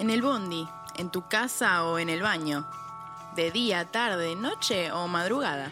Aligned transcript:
En 0.00 0.08
el 0.08 0.22
bondi, 0.22 0.66
en 0.96 1.10
tu 1.10 1.28
casa 1.28 1.84
o 1.84 1.98
en 1.98 2.08
el 2.08 2.22
baño. 2.22 2.66
De 3.36 3.50
día, 3.50 3.84
tarde, 3.84 4.34
noche 4.34 4.90
o 4.92 5.06
madrugada. 5.08 5.70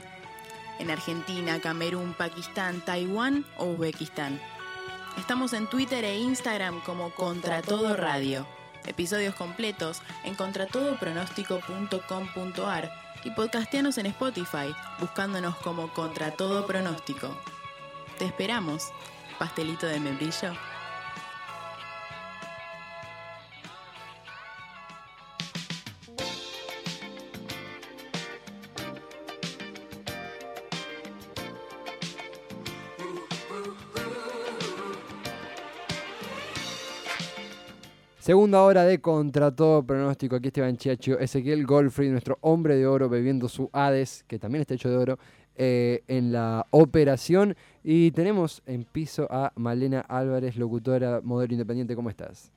En 0.79 0.91
Argentina, 0.91 1.63
Camerún, 1.63 2.13
Pakistán, 2.13 2.83
Taiwán 2.83 3.47
o 3.57 3.65
Uzbekistán. 3.65 4.39
Estamos 5.17 5.55
en 5.55 5.67
Twitter 5.67 6.05
e 6.05 6.19
Instagram 6.19 6.83
como 6.83 7.09
Contra 7.15 7.63
Todo 7.63 7.97
Radio. 7.97 8.47
Episodios 8.85 9.35
completos 9.35 10.03
en 10.25 10.35
contratodopronóstico.com.ar 10.35 12.93
y 13.25 13.31
podcastianos 13.31 13.97
en 13.97 14.05
Spotify, 14.07 14.75
buscándonos 15.01 15.57
como 15.57 15.89
Contra 15.95 16.33
Todo 16.33 16.67
Pronóstico. 16.67 17.35
Te 18.19 18.27
esperamos, 18.27 18.93
pastelito 19.39 19.87
de 19.87 20.01
membrillo. 20.01 20.53
Segunda 38.29 38.63
hora 38.63 38.85
de 38.85 39.01
Contra 39.01 39.57
todo 39.57 39.83
pronóstico. 39.83 40.37
Aquí 40.37 40.49
Esteban 40.49 40.77
Chiacho, 40.77 41.19
Ezequiel 41.19 41.65
Goldfried, 41.65 42.11
nuestro 42.11 42.37
hombre 42.43 42.77
de 42.77 42.87
oro, 42.87 43.09
bebiendo 43.09 43.49
su 43.49 43.71
Hades, 43.73 44.23
que 44.29 44.39
también 44.39 44.61
está 44.61 44.75
hecho 44.75 44.91
de 44.91 44.99
oro, 44.99 45.19
eh, 45.57 46.03
en 46.09 46.31
la 46.31 46.67
operación. 46.69 47.57
Y 47.83 48.11
tenemos 48.11 48.63
en 48.67 48.85
piso 48.85 49.27
a 49.31 49.55
Malena 49.57 50.01
Álvarez, 50.01 50.57
locutora, 50.59 51.23
modelo 51.25 51.55
independiente. 51.55 51.97
¿Cómo 51.97 52.11
estás? 52.11 52.53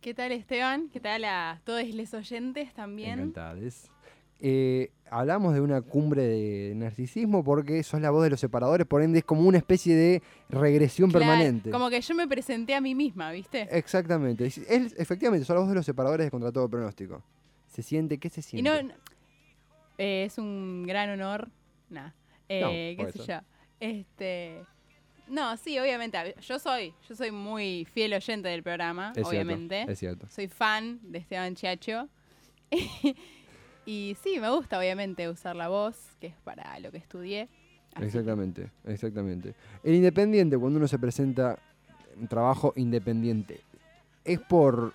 ¿Qué 0.00 0.14
tal 0.14 0.32
Esteban? 0.32 0.88
¿Qué 0.88 0.98
tal 0.98 1.24
a 1.26 1.60
todos 1.62 1.88
los 1.94 2.12
oyentes 2.12 2.74
también? 2.74 3.20
Encantadas. 3.20 3.92
Eh, 4.40 4.90
hablamos 5.10 5.54
de 5.54 5.60
una 5.60 5.80
cumbre 5.82 6.22
de 6.22 6.72
narcisismo 6.76 7.42
porque 7.44 7.82
sos 7.82 8.00
la 8.00 8.10
voz 8.10 8.24
de 8.24 8.30
los 8.30 8.40
separadores, 8.40 8.86
por 8.86 9.02
ende 9.02 9.18
es 9.20 9.24
como 9.24 9.42
una 9.42 9.58
especie 9.58 9.94
de 9.96 10.22
regresión 10.48 11.10
Claro, 11.10 11.26
permanente. 11.26 11.70
Como 11.70 11.90
que 11.90 12.00
yo 12.00 12.14
me 12.14 12.26
presenté 12.28 12.74
a 12.74 12.80
mí 12.80 12.94
misma, 12.94 13.30
¿viste? 13.32 13.68
Exactamente. 13.70 14.46
Es, 14.46 14.58
es- 14.58 14.94
efectivamente, 14.98 15.44
sos 15.44 15.54
la 15.54 15.60
voz 15.60 15.68
de 15.68 15.74
los 15.74 15.86
separadores 15.86 16.26
de 16.26 16.30
contra 16.30 16.52
todo 16.52 16.68
pronóstico. 16.68 17.22
¿Se 17.66 17.82
siente? 17.82 18.18
¿Qué 18.18 18.28
se 18.30 18.42
siente? 18.42 18.68
no, 18.70 18.82
no- 18.82 18.94
eh, 19.98 20.24
es 20.26 20.38
un 20.38 20.84
gran 20.86 21.10
honor. 21.10 21.48
Nah. 21.90 22.10
Eh, 22.48 22.94
por 22.96 23.12
qué 23.12 23.18
sé 23.18 23.26
yo. 23.26 23.38
Este. 23.80 24.62
No, 25.28 25.56
sí, 25.58 25.78
obviamente. 25.78 26.34
Yo 26.40 26.58
soy, 26.58 26.94
yo 27.08 27.14
soy 27.14 27.30
muy 27.30 27.84
fiel 27.92 28.14
oyente 28.14 28.48
del 28.48 28.62
programa, 28.62 29.12
Es 29.14 29.26
obviamente. 29.26 29.74
Cierto, 29.76 29.92
es 29.92 29.98
cierto. 29.98 30.26
Soy 30.28 30.48
fan 30.48 31.00
de 31.02 31.18
Esteban 31.18 31.54
Chiacho. 31.54 32.08
y 33.88 34.16
sí, 34.22 34.38
me 34.38 34.50
gusta, 34.50 34.78
obviamente, 34.78 35.28
usar 35.30 35.56
la 35.56 35.68
voz, 35.68 35.96
que 36.20 36.26
es 36.26 36.34
para 36.44 36.78
lo 36.78 36.90
que 36.90 36.98
estudié. 36.98 37.48
Exactamente, 37.98 38.70
exactamente. 38.84 39.54
El 39.82 39.94
independiente, 39.94 40.58
cuando 40.58 40.78
uno 40.78 40.86
se 40.86 40.98
presenta 40.98 41.58
un 42.20 42.28
trabajo 42.28 42.74
independiente, 42.76 43.60
es 44.24 44.40
por. 44.40 44.92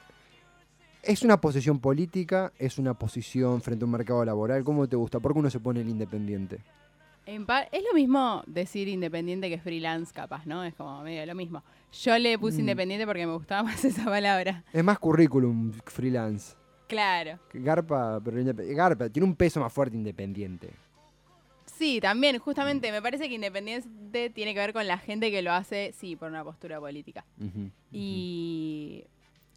¿Es 1.01 1.23
una 1.23 1.41
posición 1.41 1.79
política? 1.79 2.53
¿Es 2.59 2.77
una 2.77 2.93
posición 2.93 3.61
frente 3.61 3.83
a 3.83 3.87
un 3.87 3.91
mercado 3.93 4.23
laboral? 4.23 4.63
¿Cómo 4.63 4.87
te 4.87 4.95
gusta? 4.95 5.19
¿Por 5.19 5.33
qué 5.33 5.39
uno 5.39 5.49
se 5.49 5.59
pone 5.59 5.81
el 5.81 5.89
independiente? 5.89 6.59
En 7.25 7.47
es 7.71 7.83
lo 7.83 7.93
mismo 7.95 8.43
decir 8.45 8.87
independiente 8.87 9.49
que 9.49 9.57
freelance, 9.57 10.13
capaz, 10.13 10.45
¿no? 10.45 10.63
Es 10.63 10.75
como 10.75 11.01
medio 11.01 11.25
lo 11.25 11.33
mismo. 11.35 11.63
Yo 11.93 12.17
le 12.19 12.37
puse 12.37 12.57
Mm. 12.57 12.59
independiente 12.59 13.05
porque 13.07 13.25
me 13.25 13.33
gustaba 13.33 13.63
más 13.69 13.83
esa 13.83 14.05
palabra. 14.05 14.63
Es 14.71 14.83
más 14.83 14.99
currículum 14.99 15.71
freelance. 15.85 16.55
Claro. 16.93 17.39
Garpa, 17.53 18.19
pero 18.23 18.37
Garpa 18.75 19.09
tiene 19.09 19.27
un 19.27 19.35
peso 19.35 19.59
más 19.59 19.73
fuerte 19.73 19.95
independiente. 19.97 20.69
Sí, 21.65 21.99
también, 21.99 22.37
justamente, 22.37 22.91
me 22.91 23.01
parece 23.01 23.27
que 23.27 23.35
independiente 23.35 24.29
tiene 24.29 24.53
que 24.53 24.59
ver 24.59 24.73
con 24.73 24.85
la 24.87 24.97
gente 24.99 25.31
que 25.31 25.41
lo 25.41 25.51
hace, 25.51 25.91
sí, 25.97 26.15
por 26.15 26.29
una 26.29 26.43
postura 26.43 26.79
política. 26.79 27.25
Y 27.91 29.03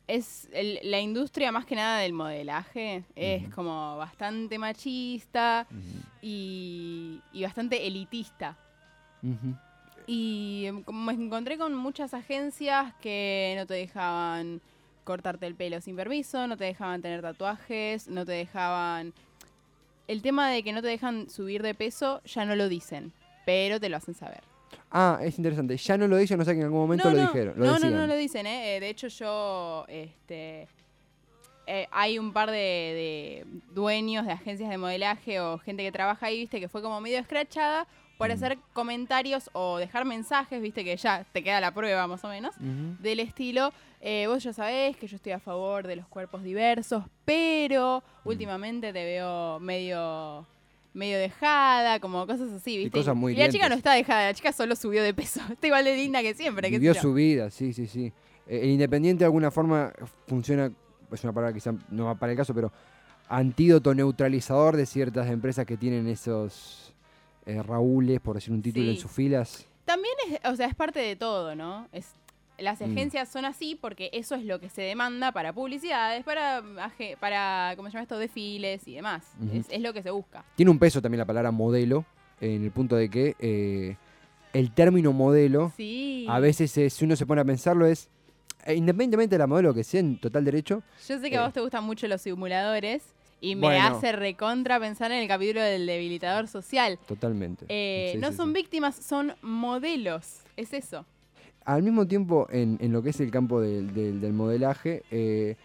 es 0.07 0.49
el- 0.53 0.79
la 0.85 1.01
industria 1.01 1.53
más 1.53 1.67
que 1.67 1.75
nada 1.75 1.99
del 1.99 2.13
modelaje 2.15 3.05
es 3.15 3.53
como 3.55 3.97
bastante 3.97 4.59
machista 4.59 5.67
y, 6.23 7.21
y 7.33 7.43
bastante 7.43 7.87
elitista. 7.87 8.57
Y 10.07 10.69
como 10.85 11.13
me 11.13 11.13
encontré 11.13 11.59
con 11.59 11.75
muchas 11.75 12.15
agencias 12.15 12.95
que 13.03 13.55
no 13.59 13.67
te 13.67 13.75
dejaban 13.75 14.61
cortarte 15.07 15.47
el 15.47 15.55
pelo 15.55 15.81
sin 15.81 15.97
permiso, 15.97 16.47
no 16.47 16.59
te 16.59 16.65
dejaban 16.65 17.01
tener 17.01 17.23
tatuajes, 17.23 18.09
no 18.09 18.27
te 18.27 18.33
dejaban... 18.33 19.15
El 20.09 20.21
tema 20.21 20.51
de 20.51 20.63
que 20.63 20.73
no 20.73 20.83
te 20.83 20.89
dejan 20.89 21.31
subir 21.31 21.63
de 21.63 21.75
peso 21.75 22.21
ya 22.25 22.45
no 22.45 22.55
lo 22.55 22.69
dicen, 22.69 23.13
pero 23.47 23.81
te 23.81 23.89
lo 23.89 23.97
hacen 23.97 24.15
saber. 24.15 24.41
Ah, 24.91 25.19
es 25.23 25.39
interesante. 25.39 25.77
Ya 25.79 25.97
no 25.97 26.07
lo 26.07 26.17
dicen, 26.17 26.39
no 26.39 26.45
sé 26.45 26.53
que 26.53 26.59
en 26.59 26.65
algún 26.67 26.81
momento 26.81 27.09
no, 27.09 27.17
lo 27.17 27.23
no, 27.23 27.27
dijeron. 27.29 27.55
Lo 27.57 27.65
no, 27.65 27.71
no, 27.71 27.75
decían. 27.79 27.95
no 27.97 28.07
lo 28.07 28.17
dicen, 28.17 28.47
¿eh? 28.47 28.77
Eh, 28.77 28.81
De 28.81 28.89
hecho, 28.89 29.09
yo, 29.09 29.85
este, 29.89 30.69
eh, 31.67 31.89
hay 31.91 32.19
un 32.21 32.33
par 32.33 32.51
de, 32.51 32.57
de 32.57 33.47
dueños 33.75 34.27
de 34.27 34.33
agencias 34.33 34.71
de 34.71 34.79
modelaje 34.79 35.41
o 35.41 35.59
gente 35.59 35.83
que 35.83 35.91
trabaja 35.91 36.27
ahí, 36.27 36.39
viste, 36.39 36.61
que 36.61 36.69
fue 36.69 36.83
como 36.83 37.01
medio 37.01 37.19
escrachada 37.19 37.87
por 38.17 38.29
Mm. 38.29 38.33
hacer 38.33 38.59
comentarios 38.73 39.51
o 39.53 39.77
dejar 39.79 40.05
mensajes, 40.07 40.63
viste, 40.63 40.85
que 40.85 40.97
ya 40.97 41.27
te 41.33 41.43
queda 41.43 41.61
la 41.61 41.75
prueba 41.75 42.07
más 42.07 42.25
o 42.25 42.29
menos, 42.29 42.55
del 42.59 43.21
estilo, 43.21 43.73
eh, 44.09 44.29
vos 44.29 44.41
ya 44.45 44.53
sabés 44.53 44.97
que 44.97 45.09
yo 45.09 45.17
estoy 45.17 45.33
a 45.33 45.41
favor 45.41 45.85
de 45.85 45.97
los 45.97 46.07
cuerpos 46.07 46.45
diversos, 46.45 47.03
pero 47.25 48.05
Mm. 48.25 48.29
últimamente 48.29 48.93
te 48.93 49.05
veo 49.05 49.59
medio 49.59 50.47
medio 50.95 51.19
dejada, 51.19 51.99
como 52.01 52.25
cosas 52.27 52.51
así, 52.53 52.77
¿viste? 52.79 52.99
cosas 52.99 53.15
muy 53.17 53.33
y 53.35 53.37
la 53.37 53.49
chica 53.51 53.69
no 53.69 53.75
está 53.75 53.93
dejada, 53.95 54.29
la 54.29 54.35
chica 54.35 54.53
solo 54.53 54.75
subió 54.77 55.03
de 55.03 55.13
peso. 55.13 55.41
Está 55.53 55.67
igual 55.67 55.85
de 55.85 55.93
digna 55.93 56.23
que 56.23 56.33
siempre, 56.35 56.71
Vivió 56.71 56.95
su 56.95 57.13
vida, 57.13 57.51
sí, 57.51 57.73
sí, 57.75 57.87
sí. 57.87 58.13
Eh, 58.47 58.61
El 58.63 58.71
independiente 58.71 59.19
de 59.21 59.25
alguna 59.27 59.51
forma 59.51 59.93
funciona, 60.29 60.73
es 61.13 61.25
una 61.25 61.33
palabra 61.35 61.53
quizá 61.53 61.75
no 61.91 62.05
va 62.07 62.15
para 62.15 62.33
el 62.33 62.39
caso, 62.39 62.55
pero 62.55 62.73
antídoto 63.29 63.93
neutralizador 63.95 64.77
de 64.77 64.87
ciertas 64.87 65.29
empresas 65.29 65.67
que 65.67 65.77
tienen 65.77 66.07
esos 66.07 66.95
eh, 67.45 67.61
Raúles, 67.63 68.21
por 68.21 68.37
decir 68.37 68.53
un 68.55 68.63
título, 68.63 68.89
en 68.91 68.97
sus 68.97 69.11
filas. 69.11 69.67
También 69.85 70.15
es, 70.31 70.41
o 70.51 70.57
sea, 70.57 70.67
es 70.67 70.75
parte 70.75 71.01
de 71.01 71.15
todo, 71.17 71.55
¿no? 71.55 71.89
Es, 71.93 72.15
las 72.59 72.81
Mm. 72.81 72.85
agencias 72.93 73.29
son 73.29 73.45
así 73.45 73.75
porque 73.81 74.11
eso 74.13 74.35
es 74.35 74.45
lo 74.45 74.61
que 74.61 74.69
se 74.71 74.83
demanda 74.83 75.33
para 75.33 75.53
publicidades, 75.53 76.25
para, 76.25 76.63
para 77.21 77.75
¿cómo 77.77 77.89
se 77.89 77.95
llama 77.95 78.03
esto? 78.03 78.19
Desfiles 78.19 78.87
y 78.89 78.95
demás. 78.95 79.25
Es, 79.53 79.67
es 79.71 79.81
lo 79.81 79.93
que 79.93 80.03
se 80.03 80.11
busca. 80.11 80.45
Tiene 80.55 80.71
un 80.71 80.79
peso 80.79 81.01
también 81.03 81.19
la 81.19 81.25
palabra 81.27 81.51
modelo, 81.51 82.05
en 82.41 82.65
el 82.65 82.71
punto 82.71 82.97
de 82.97 83.09
que 83.11 83.35
eh, 83.39 83.97
el 84.53 84.73
término 84.73 85.13
modelo, 85.13 85.73
Sí. 85.77 86.27
a 86.29 86.39
veces, 86.41 86.77
eh, 86.79 86.89
si 86.91 87.05
uno 87.05 87.17
se 87.17 87.27
pone 87.27 87.41
a 87.41 87.45
pensarlo, 87.45 87.87
es, 87.87 88.09
eh, 88.65 88.75
independientemente 88.75 89.35
de 89.35 89.39
la 89.39 89.47
modelo 89.47 89.73
que 89.75 89.85
sea 89.85 90.01
en 90.01 90.19
total 90.19 90.45
derecho, 90.45 90.83
Yo 91.07 91.19
sé 91.19 91.29
que 91.31 91.37
eh. 91.37 91.39
a 91.39 91.45
vos 91.45 91.53
te 91.53 91.61
gustan 91.61 91.85
mucho 91.85 92.07
los 92.09 92.21
simuladores 92.23 93.03
y 93.41 93.55
me 93.55 93.67
Bueno. 93.67 93.87
hace 93.99 94.13
recontra 94.13 94.81
pensar 94.81 95.13
en 95.13 95.19
el 95.19 95.29
capítulo 95.29 95.61
del 95.61 95.87
debilitador 95.87 96.49
social. 96.49 96.99
totalmente. 97.07 97.67
Eh, 97.69 98.13
Sí, 98.15 98.19
no 98.19 98.31
sí, 98.31 98.37
son 98.37 98.53
víctimas, 98.55 98.97
son 98.97 99.35
modelos. 99.43 100.41
Es 100.57 100.73
eso. 100.73 101.05
Al 101.67 101.83
mismo 101.83 102.07
tiempo, 102.07 102.47
en, 102.51 102.79
en 102.81 102.93
lo 102.93 103.03
que 103.03 103.11
es 103.11 103.21
el 103.21 103.31
campo 103.31 103.61
del, 103.61 103.93
del- 103.93 104.21
del 104.21 104.33
modelaje, 104.33 105.03
eh, 105.11 105.57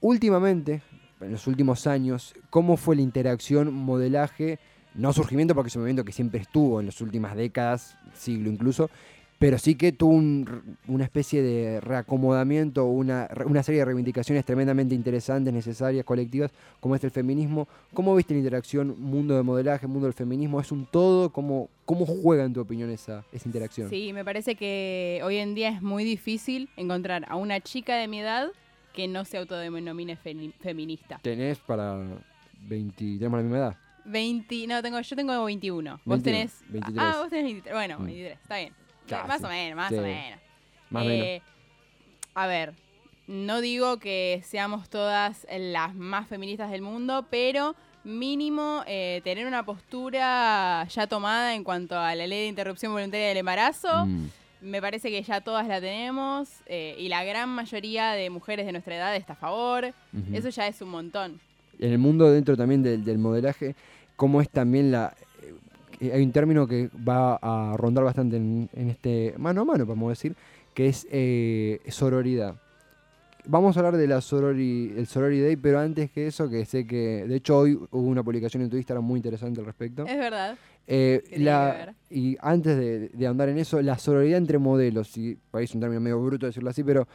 últimamente, 0.00 0.82
en 1.20 1.32
los 1.32 1.46
últimos 1.46 1.86
años, 1.86 2.34
¿cómo 2.50 2.76
fue 2.76 2.94
la 2.96 3.02
interacción 3.02 3.74
modelaje? 3.74 4.58
No 4.94 5.12
surgimiento 5.12 5.54
porque 5.54 5.68
es 5.68 5.76
un 5.76 5.82
movimiento 5.82 6.04
que 6.04 6.12
siempre 6.12 6.40
estuvo 6.40 6.78
en 6.80 6.86
las 6.86 7.00
últimas 7.00 7.34
décadas, 7.36 7.96
siglo 8.14 8.50
incluso, 8.50 8.88
pero 9.38 9.56
sí 9.58 9.76
que 9.76 9.92
tuvo 9.92 10.14
un 10.14 10.76
una 10.88 11.04
especie 11.04 11.42
de 11.42 11.80
reacomodamiento, 11.80 12.84
una, 12.86 13.28
una 13.46 13.62
serie 13.62 13.80
de 13.80 13.84
reivindicaciones 13.84 14.44
tremendamente 14.44 14.94
interesantes, 14.94 15.52
necesarias, 15.54 16.04
colectivas, 16.04 16.50
como 16.80 16.96
es 16.96 17.04
el 17.04 17.10
feminismo. 17.10 17.68
¿Cómo 17.94 18.14
viste 18.16 18.34
la 18.34 18.38
interacción 18.38 19.00
mundo 19.00 19.36
de 19.36 19.42
modelaje, 19.42 19.86
mundo 19.86 20.06
del 20.06 20.14
feminismo? 20.14 20.60
¿Es 20.60 20.72
un 20.72 20.86
todo? 20.86 21.30
¿Cómo, 21.30 21.68
cómo 21.84 22.04
juega, 22.06 22.44
en 22.44 22.52
tu 22.52 22.60
opinión, 22.60 22.90
esa, 22.90 23.24
esa 23.32 23.48
interacción? 23.48 23.88
Sí, 23.90 24.12
me 24.12 24.24
parece 24.24 24.54
que 24.56 25.20
hoy 25.24 25.36
en 25.36 25.54
día 25.54 25.68
es 25.68 25.82
muy 25.82 26.04
difícil 26.04 26.68
encontrar 26.76 27.24
a 27.28 27.36
una 27.36 27.60
chica 27.60 27.96
de 27.96 28.08
mi 28.08 28.20
edad 28.20 28.48
que 28.92 29.06
no 29.06 29.24
se 29.24 29.38
autodenomine 29.38 30.16
feminista. 30.16 31.20
Tenés 31.22 31.58
para 31.58 31.96
20, 32.66 32.96
tenemos 33.18 33.38
la 33.38 33.42
misma 33.44 33.58
edad. 33.58 33.76
20, 34.06 34.66
no, 34.66 34.82
tengo, 34.82 35.00
yo 35.00 35.14
tengo 35.16 35.44
21. 35.44 36.00
Vos 36.04 36.22
21, 36.22 36.22
tenés. 36.24 36.60
23. 36.68 36.96
Ah, 36.98 37.18
vos 37.20 37.28
tenés 37.28 37.44
23. 37.44 37.74
Bueno, 37.74 37.98
Mm. 38.00 38.04
23, 38.06 38.38
está 38.40 38.56
bien. 38.56 38.72
Casi, 39.16 39.28
Más 39.28 39.42
o 39.44 39.48
menos, 39.48 39.76
más 39.76 39.88
sí. 39.90 39.96
o 39.96 40.02
menos. 40.02 40.40
Más 40.90 41.04
menos. 41.04 41.26
Eh, 41.26 41.42
A 42.34 42.46
ver, 42.46 42.72
no 43.26 43.60
digo 43.60 43.98
que 43.98 44.42
seamos 44.44 44.88
todas 44.88 45.46
las 45.50 45.94
más 45.94 46.28
feministas 46.28 46.70
del 46.70 46.82
mundo, 46.82 47.26
pero 47.30 47.74
mínimo 48.04 48.82
eh, 48.86 49.20
tener 49.24 49.46
una 49.46 49.64
postura 49.64 50.86
ya 50.88 51.06
tomada 51.06 51.54
en 51.54 51.64
cuanto 51.64 51.98
a 51.98 52.14
la 52.14 52.26
ley 52.26 52.40
de 52.42 52.46
interrupción 52.46 52.92
voluntaria 52.92 53.28
del 53.28 53.36
embarazo, 53.38 54.06
Mm. 54.06 54.26
me 54.62 54.80
parece 54.80 55.10
que 55.10 55.22
ya 55.22 55.40
todas 55.40 55.66
la 55.68 55.80
tenemos 55.80 56.48
eh, 56.66 56.94
y 56.98 57.08
la 57.08 57.22
gran 57.24 57.48
mayoría 57.50 58.12
de 58.12 58.30
mujeres 58.30 58.64
de 58.66 58.72
nuestra 58.72 58.96
edad 58.96 59.14
está 59.16 59.34
a 59.34 59.36
favor. 59.36 59.92
Eso 60.32 60.48
ya 60.48 60.66
es 60.66 60.80
un 60.80 60.88
montón. 60.90 61.40
En 61.78 61.92
el 61.92 61.98
mundo 61.98 62.30
dentro 62.30 62.56
también 62.56 62.82
del, 62.82 63.04
del 63.04 63.18
modelaje, 63.18 63.74
cómo 64.16 64.40
es 64.40 64.48
también 64.48 64.90
la... 64.90 65.14
eh, 66.00 66.12
hay 66.12 66.22
un 66.22 66.32
término 66.32 66.66
que 66.66 66.90
va 66.96 67.38
a 67.40 67.76
rondar 67.76 68.04
bastante 68.04 68.36
en, 68.36 68.68
en 68.72 68.90
este 68.90 69.34
mano 69.38 69.62
a 69.62 69.64
mano, 69.64 69.86
podemos 69.86 70.10
decir, 70.10 70.34
que 70.74 70.88
es 70.88 71.06
eh, 71.10 71.80
sororidad. 71.88 72.54
Vamos 73.46 73.76
a 73.76 73.80
hablar 73.80 73.96
de 73.96 74.06
la 74.06 74.20
sorori, 74.20 74.92
el 74.96 75.06
Sorority 75.06 75.40
Day, 75.40 75.56
pero 75.56 75.80
antes 75.80 76.10
que 76.10 76.26
eso, 76.26 76.50
que 76.50 76.66
sé 76.66 76.86
que, 76.86 77.24
de 77.26 77.36
hecho 77.36 77.56
hoy 77.56 77.74
hubo 77.74 78.02
una 78.02 78.22
publicación 78.22 78.62
en 78.62 78.68
tu 78.68 78.76
Instagram 78.76 79.04
muy 79.04 79.16
interesante 79.18 79.60
al 79.60 79.66
respecto. 79.66 80.04
Es 80.04 80.18
verdad. 80.18 80.58
Eh, 80.86 81.22
y 82.10 82.36
antes 82.40 82.76
de, 82.76 83.08
de 83.08 83.26
ahondar 83.26 83.48
en 83.48 83.58
eso, 83.58 83.80
la 83.80 83.96
sororidad 83.98 84.38
entre 84.38 84.58
modelos, 84.58 85.08
si 85.08 85.38
parece 85.50 85.76
un 85.76 85.80
término 85.80 86.00
medio 86.00 86.20
bruto 86.22 86.46
decirlo 86.46 86.70
así, 86.70 86.84
pero 86.84 87.08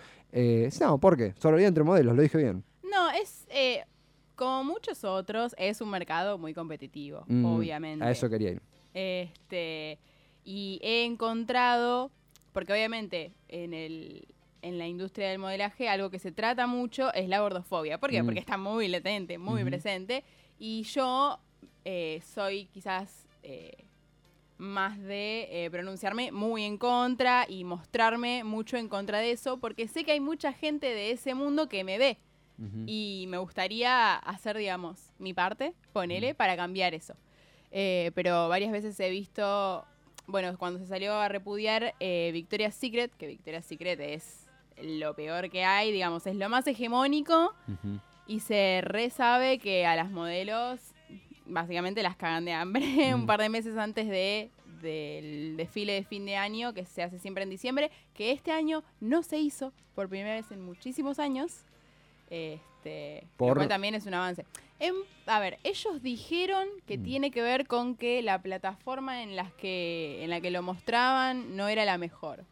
no, 0.82 0.98
¿por 0.98 1.18
qué? 1.18 1.34
Sororidad 1.38 1.68
entre 1.68 1.84
modelos, 1.84 2.16
lo 2.16 2.22
dije 2.22 2.38
bien. 2.38 2.64
No, 2.84 3.12
es, 3.12 3.46
como 4.44 4.64
muchos 4.64 5.04
otros, 5.04 5.56
es 5.58 5.82
un 5.82 5.90
mercado 5.90 6.38
muy 6.38 6.54
competitivo, 6.54 7.24
Mm, 7.28 7.46
obviamente. 7.46 8.06
A 8.06 8.12
eso 8.12 8.30
quería 8.30 8.52
ir. 8.52 8.62
Este, 8.94 10.00
y 10.44 10.80
he 10.84 11.06
encontrado, 11.06 12.12
porque 12.52 12.74
obviamente 12.74 13.34
en 13.48 13.74
el 13.74 14.28
en 14.64 14.78
la 14.78 14.88
industria 14.88 15.30
del 15.30 15.40
modelaje 15.40 15.90
algo 15.90 16.10
que 16.10 16.20
se 16.20 16.32
trata 16.32 16.68
mucho 16.68 17.14
es 17.14 17.28
la 17.28 17.42
gordofobia. 17.42 18.00
¿Por 18.00 18.12
qué? 18.12 18.24
Mm. 18.24 18.26
Porque 18.26 18.40
está 18.40 18.58
muy 18.58 18.88
latente, 18.88 19.38
muy 19.38 19.64
presente. 19.66 20.24
Y 20.58 20.84
yo 20.84 21.38
eh, 21.84 22.22
soy 22.34 22.68
quizás 22.68 23.28
eh, 23.44 23.86
más 24.58 24.98
de 25.02 25.66
eh, 25.66 25.70
pronunciarme 25.70 26.32
muy 26.32 26.64
en 26.64 26.78
contra 26.78 27.46
y 27.48 27.66
mostrarme 27.66 28.46
mucho 28.46 28.78
en 28.78 28.88
contra 28.88 29.20
de 29.20 29.32
eso, 29.32 29.58
porque 29.58 29.88
sé 29.90 30.06
que 30.06 30.14
hay 30.14 30.22
mucha 30.22 30.54
gente 30.54 30.88
de 30.88 31.12
ese 31.12 31.36
mundo 31.36 31.68
que 31.68 31.84
me 31.84 31.98
ve. 31.98 32.18
Y 32.86 33.26
me 33.28 33.38
gustaría 33.38 34.16
hacer, 34.16 34.58
digamos, 34.58 35.00
mi 35.20 35.34
parte, 35.34 35.74
ponele, 35.92 36.34
para 36.36 36.56
cambiar 36.56 36.94
eso. 36.94 37.14
Eh, 37.72 38.12
pero 38.16 38.48
varias 38.48 38.72
veces 38.72 38.98
he 39.00 39.10
visto, 39.10 39.84
bueno, 40.28 40.56
cuando 40.58 40.80
se 40.80 40.86
salió 40.86 41.14
a 41.16 41.28
repudiar 41.28 41.94
eh, 42.00 42.30
Victoria's 42.32 42.76
Secret, 42.76 43.12
que 43.18 43.28
Victoria's 43.28 43.66
Secret 43.66 44.00
es 44.00 44.48
lo 44.82 45.14
peor 45.16 45.50
que 45.50 45.64
hay, 45.66 45.92
digamos, 45.92 46.26
es 46.28 46.36
lo 46.36 46.48
más 46.50 46.66
hegemónico 46.68 47.54
Ujú. 47.68 48.00
y 48.28 48.40
se 48.40 48.82
re 48.84 49.10
sabe 49.10 49.60
que 49.60 49.86
a 49.86 49.96
las 49.96 50.10
modelos 50.10 50.80
básicamente 51.46 52.02
las 52.04 52.16
cagan 52.16 52.46
de 52.46 52.54
hambre 52.54 52.86
Mm. 53.12 53.22
un 53.22 53.26
par 53.26 53.40
de 53.42 53.50
meses 53.50 53.78
antes 53.78 54.08
de 54.08 54.50
del 54.82 55.56
desfile 55.56 55.94
de 55.94 56.04
fin 56.04 56.26
de 56.26 56.36
año 56.36 56.74
que 56.74 56.86
se 56.86 57.04
hace 57.04 57.18
siempre 57.18 57.44
en 57.44 57.50
diciembre, 57.50 57.90
que 58.14 58.32
este 58.32 58.52
año 58.52 58.84
no 59.00 59.24
se 59.24 59.38
hizo 59.38 59.72
por 59.96 60.10
primera 60.10 60.36
vez 60.36 60.52
en 60.52 60.62
muchísimos 60.62 61.20
años. 61.20 61.62
Este, 62.30 63.26
Por- 63.38 63.50
lo 63.50 63.56
cual 63.56 63.68
también 63.70 63.96
es 63.96 64.06
un 64.06 64.14
avance. 64.14 64.46
A 65.28 65.40
ver, 65.40 65.58
ellos 65.64 66.02
dijeron 66.04 66.68
que 66.86 66.98
Mm. 66.98 67.04
tiene 67.04 67.32
que 67.32 67.42
ver 67.42 67.66
con 67.68 67.96
que 67.96 68.22
la 68.22 68.42
plataforma 68.42 69.24
en 69.24 69.38
las 69.38 69.54
que 69.54 70.22
en 70.24 70.30
la 70.30 70.42
que 70.42 70.52
lo 70.52 70.62
mostraban 70.62 71.56
no 71.56 71.70
era 71.70 71.86
la 71.86 71.98
mejor. 71.98 72.44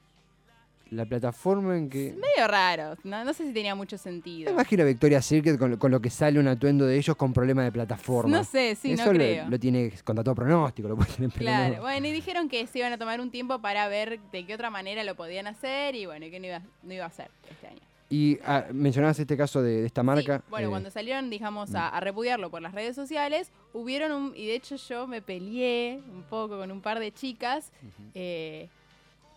La 0.90 1.06
plataforma 1.06 1.78
en 1.78 1.90
que... 1.90 2.14
Medio 2.14 2.48
raro, 2.50 2.96
no, 3.06 3.24
no 3.24 3.34
sé 3.34 3.46
si 3.48 3.54
tenía 3.54 3.76
mucho 3.76 3.98
sentido. 3.98 4.52
imagino 4.52 4.84
a 4.84 4.86
Victoria's 4.86 5.26
Secret 5.26 5.58
con, 5.58 5.72
lo- 5.72 5.80
con 5.80 5.90
lo 5.92 6.02
que 6.02 6.10
sale 6.10 6.38
un 6.40 6.48
atuendo 6.50 6.86
de 6.86 6.98
ellos 6.98 7.16
con 7.18 7.32
problema 7.34 7.64
de 7.64 7.72
plataforma. 7.72 8.38
No 8.38 8.44
sé, 8.46 8.76
sí, 8.76 8.92
Eso 8.94 9.06
no 9.06 9.12
lo, 9.14 9.18
creo. 9.18 9.50
lo 9.50 9.58
tiene 9.60 9.92
contra 10.04 10.22
todo 10.24 10.36
pronóstico, 10.36 10.88
lo 10.90 10.96
puede 10.98 11.12
tener 11.14 11.32
Claro, 11.32 11.76
no. 11.78 11.82
bueno, 11.82 12.08
y 12.08 12.12
dijeron 12.12 12.48
que 12.50 12.68
se 12.68 12.80
iban 12.80 12.92
a 12.94 12.98
tomar 12.98 13.20
un 13.22 13.32
tiempo 13.32 13.60
para 13.60 13.88
ver 13.90 14.20
de 14.34 14.46
qué 14.46 14.54
otra 14.54 14.70
manera 14.70 15.04
lo 15.06 15.16
podían 15.16 15.48
hacer 15.48 15.96
y 15.96 16.06
bueno, 16.06 16.26
que 16.30 16.40
no 16.42 16.48
iba, 16.48 16.62
no 16.84 16.94
iba 16.94 17.04
a 17.06 17.08
hacer 17.08 17.30
este 17.50 17.68
año. 17.68 17.80
Y 18.12 18.40
ah, 18.46 18.66
mencionabas 18.74 19.18
este 19.20 19.38
caso 19.38 19.62
de, 19.62 19.82
de 19.82 19.86
esta 19.88 20.04
marca. 20.04 20.40
Sí, 20.40 20.44
bueno, 20.50 20.68
eh, 20.68 20.70
cuando 20.70 20.92
salieron, 20.92 21.30
digamos, 21.30 21.74
a, 21.74 21.88
a 21.88 22.00
repudiarlo 22.02 22.52
por 22.52 22.62
las 22.62 22.74
redes 22.74 22.94
sociales, 22.94 23.52
hubieron 23.74 24.12
un, 24.12 24.34
y 24.36 24.48
de 24.48 24.56
hecho 24.56 24.76
yo 24.76 25.08
me 25.08 25.22
peleé 25.22 26.02
un 26.12 26.24
poco 26.24 26.58
con 26.58 26.72
un 26.72 26.82
par 26.82 27.00
de 27.00 27.14
chicas, 27.14 27.72
eh, 28.14 28.68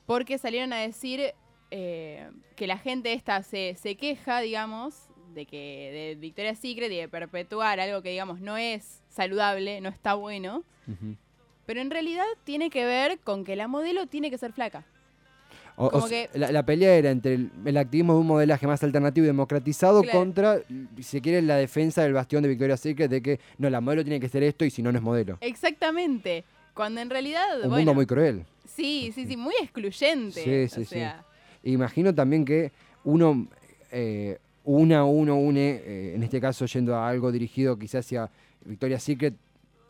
porque 0.06 0.38
salieron 0.38 0.72
a 0.72 0.78
decir 0.78 1.34
eh, 1.70 2.28
que 2.56 2.66
la 2.66 2.76
gente 2.76 3.12
esta 3.12 3.44
se, 3.44 3.76
se 3.76 3.94
queja, 3.94 4.40
digamos, 4.40 5.08
de 5.34 5.46
que 5.46 5.90
de 5.92 6.20
Victoria's 6.20 6.58
Secret 6.58 6.90
y 6.90 6.96
de 6.96 7.08
perpetuar 7.08 7.78
algo 7.78 8.02
que, 8.02 8.10
digamos, 8.10 8.40
no 8.40 8.56
es 8.56 9.02
saludable, 9.08 9.80
no 9.80 9.88
está 9.88 10.14
bueno, 10.14 10.64
pero 11.64 11.80
en 11.80 11.90
realidad 11.90 12.24
tiene 12.42 12.70
que 12.70 12.84
ver 12.84 13.20
con 13.20 13.44
que 13.44 13.54
la 13.56 13.68
modelo 13.68 14.06
tiene 14.06 14.30
que 14.30 14.38
ser 14.38 14.52
flaca. 14.52 14.84
O- 15.76 15.86
o 15.86 15.90
como 15.90 16.06
sea, 16.08 16.28
que- 16.28 16.38
la, 16.38 16.52
la 16.52 16.64
pelea 16.64 16.94
era 16.96 17.10
entre 17.10 17.34
el, 17.34 17.50
el 17.64 17.76
activismo 17.76 18.14
de 18.14 18.20
un 18.20 18.26
modelaje 18.28 18.66
más 18.66 18.82
alternativo 18.84 19.24
y 19.24 19.26
democratizado 19.26 20.02
Claro. 20.02 20.18
contra, 20.18 20.58
si 21.00 21.20
quiere, 21.20 21.42
la 21.42 21.56
defensa 21.56 22.02
del 22.02 22.12
bastión 22.12 22.42
de 22.42 22.48
Victoria's 22.48 22.80
Secret 22.80 23.10
de 23.10 23.20
que 23.20 23.40
no, 23.58 23.68
la 23.70 23.80
modelo 23.80 24.04
tiene 24.04 24.20
que 24.20 24.28
ser 24.28 24.42
esto 24.44 24.64
y 24.64 24.70
si 24.70 24.82
no, 24.82 24.92
no 24.92 24.98
es 24.98 25.04
modelo. 25.04 25.38
Exactamente. 25.40 26.44
Cuando 26.74 27.00
en 27.00 27.10
realidad, 27.10 27.42
Un 27.56 27.70
bueno, 27.70 27.76
mundo 27.76 27.94
muy 27.94 28.06
cruel. 28.06 28.44
sí, 28.66 29.10
sí, 29.14 29.26
sí, 29.26 29.36
muy 29.36 29.54
excluyente. 29.62 30.40
Sí, 30.42 30.68
sí, 30.74 30.80
o 30.82 30.84
sí. 30.84 30.94
sea, 30.94 31.24
Imagino 31.64 32.14
también 32.14 32.44
que 32.44 32.72
uno, 33.04 33.48
eh, 33.90 34.38
una 34.64 34.98
a 35.00 35.04
uno 35.04 35.36
une, 35.36 35.80
eh, 35.84 36.12
en 36.14 36.22
este 36.22 36.40
caso 36.40 36.66
yendo 36.66 36.94
a 36.94 37.08
algo 37.08 37.32
dirigido 37.32 37.78
quizás 37.78 38.04
hacia 38.04 38.30
Victoria's 38.64 39.02
Secret, 39.02 39.34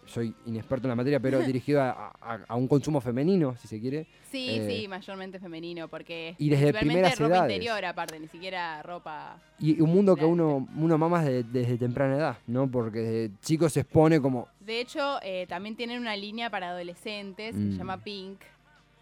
soy 0.06 0.34
inexperto 0.46 0.86
en 0.86 0.90
la 0.90 0.96
materia, 0.96 1.20
pero 1.20 1.38
dirigido 1.46 1.80
a, 1.82 2.12
a- 2.20 2.40
a 2.48 2.54
un 2.56 2.68
consumo 2.68 3.00
femenino, 3.00 3.56
si 3.56 3.68
se 3.68 3.80
quiere. 3.80 4.06
Sí, 4.30 4.48
Eh, 4.50 4.66
sí, 4.82 4.88
mayormente 4.88 5.38
femenino, 5.38 5.86
porque 5.88 6.34
y 6.38 6.48
desde 6.48 6.72
primeras 6.74 7.18
ropa 7.18 7.36
edades. 7.36 7.52
interior 7.54 7.84
aparte, 7.84 8.18
ni 8.18 8.28
siquiera 8.28 8.82
ropa... 8.82 9.38
Y 9.60 9.80
un 9.80 9.90
mundo 9.90 10.16
que 10.16 10.24
uno, 10.24 10.66
uno 10.76 10.98
mama 10.98 11.22
desde, 11.22 11.44
desde 11.44 11.78
temprana 11.78 12.16
edad, 12.16 12.38
¿no? 12.48 12.68
Porque 12.68 12.98
desde 12.98 13.36
chico 13.40 13.68
se 13.68 13.80
expone 13.80 14.20
como... 14.20 14.48
De 14.60 14.80
hecho, 14.80 15.18
eh, 15.22 15.46
también 15.48 15.76
tienen 15.76 16.00
una 16.00 16.16
línea 16.16 16.50
para 16.50 16.70
adolescentes 16.70 17.54
que 17.54 17.60
Mm. 17.60 17.72
se 17.72 17.78
llama 17.78 18.02
Pink, 18.02 18.40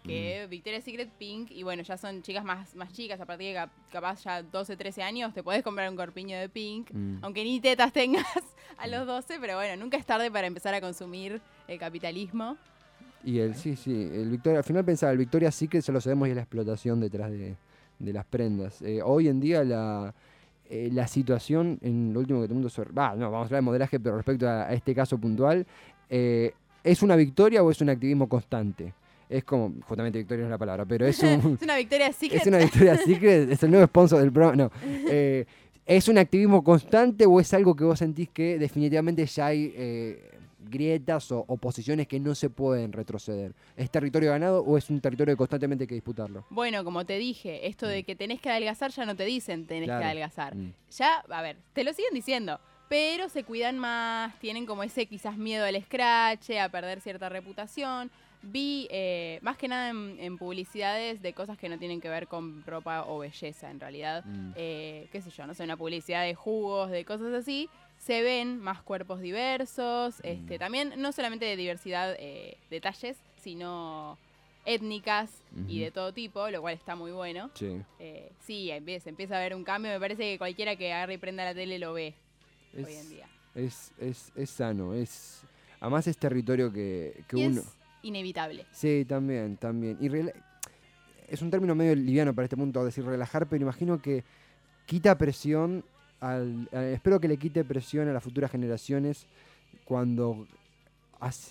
que 0.03 0.47
Victoria's 0.49 0.83
Secret 0.83 1.09
Pink, 1.17 1.51
y 1.51 1.63
bueno, 1.63 1.81
ya 1.83 1.97
son 1.97 2.21
chicas 2.21 2.43
más, 2.43 2.75
más 2.75 2.91
chicas, 2.93 3.19
a 3.21 3.25
partir 3.25 3.47
de 3.47 3.53
cap- 3.53 3.71
capaz 3.91 4.23
ya 4.23 4.43
12, 4.43 4.75
13 4.75 5.01
años, 5.03 5.33
te 5.33 5.41
podés 5.43 5.63
comprar 5.63 5.89
un 5.89 5.95
corpiño 5.95 6.37
de 6.37 6.49
Pink, 6.49 6.91
mm, 6.91 7.17
aunque 7.21 7.43
ni 7.43 7.59
tetas 7.59 7.91
tengas 7.93 8.25
a 8.77 8.87
los 8.87 9.07
12, 9.07 9.37
pero 9.39 9.55
bueno, 9.55 9.81
nunca 9.81 9.97
es 9.97 10.05
tarde 10.05 10.29
para 10.29 10.45
empezar 10.47 10.73
a 10.73 10.81
consumir 10.81 11.41
el 11.67 11.79
capitalismo. 11.79 12.57
Y 13.23 13.39
el, 13.39 13.55
sí, 13.55 13.75
sí, 13.77 13.91
el 14.13 14.29
Victoria, 14.29 14.57
al 14.59 14.65
final 14.65 14.83
pensaba, 14.83 15.11
el 15.13 15.17
Victoria's 15.17 15.55
Secret 15.55 15.81
se 15.81 15.91
lo 15.93 16.01
sabemos 16.01 16.27
y 16.27 16.31
es 16.31 16.35
la 16.35 16.41
explotación 16.41 16.99
detrás 16.99 17.31
de, 17.31 17.55
de 17.99 18.13
las 18.13 18.25
prendas. 18.25 18.81
Eh, 18.81 19.01
hoy 19.01 19.29
en 19.29 19.39
día 19.39 19.63
la, 19.63 20.13
eh, 20.69 20.89
la 20.91 21.07
situación, 21.07 21.79
en 21.81 22.13
lo 22.13 22.19
último 22.19 22.41
que 22.41 22.47
todo 22.47 22.53
el 22.55 22.55
mundo... 22.55 22.69
sobre- 22.69 22.91
Va, 22.91 23.15
no, 23.15 23.31
vamos 23.31 23.45
a 23.45 23.47
hablar 23.47 23.61
de 23.61 23.65
modelaje, 23.65 23.99
pero 24.01 24.17
respecto 24.17 24.49
a, 24.49 24.63
a 24.63 24.73
este 24.73 24.93
caso 24.93 25.17
puntual, 25.17 25.65
eh, 26.09 26.51
¿es 26.83 27.01
una 27.01 27.15
victoria 27.15 27.63
o 27.63 27.71
es 27.71 27.79
un 27.79 27.89
activismo 27.89 28.27
constante? 28.27 28.93
Es 29.33 29.43
como, 29.43 29.73
justamente 29.87 30.19
victoria 30.19 30.41
no 30.43 30.47
es 30.47 30.51
la 30.51 30.57
palabra, 30.57 30.85
pero 30.85 31.05
es 31.07 31.19
un... 31.23 31.55
Es 31.55 31.61
una 31.63 31.77
Victoria's 31.77 32.15
Secret. 32.15 32.41
es 32.41 32.47
una 32.47 32.57
victoria 32.59 32.97
Secret, 32.97 33.51
es 33.51 33.63
el 33.63 33.71
nuevo 33.71 33.85
sponsor 33.87 34.19
del 34.19 34.31
programa, 34.31 34.55
no. 34.55 34.71
Eh, 35.09 35.45
¿Es 35.85 36.07
un 36.07 36.17
activismo 36.17 36.63
constante 36.63 37.25
o 37.25 37.39
es 37.41 37.53
algo 37.53 37.75
que 37.75 37.83
vos 37.83 37.99
sentís 37.99 38.29
que 38.29 38.57
definitivamente 38.57 39.25
ya 39.25 39.47
hay 39.47 39.73
eh, 39.75 40.31
grietas 40.69 41.29
o, 41.31 41.43
o 41.45 41.57
posiciones 41.57 42.07
que 42.07 42.19
no 42.19 42.35
se 42.35 42.49
pueden 42.49 42.93
retroceder? 42.93 43.53
¿Es 43.75 43.89
territorio 43.91 44.31
ganado 44.31 44.61
o 44.63 44.77
es 44.77 44.89
un 44.89 45.01
territorio 45.01 45.33
que 45.33 45.37
constantemente 45.37 45.83
hay 45.83 45.87
que 45.87 45.95
disputarlo? 45.95 46.45
Bueno, 46.49 46.83
como 46.85 47.05
te 47.05 47.17
dije, 47.17 47.67
esto 47.67 47.85
de 47.87 48.03
que 48.03 48.15
tenés 48.15 48.39
que 48.39 48.49
adelgazar 48.49 48.91
ya 48.91 49.05
no 49.05 49.15
te 49.15 49.25
dicen 49.25 49.65
tenés 49.67 49.85
Claro. 49.87 49.99
que 50.01 50.05
adelgazar. 50.05 50.55
Mm. 50.55 50.73
Ya, 50.97 51.17
a 51.29 51.41
ver, 51.41 51.57
te 51.73 51.83
lo 51.83 51.91
siguen 51.93 52.13
diciendo, 52.13 52.59
pero 52.87 53.27
se 53.27 53.43
cuidan 53.43 53.77
más, 53.77 54.39
tienen 54.39 54.65
como 54.65 54.83
ese 54.83 55.05
quizás 55.07 55.37
miedo 55.37 55.65
al 55.65 55.81
scratch, 55.83 56.51
a 56.51 56.69
perder 56.69 57.01
cierta 57.01 57.27
reputación. 57.27 58.09
Vi 58.45 58.87
eh, 58.91 59.39
más 59.41 59.57
que 59.57 59.67
nada 59.69 59.89
en, 59.89 60.17
en 60.19 60.37
publicidades 60.37 61.21
de 61.21 61.33
cosas 61.33 61.57
que 61.57 61.69
no 61.69 61.79
tienen 61.79 62.01
que 62.01 62.09
ver 62.09 62.27
con 62.27 62.63
ropa 62.65 63.05
o 63.07 63.19
belleza 63.19 63.71
en 63.71 63.79
realidad. 63.79 64.25
Mm. 64.25 64.51
Eh, 64.55 65.07
qué 65.11 65.21
sé 65.21 65.29
yo, 65.29 65.47
no 65.47 65.53
sé, 65.53 65.63
una 65.63 65.77
publicidad 65.77 66.23
de 66.23 66.35
jugos, 66.35 66.91
de 66.91 67.05
cosas 67.05 67.33
así. 67.33 67.69
Se 67.97 68.21
ven 68.21 68.59
más 68.59 68.81
cuerpos 68.81 69.21
diversos, 69.21 70.19
este, 70.23 70.55
Mm. 70.55 70.59
también 70.59 70.93
no 70.97 71.11
solamente 71.13 71.45
de 71.45 71.55
diversidad 71.55 72.15
eh, 72.19 72.57
de 72.69 72.81
talles, 72.81 73.17
sino 73.37 74.17
étnicas 74.65 75.41
y 75.67 75.79
de 75.79 75.91
todo 75.91 76.13
tipo, 76.13 76.49
lo 76.49 76.61
cual 76.61 76.73
está 76.73 76.95
muy 76.95 77.11
bueno. 77.11 77.49
Sí. 77.53 77.81
Eh, 77.99 78.31
sí, 78.39 78.71
empieza, 78.71 79.09
empieza 79.09 79.35
a 79.35 79.39
haber 79.39 79.55
un 79.55 79.63
cambio. 79.63 79.91
Me 79.91 79.99
parece 79.99 80.23
que 80.23 80.37
cualquiera 80.37 80.75
que 80.75 80.91
agarre 80.93 81.15
y 81.15 81.17
prenda 81.17 81.43
la 81.45 81.53
tele 81.53 81.79
lo 81.79 81.93
ve 81.93 82.13
hoy 82.75 82.93
en 82.93 83.09
día. 83.09 83.27
es, 83.55 83.91
es, 83.99 84.31
es 84.35 84.49
sano, 84.49 84.93
es... 84.93 85.43
Además 85.79 86.07
es 86.07 86.17
territorio 86.17 86.71
que, 86.71 87.23
que 87.27 87.35
uno... 87.35 87.59
es 87.61 87.77
inevitable. 88.03 88.65
Sí, 88.71 89.05
también, 89.07 89.57
también. 89.57 89.97
Y 89.99 90.09
es 91.27 91.41
un 91.41 91.49
término 91.49 91.73
medio 91.73 91.95
liviano 91.95 92.33
para 92.33 92.45
este 92.45 92.57
punto 92.57 92.83
decir 92.85 93.03
relajar, 93.03 93.47
pero 93.47 93.63
imagino 93.63 94.01
que 94.01 94.23
quita 94.85 95.17
presión, 95.17 95.83
al, 96.19 96.69
espero 96.71 97.19
que 97.19 97.27
le 97.27 97.37
quite 97.37 97.63
presión 97.63 98.07
a 98.07 98.13
las 98.13 98.23
futuras 98.23 98.51
generaciones 98.51 99.25
cuando, 99.85 100.47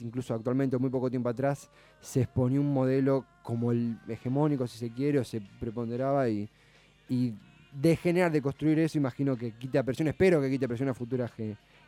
incluso 0.01 0.35
actualmente, 0.35 0.79
muy 0.79 0.91
poco 0.91 1.11
tiempo 1.11 1.29
atrás, 1.29 1.69
se 2.01 2.23
exponía 2.23 2.61
un 2.61 2.73
modelo 2.73 3.25
como 3.43 3.73
el 3.73 3.99
hegemónico, 4.09 4.67
si 4.67 4.79
se 4.79 4.93
quiere, 4.93 5.19
o 5.19 5.25
se 5.25 5.41
preponderaba 5.41 6.29
y, 6.29 6.49
y 7.09 7.35
de 7.73 7.97
generar, 7.97 8.31
de 8.31 8.43
construir 8.43 8.79
eso, 8.79 8.99
imagino 8.99 9.37
que 9.37 9.53
quita 9.53 9.83
presión, 9.83 10.09
espero 10.09 10.41
que 10.41 10.51
quite 10.51 10.69
presión 10.69 10.89
a 10.89 10.95
futuras 10.95 11.31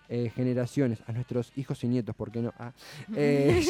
eh, 0.08 0.30
generaciones, 0.34 0.99
a 1.06 1.12
nuestros 1.12 1.50
hijos 1.56 1.82
y 1.82 1.88
nietos, 1.88 2.14
¿por 2.14 2.30
qué 2.30 2.40
no? 2.40 2.52
Ah, 2.58 2.73
eh, 3.16 3.62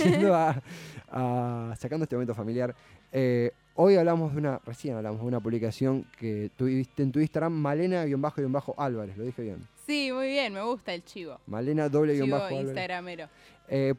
sacando 1.77 2.03
este 2.03 2.17
momento 2.17 2.35
familiar, 2.35 2.75
eh, 3.13 3.53
hoy 3.75 3.95
hablamos 3.95 4.33
de 4.33 4.39
una, 4.39 4.61
recién 4.67 4.97
hablamos 4.97 5.21
de 5.21 5.27
una 5.27 5.39
publicación 5.39 6.05
que 6.19 6.51
tuviste 6.57 7.05
en 7.05 7.13
tu 7.13 7.21
Instagram, 7.21 7.53
Malena-Álvarez, 7.53 9.17
lo 9.17 9.25
dije 9.25 9.43
bien. 9.43 9.59
Sí, 9.87 10.11
muy 10.13 10.27
bien, 10.27 10.55
me 10.55 10.63
gusta 10.63 10.93
el 10.93 11.05
chivo. 11.05 11.39
Malena 11.47 11.89
doble 11.89 12.15
chivo 12.15 12.37
bajo 12.37 12.61
Instagramero. 12.61 13.29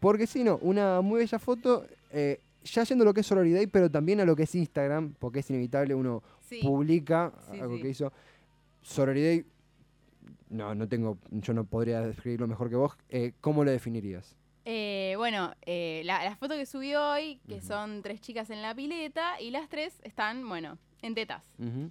porque 0.02 0.28
si 0.28 0.44
no, 0.44 0.58
una 0.62 1.00
muy 1.00 1.20
bella 1.20 1.40
foto, 1.40 1.86
ya 2.12 2.84
yendo 2.84 3.06
lo 3.06 3.14
que 3.14 3.22
es 3.22 3.28
Sororidad, 3.28 3.62
pero 3.72 3.90
también 3.90 4.20
a 4.20 4.26
lo 4.26 4.36
que 4.36 4.44
es 4.44 4.54
Instagram, 4.56 5.14
porque 5.20 5.40
es 5.40 5.50
inevitable, 5.50 5.96
uno 5.96 6.22
publica 6.62 7.32
algo 7.50 7.80
que 7.80 7.90
hizo. 7.90 8.12
Sororidad, 8.82 9.44
no, 10.50 10.76
no 10.76 10.88
tengo, 10.88 11.18
yo 11.32 11.54
no 11.54 11.66
podría 11.66 12.02
describirlo 12.02 12.48
mejor 12.48 12.70
que 12.70 12.76
vos. 12.76 12.98
Eh, 13.10 13.34
¿Cómo 13.42 13.64
lo 13.64 13.72
definirías? 13.72 14.36
Eh, 14.66 15.14
bueno, 15.18 15.54
eh, 15.62 16.02
la, 16.06 16.36
foto 16.38 16.56
que 16.56 16.66
subí 16.66 16.96
hoy, 16.96 17.40
que 17.48 17.62
son 17.62 18.02
tres 18.02 18.22
chicas 18.22 18.50
en 18.50 18.62
la 18.62 18.74
pileta, 18.74 19.40
y 19.40 19.52
las 19.52 19.70
tres 19.70 20.00
están, 20.04 20.48
bueno, 20.48 20.78
en 21.02 21.14
tetas. 21.14 21.44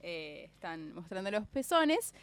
están 0.02 0.94
mostrando 0.94 1.30
los 1.30 1.46
pezones. 1.46 2.14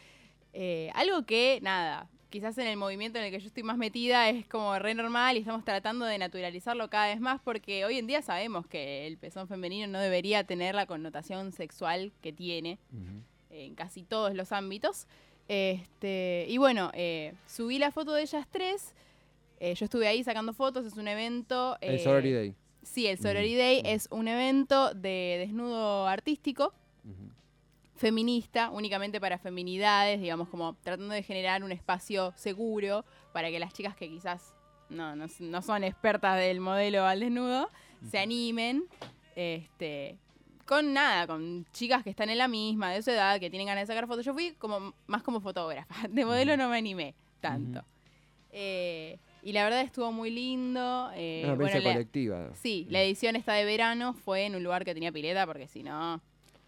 algo 0.94 1.24
que, 1.24 1.58
nada, 1.62 2.08
quizás 2.28 2.56
en 2.58 2.66
el 2.66 2.76
movimiento 2.76 3.18
en 3.18 3.26
el 3.26 3.30
que 3.30 3.40
yo 3.40 3.46
estoy 3.46 3.62
más 3.62 3.78
metida 3.78 4.28
es 4.28 4.46
como 4.46 4.78
re 4.78 4.94
normal 4.94 5.36
y 5.36 5.40
estamos 5.40 5.64
tratando 5.64 6.04
de 6.04 6.18
naturalizarlo 6.18 6.88
cada 6.88 7.08
vez 7.08 7.20
más 7.20 7.40
porque 7.42 7.84
hoy 7.84 7.98
en 7.98 8.06
día 8.06 8.22
sabemos 8.22 8.66
que 8.66 9.06
el 9.06 9.18
pezón 9.18 9.48
femenino 9.48 9.86
no 9.86 10.00
debería 10.00 10.44
tener 10.44 10.74
la 10.74 10.86
connotación 10.86 11.52
sexual 11.52 12.12
que 12.22 12.32
tiene 12.32 12.78
en 13.50 13.74
casi 13.74 14.02
todos 14.02 14.34
los 14.34 14.50
ámbitos. 14.50 15.06
Este, 15.48 16.46
y 16.48 16.58
bueno, 16.58 16.90
eh, 16.94 17.34
subí 17.46 17.78
la 17.78 17.90
foto 17.90 18.12
de 18.12 18.22
ellas 18.22 18.46
tres. 18.50 18.94
Eh, 19.60 19.74
yo 19.74 19.84
estuve 19.84 20.08
ahí 20.08 20.24
sacando 20.24 20.52
fotos, 20.52 20.86
es 20.86 20.94
un 20.94 21.08
evento. 21.08 21.76
el 21.80 22.00
Sorority 22.00 22.32
Day. 22.32 22.54
Sí, 22.82 23.06
el 23.06 23.18
Sorority 23.18 23.56
Day 23.56 23.82
es 23.84 24.08
un 24.10 24.28
evento 24.28 24.92
de 24.94 25.36
desnudo 25.38 26.06
artístico 26.06 26.72
feminista, 28.02 28.70
únicamente 28.70 29.20
para 29.20 29.38
feminidades, 29.38 30.20
digamos, 30.20 30.48
como 30.48 30.74
tratando 30.82 31.14
de 31.14 31.22
generar 31.22 31.62
un 31.62 31.70
espacio 31.70 32.32
seguro 32.34 33.04
para 33.32 33.48
que 33.48 33.60
las 33.60 33.72
chicas 33.72 33.94
que 33.94 34.08
quizás 34.08 34.52
no, 34.88 35.14
no, 35.14 35.62
son 35.62 35.84
expertas 35.84 36.36
del 36.36 36.58
modelo 36.58 37.04
al 37.04 37.20
desnudo 37.20 37.70
se 38.10 38.18
animen. 38.18 38.84
Este, 39.36 40.16
con 40.66 40.92
nada, 40.92 41.26
con 41.26 41.66
chicas 41.72 42.02
que 42.02 42.10
están 42.10 42.30
en 42.30 42.38
la 42.38 42.48
misma, 42.48 42.92
de 42.92 43.02
su 43.02 43.10
edad, 43.10 43.38
que 43.40 43.50
tienen 43.50 43.66
ganas 43.66 43.86
de 43.86 43.94
sacar 43.94 44.06
fotos. 44.06 44.24
Yo 44.24 44.32
fui 44.32 44.52
como 44.52 44.94
más 45.06 45.22
como 45.22 45.40
fotógrafa. 45.40 45.94
De 46.08 46.24
modelo 46.24 46.56
no 46.56 46.68
me 46.68 46.78
animé 46.78 47.14
tanto. 47.40 47.84
Eh, 48.50 49.18
y 49.42 49.52
la 49.52 49.64
verdad 49.64 49.80
estuvo 49.80 50.12
muy 50.12 50.30
lindo. 50.30 51.10
Eh, 51.14 51.42
Una 51.44 51.54
bueno, 51.54 51.82
colectiva. 51.82 52.50
Sí, 52.54 52.86
la 52.90 53.02
edición 53.02 53.34
esta 53.34 53.54
de 53.54 53.64
verano 53.64 54.14
fue 54.14 54.46
en 54.46 54.54
un 54.54 54.62
lugar 54.62 54.84
que 54.84 54.94
tenía 54.94 55.10
pileta, 55.10 55.46
porque 55.46 55.66
si 55.66 55.82
no, 55.82 56.20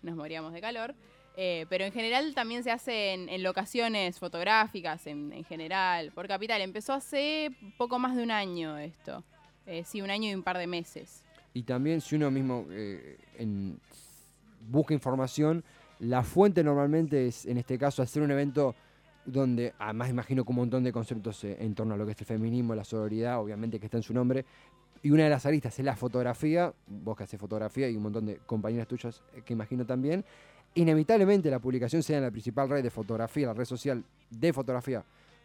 nos 0.03 0.17
moríamos 0.17 0.53
de 0.53 0.61
calor. 0.61 0.95
Eh, 1.37 1.67
pero 1.69 1.85
en 1.85 1.93
general 1.93 2.33
también 2.35 2.63
se 2.63 2.71
hace 2.71 3.13
en, 3.13 3.43
locaciones 3.43 4.19
fotográficas, 4.19 5.07
en, 5.07 5.45
general, 5.45 6.13
por 6.13 6.29
Capital. 6.29 6.61
Empezó 6.61 6.93
hace 6.93 7.51
poco 7.77 7.99
más 7.99 8.17
de 8.17 8.23
un 8.23 8.31
año 8.31 8.79
esto. 8.79 9.25
Eh, 9.67 9.85
sí, 9.85 10.01
un 10.01 10.11
año 10.11 10.31
y 10.31 10.35
un 10.35 10.43
par 10.43 10.59
de 10.59 10.67
meses. 10.67 11.24
Y 11.55 11.63
también 11.63 12.01
si 12.01 12.17
uno 12.17 12.31
mismo 12.33 12.67
eh, 12.71 13.17
busca 14.69 14.93
información, 14.93 15.65
la 16.01 16.25
fuente 16.25 16.65
normalmente 16.65 17.29
es, 17.29 17.47
en 17.47 17.59
este 17.59 17.79
caso, 17.79 18.03
hacer 18.03 18.23
un 18.23 18.33
evento 18.33 18.75
donde, 19.25 19.73
además 19.79 20.11
imagino 20.11 20.45
con 20.45 20.55
un 20.55 20.63
montón 20.63 20.83
de 20.83 20.93
conceptos 20.93 21.45
en 21.45 21.75
torno 21.75 21.95
a 21.95 21.97
lo 21.97 22.05
que 22.05 22.13
es 22.13 22.21
el 22.21 22.27
feminismo, 22.27 22.75
la 22.75 22.85
sororidad, 22.85 23.41
obviamente 23.41 23.79
que 23.79 23.87
está 23.87 23.97
en 23.97 24.03
su 24.03 24.13
nombre, 24.13 24.45
y 25.03 25.11
una 25.11 25.25
de 25.25 25.31
las 25.31 25.47
aristas 25.47 25.79
es 25.79 25.85
la 25.85 25.95
fotografía, 25.95 26.75
vos 26.89 27.17
que 27.17 27.23
haces 27.23 27.39
fotografía 27.39 27.89
y 27.89 27.97
un 27.97 28.03
montón 28.03 28.27
de 28.27 28.39
compañeras 28.47 28.89
tuyas 28.89 29.23
que 29.45 29.53
imagino 29.53 29.87
también, 29.87 30.25
inevitablemente 30.75 31.51
la 31.51 31.61
publicación 31.61 32.03
sea 32.03 32.17
en 32.17 32.25
la 32.25 32.31
principal 32.31 32.69
red 32.69 32.83
de 32.83 32.91
fotografía, 32.91 33.47
la 33.47 33.55
red 33.55 33.65
social 33.65 34.03
de 34.29 34.53
fotografía 34.53 35.05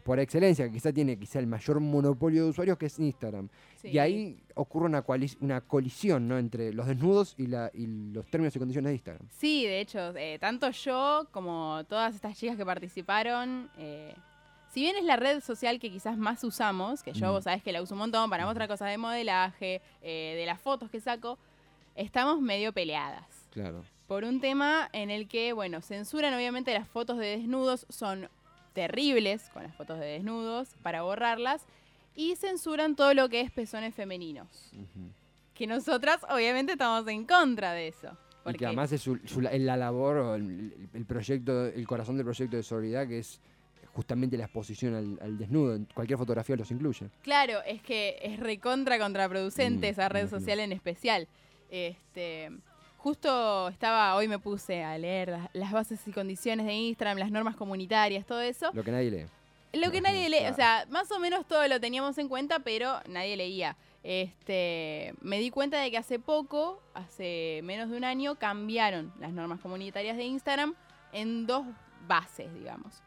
por 0.10 0.20
excelencia, 0.20 0.66
que 0.66 0.72
quizá 0.72 0.92
tiene 0.92 1.20
quizá 1.20 1.38
el 1.38 1.46
mayor 1.46 1.80
monopolio 1.80 2.46
de 2.46 2.50
usuarios, 2.50 2.80
que 2.80 2.88
es 2.88 2.98
Instagram. 2.98 3.48
Y 3.84 4.00
ahí 4.00 4.42
ocurre 4.56 4.88
una, 4.88 5.06
una 5.40 5.62
colisión 5.62 6.28
¿no? 6.28 6.40
entre 6.40 6.74
los 6.74 6.88
desnudos 6.88 7.36
y, 7.38 7.46
la, 7.46 7.70
y 7.76 7.86
los 7.86 8.26
términos 8.26 8.56
y 8.56 8.58
condiciones 8.58 8.90
de 8.90 8.94
Instagram. 8.96 9.28
Sí, 9.30 9.68
de 9.68 9.80
hecho, 9.80 10.18
eh, 10.18 10.40
tanto 10.40 10.72
yo 10.72 11.28
como 11.30 11.84
todas 11.88 12.16
estas 12.16 12.36
chicas 12.36 12.58
que 12.58 12.66
participaron, 12.66 13.70
eh, 13.78 14.16
si 14.74 14.82
bien 14.82 14.96
es 14.96 15.04
la 15.04 15.16
red 15.16 15.42
social 15.42 15.80
que 15.80 15.92
quizás 15.92 16.18
más 16.18 16.44
usamos, 16.44 17.04
que 17.04 17.14
yo 17.14 17.28
mm. 17.28 17.32
vos 17.32 17.44
sabés 17.44 17.62
que 17.62 17.72
la 17.72 17.80
uso 17.80 17.94
un 17.94 18.00
montón 18.00 18.32
para 18.32 18.48
mostrar 18.48 18.68
cosas 18.68 18.90
de 18.90 18.98
modelaje, 18.98 19.80
eh, 20.02 20.34
de 20.36 20.46
las 20.48 20.60
fotos 20.60 20.90
que 20.90 21.00
saco, 21.00 21.38
estamos 21.94 22.42
medio 22.42 22.74
peleadas. 22.74 23.28
Claro 23.52 23.84
por 24.10 24.24
un 24.24 24.42
tema 24.42 24.90
en 24.92 25.12
el 25.12 25.28
que, 25.28 25.54
bueno, 25.54 25.82
censuran 25.82 26.34
obviamente 26.34 26.74
las 26.74 26.88
fotos 26.88 27.20
de 27.20 27.38
desnudos, 27.38 27.86
son 27.90 28.28
terribles 28.74 29.50
con 29.54 29.64
las 29.64 29.76
fotos 29.76 30.00
de 30.00 30.06
desnudos 30.06 30.70
para 30.82 31.02
borrarlas, 31.02 31.66
y 32.16 32.36
censuran 32.36 32.96
todo 32.96 33.14
lo 33.14 33.30
que 33.30 33.42
es 33.42 33.52
pezones 33.52 33.96
femeninos. 33.96 34.72
Que 35.54 35.68
nosotras 35.68 36.26
obviamente 36.30 36.74
estamos 36.74 37.08
en 37.08 37.26
contra 37.26 37.74
de 37.74 37.88
eso. 37.88 38.18
Porque 38.44 38.66
además 38.66 38.92
es 38.92 39.08
la 39.36 39.78
labor, 39.78 40.38
el, 40.38 40.90
el, 40.94 41.06
proyecto, 41.06 41.68
el 41.68 41.86
corazón 41.88 42.18
del 42.18 42.26
proyecto 42.26 42.58
de 42.58 42.64
solidaridad 42.64 43.08
que 43.08 43.20
es 43.20 43.40
justamente 43.94 44.38
la 44.38 44.46
exposición 44.46 45.18
al, 45.22 45.38
desnudo. 45.38 45.76
En 45.76 45.86
cualquier 45.86 46.18
fotografía 46.18 46.56
los 46.56 46.72
incluye. 46.72 47.10
Claro, 47.22 47.62
es 47.66 47.82
que 47.82 48.18
es 48.22 48.40
recontra 48.40 48.98
contraproducente 48.98 49.88
mm, 49.88 49.92
esa 49.92 50.10
red 50.10 50.30
social 50.30 50.60
en 50.60 50.72
especial. 50.72 51.28
Este, 51.70 52.50
Justo 53.00 53.70
estaba, 53.70 54.14
hoy 54.18 54.28
me 54.28 54.40
puse 54.40 54.84
a 54.84 54.98
leer 54.98 55.38
las, 55.54 55.72
bases 55.72 56.06
y 56.06 56.12
condiciones 56.12 56.66
de 56.66 56.74
Instagram, 56.74 57.18
las 57.18 57.32
normas 57.32 57.56
comunitarias, 57.56 58.26
todo 58.26 58.42
eso. 58.42 58.72
Lo 58.74 58.84
que 58.84 58.92
nadie 58.92 59.10
lee. 59.10 59.26
Lo 59.72 59.90
que 59.90 60.02
nadie 60.02 60.28
lee, 60.28 60.48
o 60.52 60.54
sea, 60.54 60.86
más 60.90 61.10
o 61.12 61.18
menos 61.18 61.48
todo 61.48 61.66
lo 61.70 61.80
teníamos 61.80 62.18
en 62.18 62.28
cuenta, 62.28 62.60
pero 62.60 63.00
nadie 63.08 63.38
leía. 63.38 63.78
Este, 64.04 65.14
me 65.22 65.40
di 65.40 65.50
cuenta 65.50 65.80
de 65.80 65.92
que 65.92 65.98
hace 65.98 66.20
poco, 66.20 66.84
hace 66.94 67.62
menos 67.64 67.90
de 67.90 67.96
un 67.96 68.04
año, 68.04 68.36
cambiaron 68.36 69.14
las 69.18 69.32
normas 69.32 69.62
comunitarias 69.62 70.18
de 70.18 70.26
Instagram 70.26 70.76
en 71.14 71.48
dos 71.48 71.66
bases, 72.06 72.54
digamos. 72.54 73.02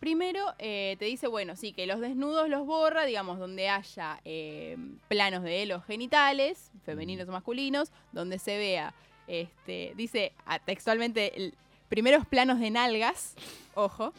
Primero, 0.00 0.54
eh, 0.58 0.96
te 0.98 1.04
dice, 1.04 1.28
bueno, 1.28 1.54
sí, 1.54 1.72
que 1.72 1.86
los 1.86 2.00
desnudos 2.00 2.48
los 2.48 2.66
borra, 2.66 3.04
digamos, 3.04 3.38
donde 3.38 3.68
haya 3.68 4.20
eh, 4.24 4.76
planos 5.06 5.44
de 5.44 5.66
los 5.66 5.84
genitales, 5.84 6.72
femeninos 6.84 7.28
o 7.28 7.32
masculinos, 7.32 7.92
donde 8.10 8.40
se 8.40 8.58
vea 8.58 8.92
este, 9.26 9.92
dice 9.96 10.32
ah, 10.46 10.58
textualmente 10.58 11.52
primeros 11.88 12.26
planos 12.26 12.60
de 12.60 12.70
nalgas, 12.70 13.34
ojo. 13.74 14.12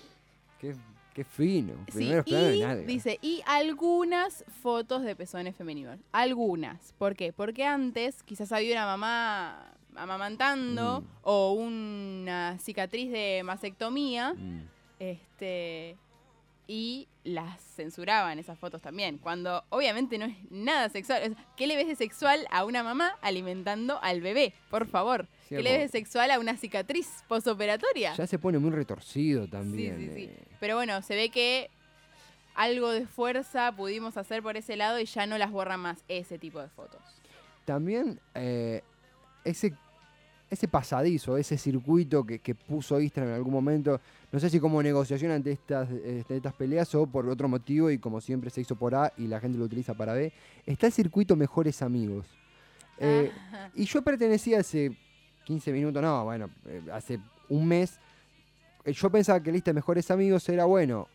Qué, 0.59 0.75
fino, 1.23 1.73
primeros 1.91 2.25
planos 2.25 2.49
de 2.49 2.59
nalgas. 2.59 2.87
Dice, 2.87 3.19
y 3.21 3.41
algunas 3.47 4.45
fotos 4.61 5.01
de 5.03 5.15
pezones 5.15 5.55
femeninos. 5.55 5.97
Algunas. 6.11 6.93
¿Por 6.97 7.15
qué? 7.15 7.33
Porque 7.33 7.65
antes 7.65 8.21
quizás 8.23 8.51
había 8.51 8.73
una 8.73 8.85
mamá 8.85 9.73
amamantando 9.95 11.01
mm. 11.01 11.05
o 11.23 11.53
una 11.53 12.57
cicatriz 12.59 13.11
de 13.11 13.41
mastectomía. 13.43 14.33
Mm. 14.33 14.61
Este, 14.99 15.95
y 16.67 17.07
las 17.23 17.61
censuraban 17.61 18.39
esas 18.39 18.59
fotos 18.59 18.81
también, 18.81 19.17
cuando 19.17 19.63
obviamente 19.69 20.17
no 20.17 20.25
es 20.25 20.35
nada 20.49 20.89
sexual. 20.89 21.35
¿Qué 21.55 21.65
le 21.67 21.75
ves 21.75 21.87
de 21.87 21.95
sexual 21.95 22.45
a 22.51 22.65
una 22.65 22.83
mamá 22.83 23.17
alimentando 23.21 24.01
al 24.03 24.21
bebé? 24.21 24.53
Por 24.69 24.87
favor. 24.87 25.27
¿Qué 25.47 25.61
le 25.61 25.77
ves 25.77 25.91
de 25.91 25.99
sexual 25.99 26.29
a 26.31 26.39
una 26.39 26.57
cicatriz 26.57 27.23
posoperatoria? 27.27 28.13
Ya 28.15 28.27
se 28.27 28.37
pone 28.37 28.59
muy 28.59 28.71
retorcido 28.71 29.47
también. 29.47 29.97
Sí, 29.97 30.07
sí, 30.07 30.13
sí. 30.13 30.23
Eh. 30.25 30.47
Pero 30.59 30.75
bueno, 30.75 31.01
se 31.01 31.15
ve 31.15 31.29
que 31.29 31.69
algo 32.53 32.89
de 32.89 33.05
fuerza 33.05 33.71
pudimos 33.71 34.17
hacer 34.17 34.43
por 34.43 34.57
ese 34.57 34.75
lado 34.75 34.99
y 34.99 35.05
ya 35.05 35.25
no 35.25 35.37
las 35.37 35.51
borra 35.51 35.77
más 35.77 36.03
ese 36.07 36.37
tipo 36.37 36.59
de 36.59 36.67
fotos. 36.67 37.01
También 37.65 38.19
eh, 38.33 38.81
ese 39.45 39.73
ese 40.49 40.67
pasadizo, 40.67 41.37
ese 41.37 41.57
circuito 41.57 42.25
que, 42.25 42.55
puso 42.55 42.99
Instagram 43.01 43.31
en 43.31 43.35
algún 43.35 43.53
momento, 43.53 43.99
no 44.31 44.39
sé 44.39 44.49
si 44.49 44.59
como 44.59 44.81
negociación 44.81 45.31
ante 45.31 45.51
estas, 45.51 45.89
este, 45.91 46.37
estas 46.37 46.53
peleas 46.53 46.93
o 46.95 47.05
por 47.05 47.27
otro 47.27 47.49
motivo 47.49 47.91
y 47.91 47.97
como 47.97 48.21
siempre 48.21 48.49
se 48.49 48.61
hizo 48.61 48.75
por 48.75 48.95
A 48.95 49.11
y 49.17 49.27
la 49.27 49.39
gente 49.39 49.57
lo 49.57 49.65
utiliza 49.65 49.93
para 49.93 50.13
B, 50.13 50.31
está 50.65 50.87
el 50.87 50.93
circuito 50.93 51.35
Mejores 51.35 51.81
Amigos. 51.81 52.25
Eh, 52.99 53.31
y 53.75 53.85
yo 53.85 54.01
pertenecía 54.01 54.59
hace 54.59 54.95
15 55.43 55.71
minutos, 55.73 56.01
no, 56.01 56.23
bueno, 56.23 56.49
eh, 56.65 56.81
hace 56.93 57.19
un 57.49 57.67
mes, 57.67 57.99
eh, 58.85 58.93
yo 58.93 59.09
pensaba 59.09 59.41
que 59.41 59.51
lista 59.51 59.71
de 59.71 59.75
Mejores 59.75 60.09
Amigos 60.11 60.47
era 60.47 60.63
bueno, 60.63 61.07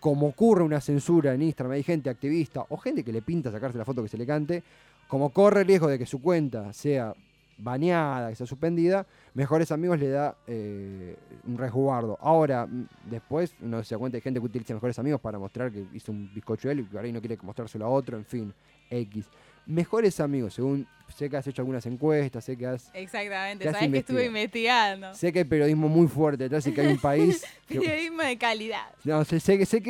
como 0.00 0.26
ocurre 0.26 0.64
una 0.64 0.80
censura 0.80 1.32
en 1.32 1.42
Instagram, 1.42 1.74
hay 1.74 1.84
gente 1.84 2.10
activista 2.10 2.66
o 2.68 2.76
gente 2.76 3.04
que 3.04 3.12
le 3.12 3.22
pinta 3.22 3.52
sacarse 3.52 3.78
la 3.78 3.84
foto 3.84 4.02
que 4.02 4.08
se 4.08 4.18
le 4.18 4.26
cante, 4.26 4.64
como 5.06 5.30
corre 5.30 5.60
el 5.60 5.66
riesgo 5.68 5.86
de 5.86 5.96
que 5.96 6.06
su 6.06 6.20
cuenta 6.20 6.72
sea 6.72 7.14
baneada, 7.58 8.30
que 8.30 8.36
sea 8.36 8.46
suspendida, 8.46 9.06
Mejores 9.34 9.70
Amigos 9.72 9.98
le 9.98 10.08
da 10.08 10.36
eh, 10.46 11.16
un 11.46 11.56
resguardo. 11.58 12.18
Ahora, 12.20 12.66
mm, 12.66 12.88
después 13.10 13.54
uno 13.60 13.82
se 13.84 13.94
da 13.94 13.98
cuenta 13.98 14.16
de 14.16 14.22
gente 14.22 14.40
que 14.40 14.46
utiliza 14.46 14.74
Mejores 14.74 14.98
Amigos 14.98 15.20
para 15.20 15.38
mostrar 15.38 15.70
que 15.72 15.84
hizo 15.94 16.12
un 16.12 16.32
bizcocho 16.34 16.70
él 16.70 16.80
y 16.80 16.84
que 16.84 16.96
ahora 16.96 17.10
no 17.10 17.20
quiere 17.20 17.38
mostrárselo 17.42 17.84
a 17.84 17.88
otro, 17.88 18.16
en 18.16 18.24
fin, 18.24 18.52
X. 18.90 19.26
Mejores 19.66 20.18
Amigos, 20.20 20.54
según 20.54 20.86
sé 21.08 21.30
que 21.30 21.36
has 21.36 21.46
hecho 21.46 21.62
algunas 21.62 21.86
encuestas, 21.86 22.44
sé 22.44 22.56
que 22.56 22.66
has... 22.66 22.90
Exactamente, 22.94 23.62
¿Qué 23.62 23.68
has 23.68 23.74
sabes 23.76 23.90
que 23.92 23.98
estuve 23.98 24.26
investigando. 24.26 25.14
Sé 25.14 25.32
que 25.32 25.40
hay 25.40 25.44
periodismo 25.44 25.88
muy 25.88 26.08
fuerte 26.08 26.44
detrás 26.44 26.66
y 26.66 26.72
que 26.72 26.80
hay 26.80 26.88
un 26.88 26.98
país... 26.98 27.44
que- 27.68 27.78
Periodismo 27.78 28.22
de 28.22 28.36
calidad. 28.38 28.86
no, 29.04 29.24
sé, 29.24 29.38
sé 29.38 29.58
que, 29.58 29.66
sé 29.66 29.80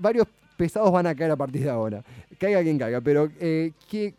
varios 0.00 0.26
pesados 0.56 0.90
van 0.92 1.06
a 1.06 1.14
caer 1.14 1.30
a 1.30 1.36
partir 1.36 1.62
de 1.62 1.70
ahora. 1.70 2.02
Caiga 2.38 2.62
quien 2.62 2.78
caiga, 2.78 3.00
pero 3.00 3.30
eh, 3.40 3.72
¿qué, 3.90 4.14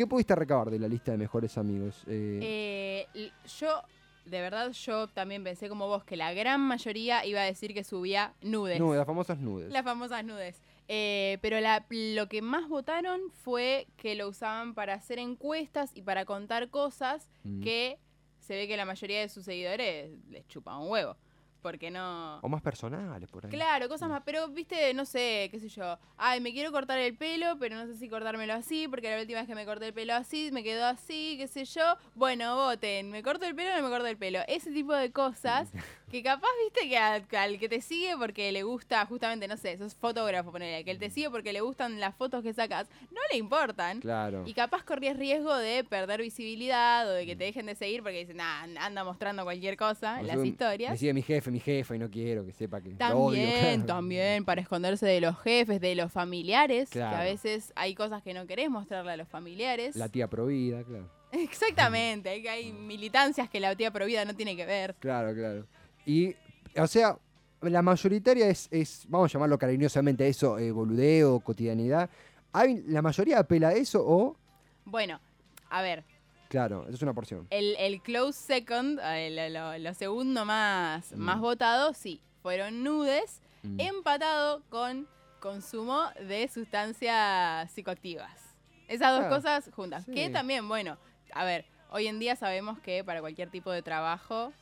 ¿qué 0.00 0.06
pudiste 0.06 0.34
recabar 0.34 0.70
de 0.70 0.78
la 0.78 0.88
lista 0.88 1.12
de 1.12 1.18
mejores 1.18 1.58
amigos? 1.58 2.04
Eh, 2.06 3.06
Eh, 3.12 3.30
yo, 3.58 3.82
de 4.24 4.40
verdad, 4.40 4.70
yo 4.72 5.08
también 5.08 5.44
pensé 5.44 5.68
como 5.68 5.88
vos 5.88 6.04
que 6.04 6.16
la 6.16 6.32
gran 6.32 6.58
mayoría 6.62 7.26
iba 7.26 7.42
a 7.42 7.44
decir 7.44 7.74
que 7.74 7.84
subía 7.84 8.32
nudes. 8.40 8.78
nudes, 8.80 8.96
las 8.96 9.06
famosas 9.06 9.38
nudes. 9.40 9.70
Las 9.70 9.84
famosas 9.84 10.24
nudes. 10.24 10.58
Eh, 10.88 11.36
pero 11.42 11.60
la- 11.60 11.84
lo 11.90 12.28
que 12.30 12.40
más 12.40 12.66
votaron 12.70 13.20
fue 13.44 13.88
que 13.98 14.14
lo 14.14 14.28
usaban 14.28 14.74
para 14.74 14.94
hacer 14.94 15.18
encuestas 15.18 15.90
y 15.94 16.00
para 16.00 16.24
contar 16.24 16.70
cosas 16.70 17.28
Mm. 17.44 17.60
que 17.62 17.98
se 18.38 18.54
ve 18.56 18.66
que 18.66 18.78
la 18.78 18.86
mayoría 18.86 19.20
de 19.20 19.28
sus 19.28 19.44
seguidores 19.44 20.12
les 20.30 20.48
chupan 20.48 20.78
un 20.80 20.88
huevo. 20.88 21.14
Porque 21.62 21.90
no... 21.90 22.38
O 22.40 22.48
más 22.48 22.62
personales 22.62 23.28
por 23.28 23.44
ahí. 23.44 23.50
Claro, 23.50 23.88
cosas 23.88 24.08
más, 24.08 24.22
pero 24.24 24.48
viste, 24.48 24.94
no 24.94 25.04
sé, 25.04 25.48
qué 25.50 25.60
sé 25.60 25.68
yo. 25.68 25.98
Ay, 26.16 26.40
me 26.40 26.52
quiero 26.52 26.72
cortar 26.72 26.98
el 26.98 27.16
pelo, 27.16 27.56
pero 27.58 27.76
no 27.76 27.86
sé 27.86 27.96
si 27.96 28.08
cortármelo 28.08 28.54
así, 28.54 28.88
porque 28.88 29.10
la 29.10 29.20
última 29.20 29.40
vez 29.40 29.48
que 29.48 29.54
me 29.54 29.66
corté 29.66 29.88
el 29.88 29.94
pelo 29.94 30.14
así, 30.14 30.50
me 30.52 30.62
quedó 30.62 30.86
así, 30.86 31.36
qué 31.38 31.48
sé 31.48 31.64
yo. 31.64 31.96
Bueno, 32.14 32.56
voten, 32.56 33.10
¿me 33.10 33.22
corto 33.22 33.44
el 33.44 33.54
pelo 33.54 33.72
o 33.72 33.76
no 33.76 33.82
me 33.82 33.90
corto 33.90 34.06
el 34.06 34.16
pelo? 34.16 34.40
Ese 34.48 34.70
tipo 34.70 34.94
de 34.94 35.12
cosas 35.12 35.70
que 36.10 36.22
capaz, 36.22 36.48
viste, 36.64 36.88
que 36.88 36.98
a- 36.98 37.22
al 37.42 37.58
que 37.58 37.68
te 37.68 37.80
sigue 37.80 38.16
porque 38.18 38.50
le 38.52 38.62
gusta, 38.62 39.06
justamente, 39.06 39.46
no 39.48 39.56
sé, 39.56 39.78
sos 39.78 39.94
fotógrafo, 39.94 40.50
ponele, 40.52 40.84
que 40.84 40.90
él 40.90 40.98
te 40.98 41.10
sigue 41.10 41.30
porque 41.30 41.52
le 41.52 41.60
gustan 41.60 42.00
las 42.00 42.14
fotos 42.16 42.42
que 42.42 42.52
sacas, 42.52 42.88
no 43.12 43.20
le 43.30 43.38
importan. 43.38 44.00
Claro. 44.00 44.42
Y 44.46 44.54
capaz 44.54 44.82
corrías 44.84 45.16
riesgo 45.16 45.54
de 45.56 45.84
perder 45.84 46.20
visibilidad 46.22 47.08
o 47.08 47.12
de 47.12 47.26
que 47.26 47.36
te 47.36 47.44
dejen 47.44 47.66
de 47.66 47.74
seguir 47.74 48.02
porque 48.02 48.18
dicen, 48.18 48.38
nah, 48.38 48.62
anda 48.80 49.04
mostrando 49.04 49.44
cualquier 49.44 49.76
cosa 49.76 50.20
en 50.20 50.26
las 50.26 50.44
historias. 50.44 50.90
Me 50.92 50.98
sigue 50.98 51.14
mi 51.14 51.22
jefe, 51.22 51.50
mi 51.50 51.60
jefa, 51.60 51.94
y 51.94 51.98
no 51.98 52.10
quiero 52.10 52.44
que 52.44 52.52
sepa 52.52 52.80
que 52.80 52.88
lo 52.90 52.94
odio. 52.96 53.38
También, 53.44 53.60
claro. 53.82 53.86
también, 53.86 54.44
para 54.44 54.60
esconderse 54.60 55.06
de 55.06 55.20
los 55.20 55.38
jefes, 55.42 55.80
de 55.80 55.94
los 55.94 56.10
familiares, 56.12 56.90
que 56.90 57.02
a 57.02 57.22
veces 57.22 57.72
hay 57.76 57.94
cosas 57.94 58.22
que 58.22 58.34
no 58.34 58.46
querés 58.46 58.68
mostrarle 58.70 59.12
a 59.12 59.16
los 59.16 59.28
familiares. 59.28 59.96
La 59.96 60.08
tía 60.08 60.28
provida, 60.28 60.82
claro. 60.82 61.08
Exactamente, 61.32 62.28
hay, 62.30 62.46
hay 62.48 62.72
militancias 62.72 63.48
que 63.48 63.60
la 63.60 63.76
tía 63.76 63.90
provida 63.92 64.24
no 64.24 64.34
tiene 64.34 64.56
que 64.56 64.66
ver. 64.66 64.94
Claro, 64.98 65.34
claro. 65.34 65.66
Y, 66.06 66.34
o 66.76 66.86
sea, 66.86 67.16
la 67.62 67.82
mayoritaria 67.82 68.48
es, 68.48 68.68
es 68.70 69.04
vamos 69.08 69.30
a 69.30 69.32
llamarlo 69.34 69.58
cariñosamente 69.58 70.26
eso, 70.28 70.58
eh, 70.58 70.70
boludeo, 70.72 71.40
cotidianidad. 71.40 72.08
Hay, 72.52 72.82
¿La 72.86 73.02
mayoría 73.02 73.38
apela 73.38 73.68
a 73.68 73.72
eso 73.74 74.02
o...? 74.04 74.36
Bueno, 74.84 75.20
a 75.68 75.82
ver, 75.82 76.04
Claro, 76.48 76.82
eso 76.86 76.94
es 76.96 77.02
una 77.02 77.14
porción. 77.14 77.46
el, 77.50 77.76
el 77.78 78.02
close 78.02 78.36
second, 78.40 78.98
eh, 79.04 79.50
lo, 79.78 79.94
segundo 79.94 80.44
más, 80.44 81.12
Mm. 81.12 81.18
más 81.20 81.38
votado, 81.40 81.94
sí, 81.94 82.20
fueron 82.42 82.82
nudes, 82.82 83.40
Mm. 83.62 83.78
empatado 83.80 84.62
con 84.70 85.06
consumo 85.38 86.02
de 86.26 86.48
sustancias 86.48 87.70
psicoactivas. 87.72 88.40
Esas 88.88 89.10
dos 89.12 89.20
Claro, 89.20 89.36
cosas 89.36 89.70
juntas. 89.74 90.04
sí. 90.06 90.12
Que 90.12 90.30
también, 90.30 90.66
bueno, 90.68 90.96
a 91.34 91.44
ver, 91.44 91.66
hoy 91.90 92.06
en 92.08 92.18
día 92.18 92.34
sabemos 92.36 92.78
que 92.80 93.04
para 93.04 93.20
cualquier 93.20 93.50
tipo 93.50 93.70
de 93.70 93.82
trabajo 93.82 94.52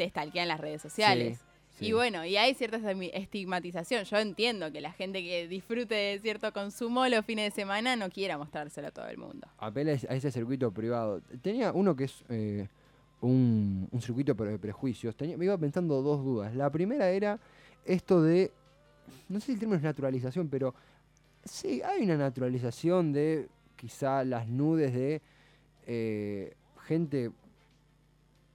te 0.00 0.08
stalkean 0.08 0.48
las 0.48 0.58
redes 0.58 0.80
sociales. 0.80 1.38
Sí, 1.38 1.44
sí. 1.78 1.86
Y 1.88 1.92
bueno, 1.92 2.24
y 2.24 2.36
hay 2.38 2.54
cierta 2.54 2.78
esti- 2.78 3.10
estigmatización. 3.12 4.04
Yo 4.04 4.16
entiendo 4.16 4.72
que 4.72 4.80
la 4.80 4.92
gente 4.92 5.22
que 5.22 5.46
disfrute 5.46 5.94
de 5.94 6.18
cierto 6.20 6.50
consumo 6.54 7.06
los 7.08 7.22
fines 7.26 7.52
de 7.52 7.54
semana 7.62 7.96
no 7.96 8.08
quiera 8.08 8.38
mostrárselo 8.38 8.88
a 8.88 8.90
todo 8.90 9.08
el 9.08 9.18
mundo. 9.18 9.46
apela 9.58 9.92
a 9.92 10.14
ese 10.14 10.30
circuito 10.30 10.72
privado. 10.72 11.20
Tenía 11.42 11.72
uno 11.72 11.94
que 11.94 12.04
es 12.04 12.24
eh, 12.30 12.66
un, 13.20 13.86
un 13.90 14.00
circuito 14.00 14.32
de 14.34 14.58
prejuicios. 14.58 15.14
Tenía- 15.16 15.36
me 15.36 15.44
iba 15.44 15.58
pensando 15.58 16.00
dos 16.00 16.24
dudas. 16.24 16.54
La 16.54 16.70
primera 16.70 17.10
era 17.10 17.38
esto 17.84 18.22
de, 18.22 18.50
no 19.28 19.38
sé 19.38 19.46
si 19.46 19.52
el 19.52 19.58
término 19.58 19.76
es 19.76 19.82
naturalización, 19.82 20.48
pero 20.48 20.74
sí, 21.44 21.82
hay 21.82 22.02
una 22.04 22.16
naturalización 22.16 23.12
de 23.12 23.48
quizá 23.76 24.24
las 24.24 24.48
nudes 24.48 24.94
de 24.94 25.20
eh, 25.86 26.54
gente 26.86 27.30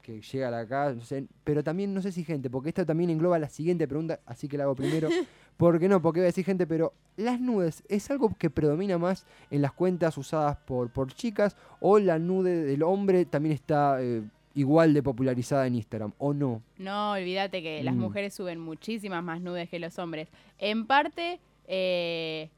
que 0.05 0.21
llega 0.21 0.49
a 0.49 0.51
la 0.51 0.67
casa, 0.67 0.93
no 0.93 1.01
sé, 1.01 1.25
pero 1.43 1.63
también 1.63 1.93
no 1.93 2.01
sé 2.01 2.11
si 2.11 2.23
gente, 2.23 2.49
porque 2.49 2.69
esto 2.69 2.85
también 2.85 3.09
engloba 3.09 3.39
la 3.39 3.49
siguiente 3.49 3.87
pregunta, 3.87 4.19
así 4.27 4.47
que 4.47 4.57
la 4.57 4.65
hago 4.65 4.75
primero. 4.75 5.09
¿Por 5.57 5.79
qué 5.79 5.87
no? 5.87 6.01
Porque 6.01 6.19
voy 6.19 6.25
a 6.25 6.27
decir 6.27 6.45
gente, 6.45 6.67
pero 6.67 6.93
las 7.17 7.39
nudes 7.39 7.81
es 7.89 8.11
algo 8.11 8.35
que 8.37 8.49
predomina 8.49 8.97
más 8.97 9.25
en 9.49 9.61
las 9.61 9.71
cuentas 9.71 10.17
usadas 10.17 10.57
por, 10.57 10.89
por 10.91 11.11
chicas 11.13 11.55
o 11.79 11.97
la 11.97 12.19
nude 12.19 12.63
del 12.65 12.83
hombre 12.83 13.25
también 13.25 13.55
está 13.55 13.97
eh, 14.01 14.21
igual 14.53 14.93
de 14.93 15.01
popularizada 15.01 15.65
en 15.65 15.75
Instagram 15.75 16.11
o 16.17 16.33
no. 16.33 16.61
No, 16.77 17.13
olvídate 17.13 17.63
que 17.63 17.81
las 17.83 17.95
Mm. 17.95 17.99
mujeres 17.99 18.33
suben 18.33 18.59
muchísimas 18.59 19.23
más 19.23 19.39
nudes 19.41 19.69
que 19.69 19.79
los 19.79 19.97
hombres. 19.97 20.27
En 20.59 20.85
parte, 20.85 21.39
eh, 21.67 22.49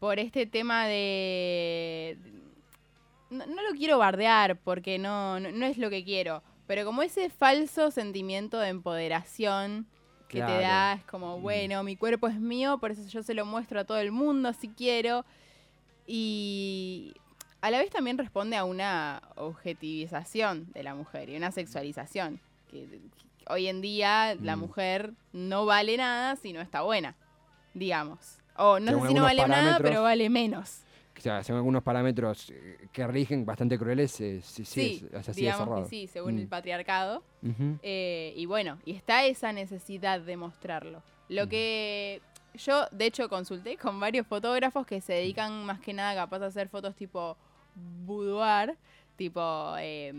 por 0.00 0.18
este 0.20 0.46
tema 0.46 0.86
de... 0.86 2.16
No, 3.30 3.46
no 3.46 3.62
lo 3.68 3.76
quiero 3.76 3.98
bardear 3.98 4.56
porque 4.58 4.98
no, 4.98 5.40
no, 5.40 5.50
no 5.50 5.64
es 5.66 5.78
lo 5.78 5.88
que 5.90 6.04
quiero, 6.04 6.42
pero 6.66 6.84
como 6.84 7.02
ese 7.02 7.28
falso 7.30 7.90
sentimiento 7.90 8.58
de 8.58 8.68
empoderación 8.68 9.86
que 10.28 10.38
te 10.38 10.60
da, 10.60 10.94
es 10.94 11.04
como, 11.04 11.38
Mm. 11.38 11.42
bueno, 11.42 11.82
mi 11.84 11.96
cuerpo 11.96 12.26
es 12.26 12.40
mío, 12.40 12.78
por 12.78 12.90
eso 12.90 13.06
yo 13.06 13.22
se 13.22 13.34
lo 13.34 13.44
muestro 13.44 13.80
a 13.80 13.84
todo 13.84 13.98
el 13.98 14.12
mundo 14.12 14.52
si 14.54 14.68
quiero. 14.68 15.24
Y 16.06 17.14
a 17.60 17.70
la 17.70 17.78
vez 17.78 17.90
también 17.90 18.18
responde 18.18 18.56
a 18.56 18.64
una 18.64 19.22
objetivización 19.36 20.72
de 20.72 20.82
la 20.82 20.94
mujer 20.94 21.28
y 21.28 21.36
una 21.36 21.52
sexualización. 21.52 22.40
Que, 22.70 22.86
que 22.86 23.44
hoy 23.48 23.68
en 23.68 23.80
día 23.80 24.34
la 24.40 24.56
Mm. 24.56 24.60
mujer 24.60 25.12
no 25.32 25.66
vale 25.66 25.96
nada 25.96 26.36
si 26.36 26.52
no 26.52 26.60
está 26.60 26.82
buena, 26.82 27.14
digamos. 27.74 28.38
O 28.56 28.80
no 28.80 28.86
Según 28.92 29.02
sé 29.02 29.08
si 29.08 29.14
no 29.14 29.22
vale 29.22 29.46
nada, 29.46 29.78
pero 29.82 30.02
vale 30.02 30.28
menos. 30.30 30.82
O 31.22 31.24
sea, 31.24 31.44
según 31.44 31.58
algunos 31.58 31.84
parámetros 31.84 32.50
eh, 32.50 32.88
que 32.90 33.06
rigen, 33.06 33.46
bastante 33.46 33.78
crueles, 33.78 34.20
eh, 34.20 34.40
sí, 34.42 34.64
sí, 34.64 34.98
Sí, 34.98 35.06
es, 35.06 35.20
es 35.20 35.28
así 35.28 35.40
digamos 35.42 35.84
que 35.84 35.88
sí, 35.88 36.08
según 36.08 36.34
Mm. 36.34 36.38
el 36.40 36.48
patriarcado. 36.48 37.22
Ujú. 37.44 37.78
Eh, 37.80 38.34
y 38.36 38.44
bueno, 38.46 38.80
y 38.84 38.90
está 38.96 39.24
esa 39.24 39.52
necesidad 39.52 40.20
de 40.20 40.36
mostrarlo. 40.36 41.00
Lo 41.28 41.46
Mm. 41.46 41.48
que 41.48 42.22
yo, 42.54 42.86
de 42.90 43.06
hecho, 43.06 43.28
consulté 43.28 43.76
con 43.76 44.00
varios 44.00 44.26
fotógrafos 44.26 44.84
que 44.84 45.00
se 45.00 45.12
dedican 45.12 45.64
más 45.64 45.78
que 45.78 45.92
nada 45.92 46.12
capaz 46.16 46.42
a 46.42 46.46
hacer 46.46 46.68
fotos 46.68 46.96
tipo 46.96 47.36
boudoir, 48.04 48.76
tipo 49.16 49.74
eh, 49.78 50.12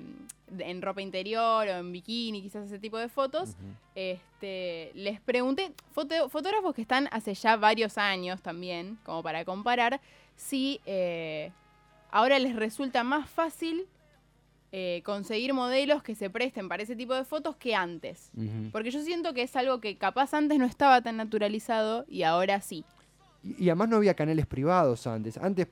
de- 0.48 0.70
en 0.70 0.82
ropa 0.82 1.02
interior 1.02 1.68
o 1.68 1.72
en 1.72 1.92
bikini, 1.92 2.42
quizás 2.42 2.66
ese 2.68 2.80
tipo 2.80 2.98
de 2.98 3.10
fotos. 3.10 3.56
Este, 3.96 4.92
les 4.96 5.20
pregunté, 5.22 5.72
foto- 5.94 6.30
fotógrafos 6.30 6.74
que 6.76 6.82
están 6.82 7.08
hace 7.12 7.34
ya 7.34 7.56
varios 7.58 7.98
años 7.98 8.42
también, 8.42 8.98
como 9.04 9.24
para 9.24 9.44
comparar, 9.46 10.00
si 10.36 10.80
eh, 10.86 11.52
ahora 12.12 12.40
les 12.40 12.56
resulta 12.56 13.04
más 13.04 13.30
fácil 13.30 13.86
eh, 14.72 15.02
conseguir 15.06 15.54
modelos 15.54 16.02
que 16.02 16.16
se 16.16 16.30
presten 16.32 16.68
para 16.68 16.82
ese 16.84 16.96
tipo 16.96 17.14
de 17.14 17.24
fotos 17.26 17.56
que 17.56 17.76
antes. 17.76 18.32
Porque 18.72 18.90
yo 18.92 19.02
siento 19.02 19.34
que 19.34 19.44
es 19.44 19.56
algo 19.56 19.80
que 19.80 19.98
capaz 19.98 20.34
antes 20.34 20.58
no 20.58 20.66
estaba 20.66 21.02
tan 21.02 21.18
naturalizado 21.18 22.06
y 22.08 22.24
ahora 22.24 22.60
sí. 22.62 22.84
Y, 23.44 23.66
y 23.66 23.70
además 23.70 23.90
no 23.90 23.98
había 23.98 24.14
canales 24.14 24.46
privados 24.46 25.06
antes. 25.08 25.38
Antes, 25.38 25.68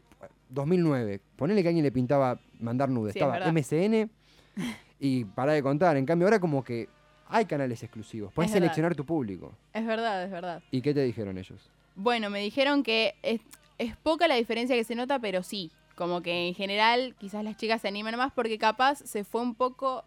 2009, 0.50 1.22
ponele 1.36 1.62
que 1.62 1.70
alguien 1.70 1.84
le 1.84 1.92
pintaba 1.92 2.40
mandar 2.60 2.90
nudes. 2.90 3.14
Sí, 3.14 3.20
es 3.20 3.24
Estaba 3.24 3.40
verdad. 3.40 3.54
MCN 3.54 4.10
y 5.00 5.26
para 5.26 5.54
de 5.54 5.64
contar. 5.64 5.98
En 5.98 6.06
cambio, 6.06 6.28
ahora 6.28 6.40
como 6.40 6.64
que 6.64 6.88
hay 7.28 7.46
canales 7.46 7.82
exclusivos. 7.82 8.34
Puedes 8.34 8.52
Es 8.52 8.54
seleccionar 8.54 8.96
tu 8.96 9.06
público. 9.06 9.54
Es 9.74 9.86
verdad, 9.86 10.24
es 10.24 10.32
verdad. 10.32 10.62
¿Y 10.70 10.82
qué 10.82 10.94
te 10.94 11.02
dijeron 11.02 11.38
ellos? 11.38 11.70
Bueno, 11.96 12.30
me 12.30 12.40
dijeron 12.40 12.84
que 12.84 13.16
es, 13.24 13.42
es 13.78 13.96
poca 13.98 14.28
la 14.28 14.36
diferencia 14.36 14.76
que 14.76 14.84
se 14.84 14.96
nota, 14.96 15.20
pero 15.20 15.44
sí. 15.44 15.72
Como 15.96 16.22
que 16.22 16.48
en 16.48 16.56
general 16.56 17.16
quizás 17.20 17.44
las 17.44 17.58
chicas 17.58 17.82
se 17.82 17.88
animan 17.88 18.18
más 18.18 18.32
porque 18.34 18.58
capaz 18.58 19.00
se 19.00 19.24
fue 19.24 19.42
un 19.42 19.56
poco, 19.56 20.04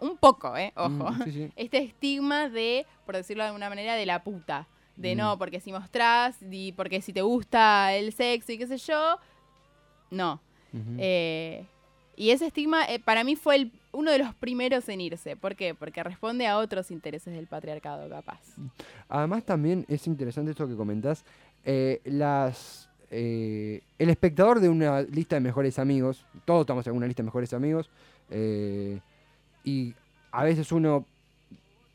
un 0.00 0.16
poco, 0.16 0.56
¿eh? 0.56 0.72
Ojo. 0.76 0.90
Mm, 0.90 1.24
sí, 1.24 1.32
sí. 1.32 1.52
Este 1.56 1.78
estigma 1.78 2.48
de, 2.48 2.86
por 3.04 3.16
decirlo 3.16 3.42
de 3.42 3.48
alguna 3.48 3.68
manera, 3.68 3.94
de 3.94 4.06
la 4.06 4.22
puta. 4.22 4.68
De 4.98 5.14
Mm. 5.14 5.18
no, 5.18 5.38
porque 5.38 5.60
si 5.60 5.72
mostrás, 5.72 6.36
y 6.50 6.72
porque 6.72 7.00
si 7.00 7.12
te 7.12 7.22
gusta 7.22 7.94
el 7.94 8.12
sexo 8.12 8.52
y 8.52 8.58
qué 8.58 8.66
sé 8.66 8.76
yo, 8.78 9.16
no. 10.10 10.40
Eh, 10.98 11.64
y 12.16 12.30
ese 12.30 12.46
estigma 12.46 12.84
eh, 12.86 12.98
para 13.00 13.24
mí 13.24 13.36
fue 13.36 13.56
el- 13.56 13.72
uno 13.92 14.10
de 14.10 14.18
los 14.18 14.34
primeros 14.34 14.88
en 14.88 15.00
irse. 15.00 15.34
¿Por 15.36 15.54
qué? 15.56 15.74
Porque 15.74 16.02
responde 16.02 16.46
a 16.46 16.58
otros 16.58 16.90
intereses 16.90 17.32
del 17.32 17.46
patriarcado, 17.46 18.08
capaz. 18.10 18.40
Además 19.08 19.44
también 19.44 19.84
es 19.88 20.06
interesante 20.06 20.50
esto 20.50 20.68
que 20.68 20.76
comentás. 20.76 21.24
eh, 21.64 22.00
las, 22.04 22.88
eh, 23.10 23.82
el 23.98 24.08
espectador 24.10 24.60
de 24.60 24.68
una 24.68 25.02
lista 25.02 25.36
de 25.36 25.40
mejores 25.40 25.78
amigos, 25.78 26.24
todos 26.46 26.60
estamos 26.62 26.86
en 26.86 26.94
una 26.94 27.06
lista 27.06 27.22
de 27.22 27.26
mejores 27.26 27.52
amigos, 27.52 27.90
Eh, 28.30 29.00
y 29.64 29.94
a 30.32 30.44
veces 30.44 30.70
uno 30.72 31.04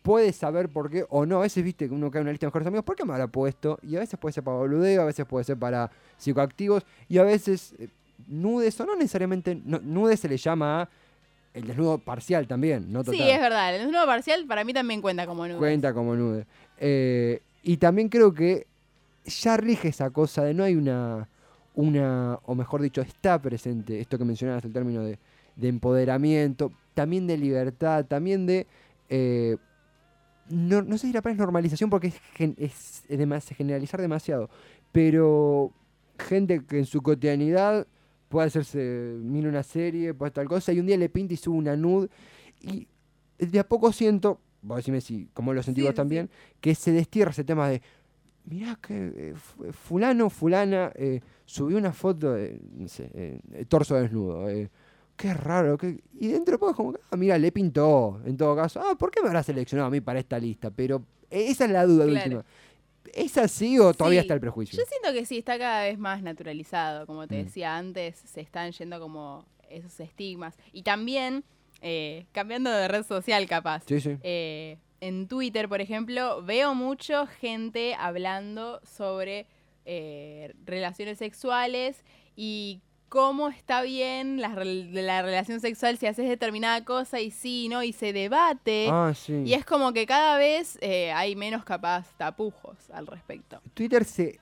puede 0.03 0.33
saber 0.33 0.69
por 0.69 0.91
qué 0.91 1.05
o 1.09 1.25
no. 1.25 1.37
A 1.39 1.41
veces, 1.41 1.63
viste, 1.63 1.87
que 1.87 1.93
uno 1.95 2.11
cae 2.11 2.19
en 2.19 2.25
una 2.25 2.31
lista 2.31 2.45
de 2.45 2.49
mejores 2.49 2.67
amigos, 2.67 2.85
¿por 2.85 2.95
qué 2.95 3.05
me 3.05 3.13
habrá 3.13 3.27
puesto? 3.27 3.79
Y 3.81 3.95
a 3.95 3.99
veces 3.99 4.19
puede 4.19 4.33
ser 4.33 4.43
para 4.43 4.57
boludeo, 4.57 5.01
a 5.01 5.05
veces 5.05 5.25
puede 5.25 5.45
ser 5.45 5.57
para 5.57 5.89
psicoactivos, 6.17 6.85
y 7.07 7.17
a 7.17 7.23
veces 7.23 7.73
eh, 7.79 7.87
nudes, 8.27 8.79
o 8.79 8.85
no 8.85 8.95
necesariamente, 8.95 9.59
no, 9.65 9.79
nudes 9.79 10.19
se 10.19 10.29
le 10.29 10.37
llama 10.37 10.81
a 10.83 10.89
el 11.53 11.65
desnudo 11.67 11.99
parcial 11.99 12.47
también, 12.47 12.91
no 12.91 13.03
total. 13.03 13.19
Sí, 13.19 13.29
es 13.29 13.39
verdad. 13.39 13.73
El 13.75 13.83
desnudo 13.83 14.05
parcial 14.05 14.45
para 14.45 14.63
mí 14.63 14.73
también 14.73 15.01
cuenta 15.01 15.25
como 15.25 15.47
nude. 15.47 15.57
Cuenta 15.57 15.93
como 15.93 16.15
nude. 16.15 16.45
Eh, 16.79 17.41
y 17.61 17.77
también 17.77 18.09
creo 18.09 18.33
que 18.33 18.67
ya 19.25 19.55
rige 19.55 19.87
esa 19.87 20.09
cosa 20.09 20.43
de 20.43 20.53
no 20.53 20.63
hay 20.63 20.75
una, 20.75 21.29
una, 21.75 22.39
o 22.45 22.55
mejor 22.55 22.81
dicho, 22.81 23.01
está 23.01 23.41
presente 23.41 24.01
esto 24.01 24.17
que 24.17 24.25
mencionabas, 24.25 24.65
el 24.65 24.73
término 24.73 25.03
de, 25.03 25.17
de 25.55 25.67
empoderamiento, 25.69 26.71
también 26.93 27.25
de 27.25 27.37
libertad, 27.37 28.05
también 28.05 28.45
de... 28.45 28.67
eh, 29.09 29.55
no, 30.49 30.81
no 30.81 30.97
sé 30.97 31.07
si 31.07 31.13
la 31.13 31.21
palabra 31.21 31.33
es 31.33 31.39
normalización 31.39 31.89
porque 31.89 32.07
es, 32.07 32.21
es, 32.57 33.03
generalizar 33.55 34.01
demasiado, 34.01 34.49
pero 34.91 35.71
gente 36.19 36.63
que 36.65 36.79
en 36.79 36.85
su 36.85 37.01
cotidianidad 37.01 37.87
puede 38.29 38.47
hacerse, 38.47 39.15
mira 39.21 39.49
una 39.49 39.63
serie, 39.63 40.13
puede 40.13 40.31
tal 40.31 40.47
cosa, 40.47 40.73
y 40.73 40.79
un 40.79 40.85
día 40.87 40.97
le 40.97 41.09
pinta 41.09 41.33
y 41.33 41.37
sube 41.37 41.57
una 41.57 41.75
nude, 41.75 42.09
y 42.61 42.87
de 43.37 43.59
a 43.59 43.67
poco 43.67 43.91
siento, 43.91 44.39
vos 44.61 44.77
decime 44.77 45.01
si, 45.01 45.27
como 45.33 45.53
lo 45.53 45.61
sentí 45.63 45.81
Sí, 45.81 45.85
vos 45.85 45.91
sí, 45.91 45.95
también, 45.95 46.29
que 46.61 46.75
se 46.75 46.91
destierra 46.91 47.31
ese 47.31 47.43
tema 47.43 47.69
de, 47.69 47.81
mirá 48.45 48.77
que 48.81 49.13
eh, 49.15 49.33
fu- 49.35 49.71
fulano, 49.71 50.29
fulana, 50.29 50.91
eh, 50.95 51.21
subió 51.45 51.77
una 51.77 51.93
foto 51.93 52.33
de, 52.33 52.59
no 52.75 52.87
sé, 52.87 53.09
eh, 53.13 53.39
eh, 53.53 53.65
torso 53.65 53.95
desnudo, 53.95 54.49
eh, 54.49 54.69
qué 55.15 55.33
raro, 55.33 55.77
qué... 55.77 56.01
y 56.19 56.27
dentro 56.29 56.53
de 56.53 56.57
poco 56.57 56.71
es 56.71 56.75
como, 56.77 56.93
ah, 57.11 57.15
mira, 57.15 57.37
le 57.37 57.51
pintó, 57.51 58.21
en 58.25 58.35
todo 58.37 58.55
caso, 58.55 58.81
ah, 58.81 58.95
¿por 58.97 59.11
qué 59.11 59.21
me 59.21 59.27
habrá 59.27 59.43
seleccionado 59.43 59.87
a 59.87 59.91
mí 59.91 60.01
para 60.01 60.19
esta 60.19 60.37
lista? 60.39 60.71
Pero 60.71 61.03
eh, 61.29 61.45
esa 61.49 61.65
es 61.65 61.71
la 61.71 61.85
duda 61.85 62.05
Claro. 62.05 62.19
última. 62.25 62.45
¿Es 63.13 63.37
así 63.37 63.77
o 63.79 63.93
todavía 63.93 64.21
Sí, 64.21 64.23
está 64.23 64.33
el 64.33 64.39
prejuicio? 64.39 64.79
Yo 64.79 64.85
siento 64.85 65.13
que 65.17 65.25
sí, 65.25 65.37
está 65.37 65.57
cada 65.59 65.83
vez 65.83 65.99
más 65.99 66.21
naturalizado. 66.23 67.05
Como 67.05 67.27
te 67.27 67.35
Mm. 67.41 67.45
decía 67.45 67.77
antes, 67.77 68.15
se 68.17 68.41
están 68.41 68.71
yendo 68.71 68.99
como 68.99 69.45
esos 69.69 69.99
estigmas. 69.99 70.55
Y 70.71 70.81
también, 70.83 71.43
eh, 71.81 72.25
cambiando 72.31 72.71
de 72.71 72.87
red 72.87 73.03
social 73.03 73.45
capaz, 73.47 73.83
Sí, 73.87 73.99
sí. 74.01 74.17
eh, 74.23 74.77
en 75.01 75.27
Twitter, 75.27 75.67
por 75.69 75.81
ejemplo, 75.81 76.41
veo 76.43 76.73
mucho 76.73 77.27
gente 77.27 77.93
hablando 77.99 78.79
sobre 78.83 79.47
eh, 79.85 80.53
relaciones 80.65 81.17
sexuales 81.17 82.03
y 82.37 82.79
cómo 83.13 83.49
está 83.49 83.83
bien 83.83 84.41
la, 84.41 84.49
rel- 84.55 84.89
la 84.91 85.21
relación 85.21 85.59
sexual 85.59 85.99
si 85.99 86.07
haces 86.07 86.27
determinada 86.27 86.83
cosa 86.83 87.19
y 87.21 87.29
sí, 87.29 87.69
¿no? 87.69 87.83
Y 87.83 87.93
se 87.93 88.11
debate. 88.11 88.87
Ah, 88.89 89.13
sí. 89.15 89.43
Y 89.45 89.53
es 89.53 89.63
como 89.65 89.93
que 89.93 90.07
cada 90.07 90.35
vez 90.39 90.79
eh, 90.81 91.11
hay 91.11 91.35
menos 91.35 91.63
capaz 91.63 92.07
tapujos 92.17 92.75
al 92.91 93.05
respecto. 93.05 93.61
Twitter 93.75 94.03
se... 94.03 94.39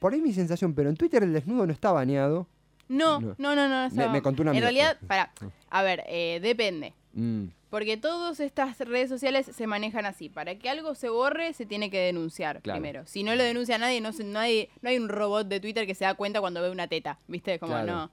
Por 0.00 0.14
ahí 0.14 0.20
mi 0.20 0.32
sensación, 0.32 0.74
pero 0.74 0.88
en 0.90 0.96
Twitter 0.96 1.22
el 1.22 1.32
desnudo 1.32 1.64
no 1.64 1.72
está 1.72 1.92
baneado. 1.92 2.48
No, 2.88 3.20
No. 3.20 3.36
no, 3.38 3.54
no, 3.54 3.88
no. 3.88 4.10
Me- 4.10 4.20
contó 4.20 4.42
una 4.42 4.50
En 4.50 4.62
realidad, 4.62 4.98
para, 5.06 5.32
a 5.70 5.82
ver, 5.84 6.02
eh, 6.08 6.40
depende. 6.42 6.94
Mm, 7.14 7.46
Porque 7.70 7.96
todas 7.96 8.38
estas 8.40 8.78
redes 8.78 9.08
sociales 9.08 9.50
se 9.54 9.66
manejan 9.66 10.06
así. 10.06 10.28
Para 10.28 10.54
que 10.56 10.68
algo 10.70 10.94
se 10.94 11.08
borre, 11.08 11.52
se 11.52 11.66
tiene 11.66 11.90
que 11.90 11.98
denunciar 11.98 12.60
Claro. 12.62 12.80
primero. 12.80 13.06
Si 13.06 13.22
no 13.22 13.34
lo 13.34 13.42
denuncia 13.42 13.76
nadie, 13.78 14.00
no, 14.00 14.12
se- 14.12 14.24
nadie, 14.24 14.70
no 14.82 14.88
hay 14.90 14.98
un 14.98 15.08
robot 15.08 15.48
de 15.48 15.60
Twitter 15.60 15.86
que 15.86 15.94
se 15.94 16.04
da 16.04 16.14
cuenta 16.14 16.40
cuando 16.40 16.62
ve 16.62 16.70
una 16.70 16.86
teta. 16.88 17.18
¿Viste? 17.26 17.58
Como 17.58 17.72
Claro. 17.72 17.86
no. 17.92 18.10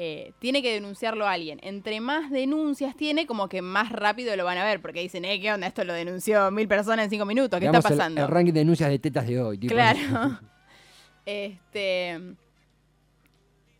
Eh, 0.00 0.32
tiene 0.38 0.62
que 0.62 0.72
denunciarlo 0.72 1.26
alguien. 1.26 1.58
Entre 1.62 2.00
más 2.00 2.30
denuncias 2.30 2.96
tiene, 2.96 3.26
como 3.26 3.48
que 3.48 3.62
más 3.62 3.90
rápido 3.90 4.34
lo 4.36 4.44
van 4.44 4.56
a 4.58 4.64
ver. 4.64 4.80
Porque 4.80 5.00
dicen, 5.00 5.24
eh, 5.24 5.40
¿qué 5.40 5.52
onda? 5.52 5.66
Esto 5.66 5.82
lo 5.84 5.92
denunció 5.92 6.50
mil 6.52 6.68
personas 6.68 7.04
en 7.04 7.10
cinco 7.10 7.24
minutos. 7.24 7.58
¿Qué 7.58 7.64
Digamos, 7.66 7.78
está 7.84 7.92
el- 7.94 7.98
pasando? 7.98 8.22
El, 8.22 8.28
ranking 8.28 8.52
de 8.52 8.60
denuncias 8.60 8.90
de 8.90 8.98
tetas 9.00 9.26
de 9.26 9.40
hoy. 9.40 9.58
tipo. 9.58 9.74
Claro. 9.74 9.98
este. 11.26 12.20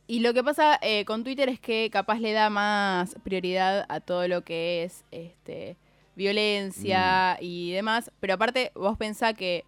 Y 0.08 0.20
lo 0.20 0.32
que 0.34 0.42
pasa 0.42 0.78
eh, 0.82 1.04
con 1.04 1.22
Twitter 1.22 1.48
es 1.48 1.60
que 1.60 1.88
capaz 1.92 2.18
le 2.18 2.32
da 2.32 2.48
más 2.50 3.14
prioridad 3.22 3.84
a 3.88 4.00
todo 4.00 4.26
lo 4.26 4.42
que 4.42 4.82
es 4.82 5.04
este 5.10 5.76
violencia 6.16 7.36
Mm. 7.40 7.44
y 7.44 7.72
demás. 7.72 8.10
Pero 8.20 8.34
aparte, 8.34 8.72
vos 8.74 8.96
pensás 8.98 9.34
que 9.34 9.64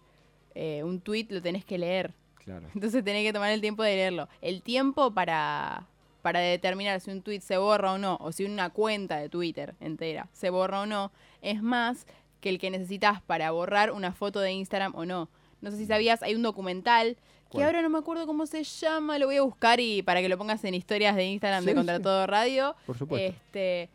eh, 0.55 0.83
un 0.83 0.99
tweet 0.99 1.27
lo 1.29 1.41
tenés 1.41 1.63
que 1.63 1.77
leer. 1.77 2.13
Claro. 2.43 2.67
Entonces 2.73 3.03
tenés 3.03 3.23
que 3.23 3.31
tomar 3.33 3.51
el 3.51 3.61
tiempo 3.61 3.83
de 3.83 3.95
leerlo. 3.95 4.27
El 4.41 4.61
tiempo 4.61 5.11
para, 5.11 5.85
para 6.21 6.39
determinar 6.39 6.99
si 6.99 7.11
un 7.11 7.21
tweet 7.21 7.41
se 7.41 7.57
borra 7.57 7.93
o 7.93 7.97
no, 7.97 8.17
o 8.19 8.31
si 8.31 8.43
una 8.45 8.69
cuenta 8.71 9.17
de 9.17 9.29
Twitter 9.29 9.75
entera 9.79 10.27
se 10.33 10.49
borra 10.49 10.81
o 10.81 10.85
no, 10.85 11.11
es 11.41 11.61
más 11.61 12.05
que 12.41 12.49
el 12.49 12.57
que 12.59 12.71
necesitas 12.71 13.21
para 13.21 13.51
borrar 13.51 13.91
una 13.91 14.11
foto 14.11 14.39
de 14.39 14.51
Instagram 14.51 14.93
o 14.95 15.05
no. 15.05 15.29
No 15.61 15.69
sé 15.69 15.77
si 15.77 15.85
sabías, 15.85 16.23
hay 16.23 16.33
un 16.33 16.41
documental 16.41 17.15
que 17.51 17.63
ahora 17.63 17.81
no 17.81 17.89
me 17.89 17.97
acuerdo 17.99 18.25
cómo 18.25 18.45
se 18.45 18.63
llama, 18.63 19.17
lo 19.17 19.27
voy 19.27 19.37
a 19.37 19.41
buscar 19.41 19.79
y 19.79 20.01
para 20.01 20.21
que 20.21 20.29
lo 20.29 20.37
pongas 20.37 20.63
en 20.63 20.73
historias 20.73 21.15
de 21.15 21.25
Instagram 21.25 21.65
de 21.65 21.75
Contra 21.75 21.97
sí. 21.97 22.03
Todo 22.03 22.27
Radio. 22.27 22.75
Por 22.85 22.97
supuesto. 22.97 23.27
Este, 23.29 23.89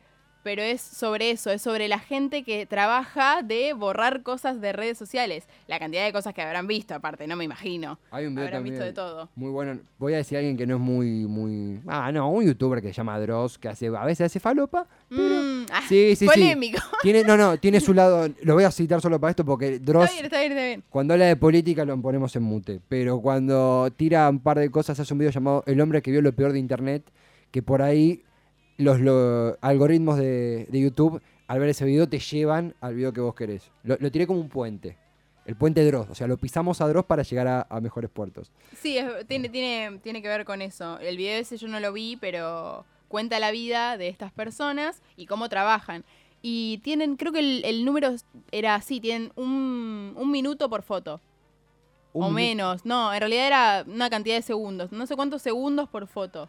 pero 0.46 0.62
es 0.62 0.80
sobre 0.80 1.32
eso, 1.32 1.50
es 1.50 1.60
sobre 1.60 1.88
la 1.88 1.98
gente 1.98 2.44
que 2.44 2.66
trabaja 2.66 3.42
de 3.42 3.72
borrar 3.72 4.22
cosas 4.22 4.60
de 4.60 4.72
redes 4.72 4.96
sociales. 4.96 5.48
La 5.66 5.80
cantidad 5.80 6.04
de 6.04 6.12
cosas 6.12 6.34
que 6.34 6.40
habrán 6.40 6.68
visto, 6.68 6.94
aparte, 6.94 7.26
no 7.26 7.34
me 7.34 7.42
imagino. 7.42 7.98
Hay 8.12 8.26
un 8.26 8.36
video 8.36 8.46
Habrán 8.46 8.62
visto 8.62 8.84
de 8.84 8.92
todo. 8.92 9.28
Muy 9.34 9.50
bueno. 9.50 9.80
Voy 9.98 10.14
a 10.14 10.18
decir 10.18 10.36
a 10.36 10.38
alguien 10.38 10.56
que 10.56 10.64
no 10.64 10.76
es 10.76 10.80
muy, 10.80 11.26
muy. 11.26 11.80
Ah, 11.88 12.12
no, 12.12 12.30
un 12.30 12.46
youtuber 12.46 12.80
que 12.80 12.90
se 12.90 12.94
llama 12.94 13.18
Dross, 13.18 13.58
que 13.58 13.66
hace, 13.66 13.88
a 13.88 14.04
veces 14.04 14.26
hace 14.26 14.38
falopa. 14.38 14.86
Pero. 15.08 15.20
Mm, 15.24 15.66
ah, 15.72 15.80
Sí, 15.88 16.14
sí, 16.14 16.16
sí. 16.16 16.26
polémico. 16.26 16.78
Tiene, 17.02 17.24
no, 17.24 17.36
no, 17.36 17.58
tiene 17.58 17.80
su 17.80 17.92
lado. 18.00 18.28
Lo 18.44 18.54
voy 18.54 18.62
a 18.62 18.70
citar 18.70 19.00
solo 19.00 19.18
para 19.18 19.30
esto 19.32 19.44
porque 19.44 19.80
Dross, 19.80 20.04
Está 20.04 20.14
bien, 20.14 20.24
está 20.26 20.38
bien, 20.38 20.52
está 20.52 20.64
bien. 20.64 20.84
cuando 20.88 21.14
habla 21.14 21.26
de 21.26 21.34
política, 21.34 21.84
lo 21.84 22.00
ponemos 22.00 22.36
en 22.36 22.44
mute. 22.44 22.80
Pero 22.88 23.20
cuando 23.20 23.90
tira 23.96 24.28
un 24.28 24.38
par 24.38 24.60
de 24.60 24.70
cosas, 24.70 25.00
hace 25.00 25.12
un 25.12 25.18
video 25.18 25.32
llamado 25.32 25.64
El 25.66 25.80
hombre 25.80 26.02
que 26.02 26.12
vio 26.12 26.22
lo 26.22 26.30
peor 26.32 26.52
de 26.52 26.60
internet. 26.60 27.02
Que 27.50 27.62
por 27.62 27.82
ahí 27.82 28.22
los, 28.78 29.00
lo- 29.00 29.56
algoritmos 29.60 30.18
de, 30.18 30.66
de 30.70 30.80
YouTube, 30.80 31.20
al 31.46 31.60
ver 31.60 31.68
ese 31.70 31.84
video, 31.84 32.08
te 32.08 32.18
llevan 32.18 32.74
al 32.80 32.94
video 32.94 33.12
que 33.12 33.20
vos 33.20 33.34
querés. 33.34 33.70
Lo, 33.84 33.96
lo 34.00 34.10
tiré 34.10 34.26
como 34.26 34.40
un 34.40 34.48
puente. 34.48 34.96
El 35.44 35.54
puente 35.54 35.84
Dross. 35.84 36.08
O 36.10 36.14
sea, 36.14 36.26
lo 36.26 36.36
pisamos 36.36 36.80
a 36.80 36.88
Dross 36.88 37.04
para 37.04 37.22
llegar 37.22 37.46
a, 37.46 37.66
a 37.70 37.80
mejores 37.80 38.10
puertos. 38.10 38.50
Sí, 38.76 38.98
es- 38.98 39.26
tiene, 39.28 39.48
tiene, 39.48 39.98
tiene 40.00 40.20
que 40.22 40.28
ver 40.28 40.44
con 40.44 40.60
eso. 40.60 40.98
El 40.98 41.16
video 41.16 41.38
ese 41.38 41.56
yo 41.56 41.68
no 41.68 41.78
lo 41.80 41.92
vi, 41.92 42.16
pero 42.16 42.84
cuenta 43.08 43.38
la 43.38 43.52
vida 43.52 43.96
de 43.96 44.08
estas 44.08 44.32
personas 44.32 45.00
y 45.16 45.26
cómo 45.26 45.48
trabajan. 45.48 46.04
Y 46.42 46.78
tienen, 46.78 47.16
creo 47.16 47.32
que 47.32 47.38
el, 47.38 47.64
el 47.64 47.84
número 47.84 48.14
era 48.50 48.74
así, 48.74 49.00
tienen 49.00 49.32
un, 49.36 50.14
un 50.16 50.30
minuto 50.30 50.68
por 50.68 50.82
foto. 50.82 51.20
Un 52.12 52.24
o 52.24 52.30
menos. 52.30 52.84
No, 52.84 53.12
en 53.14 53.20
realidad 53.20 53.46
era 53.46 53.84
una 53.86 54.10
cantidad 54.10 54.34
de 54.36 54.42
segundos. 54.42 54.90
No 54.90 55.06
sé 55.06 55.14
cuántos 55.16 55.42
segundos 55.42 55.88
por 55.88 56.06
foto. 56.08 56.48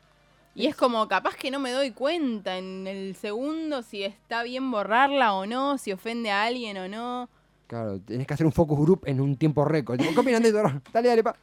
Y 0.58 0.65
es 0.67 0.76
como, 0.76 1.08
capaz 1.08 1.36
que 1.36 1.52
no 1.52 1.60
me 1.60 1.72
doy 1.72 1.91
cuenta 1.91 2.58
en 2.58 2.88
el 2.88 3.15
segundo 3.15 3.84
si 3.84 4.04
está 4.04 4.41
bien 4.43 4.72
borrarla 4.72 5.34
o 5.36 5.46
no, 5.46 5.78
si 5.78 5.91
ofende 5.91 6.32
a 6.32 6.43
alguien 6.46 6.78
o 6.78 6.88
no. 6.88 7.30
Claro, 7.67 8.00
tenés 8.00 8.26
que 8.26 8.34
hacer 8.34 8.46
un 8.46 8.54
focus 8.54 8.80
group 8.80 9.02
en 9.06 9.20
un 9.20 9.36
tiempo 9.36 9.65
récord. 9.65 10.00
¿Qué 10.00 10.17
opinan 10.17 10.41
de 10.41 10.50
esto? 10.50 10.63
Dale, 10.93 11.10
dale, 11.10 11.22
pa. 11.22 11.36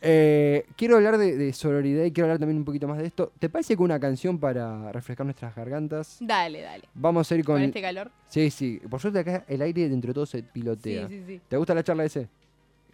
Eh, 0.00 0.64
quiero 0.76 0.96
hablar 0.96 1.18
de, 1.18 1.36
de 1.36 1.52
sororidad 1.52 2.04
y 2.04 2.10
quiero 2.10 2.24
hablar 2.24 2.38
también 2.38 2.56
un 2.56 2.64
poquito 2.64 2.88
más 2.88 2.96
de 2.98 3.06
esto. 3.06 3.32
¿Te 3.38 3.50
parece 3.50 3.76
que 3.76 3.82
una 3.82 4.00
canción 4.00 4.38
para 4.38 4.90
refrescar 4.92 5.26
nuestras 5.26 5.54
gargantas? 5.54 6.16
Dale, 6.20 6.62
dale. 6.62 6.84
Vamos 6.94 7.30
a 7.30 7.34
ir 7.36 7.44
con... 7.44 7.56
Con 7.56 7.62
este 7.64 7.82
calor. 7.82 8.10
Sí, 8.28 8.50
sí. 8.50 8.80
Por 8.90 8.98
suerte 8.98 9.18
acá 9.18 9.44
el 9.46 9.60
aire 9.60 9.88
dentro 9.90 10.08
de 10.08 10.14
todo 10.14 10.26
se 10.26 10.38
Sí, 10.40 10.44
pilotea. 10.52 11.06
sí, 11.06 11.22
sí. 11.26 11.40
¿Te 11.46 11.56
gusta 11.58 11.74
la 11.74 11.84
charla 11.84 12.04
ese? 12.06 12.28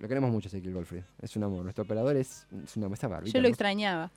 Lo 0.01 0.09
queremos 0.09 0.33
mucho, 0.33 0.49
Ezequiel 0.49 0.75
Goldfried. 0.75 1.05
Es 1.23 1.37
un 1.37 1.45
amor. 1.45 1.63
Nuestro 1.63 1.85
operador 1.85 2.17
es, 2.17 2.47
es 2.65 2.77
una 2.77 2.89
mesa 2.89 3.07
barbita. 3.07 3.33
Yo 3.33 3.41
lo 3.41 3.45
¿no? 3.49 3.51
extrañaba. 3.51 4.11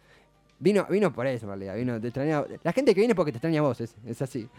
Vino, 0.60 0.86
vino 0.90 1.14
por 1.14 1.28
eso, 1.28 1.46
en 1.46 1.50
realidad. 1.50 1.76
Vino, 1.76 2.00
te 2.02 2.08
extraña- 2.08 2.46
La 2.64 2.74
gente 2.74 2.94
que 2.94 3.02
viene 3.02 3.12
es 3.12 3.16
porque 3.16 3.32
te 3.32 3.38
extraña 3.38 3.60
a 3.60 3.64
vos, 3.64 3.80
es, 3.82 4.22
así. 4.22 4.48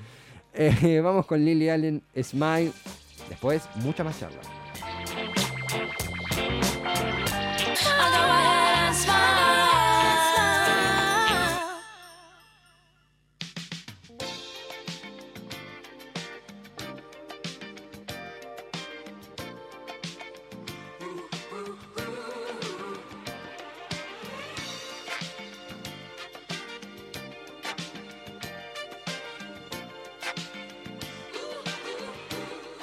Eh, 0.54 1.00
vamos 1.00 1.26
con 1.26 1.44
Lily 1.44 1.68
Allen, 1.68 2.02
Smile. 2.20 2.72
Después, 3.28 3.68
mucha 3.76 4.02
más 4.02 4.18
charla. 4.18 4.40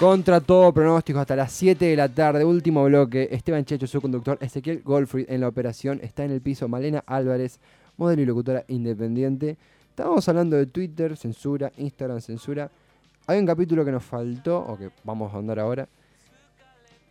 Contra 0.05 0.39
todo 0.39 0.71
pronóstico, 0.71 1.17
hasta 1.17 1.35
las 1.35 1.51
7 1.51 1.83
de 1.83 1.95
la 1.95 2.07
tarde, 2.07 2.45
último 2.45 2.83
bloque. 2.83 3.27
Esteban 3.31 3.65
Checho, 3.65 3.87
su 3.87 3.99
conductor. 3.99 4.37
Ezequiel 4.39 4.83
Goldfried 4.83 5.31
en 5.31 5.41
la 5.41 5.47
operación. 5.47 5.99
Está 6.03 6.23
en 6.23 6.29
el 6.29 6.41
piso 6.41 6.67
Malena 6.67 7.03
Álvarez, 7.07 7.59
modelo 7.97 8.21
y 8.21 8.25
locutora 8.27 8.63
independiente. 8.67 9.57
Estábamos 9.89 10.29
hablando 10.29 10.57
de 10.57 10.67
Twitter, 10.67 11.17
censura, 11.17 11.71
Instagram, 11.77 12.21
censura. 12.21 12.69
Hay 13.25 13.39
un 13.39 13.47
capítulo 13.47 13.83
que 13.83 13.91
nos 13.91 14.03
faltó, 14.03 14.59
o 14.59 14.77
que 14.77 14.91
vamos 15.03 15.33
a 15.33 15.37
andar 15.39 15.57
ahora. 15.57 15.87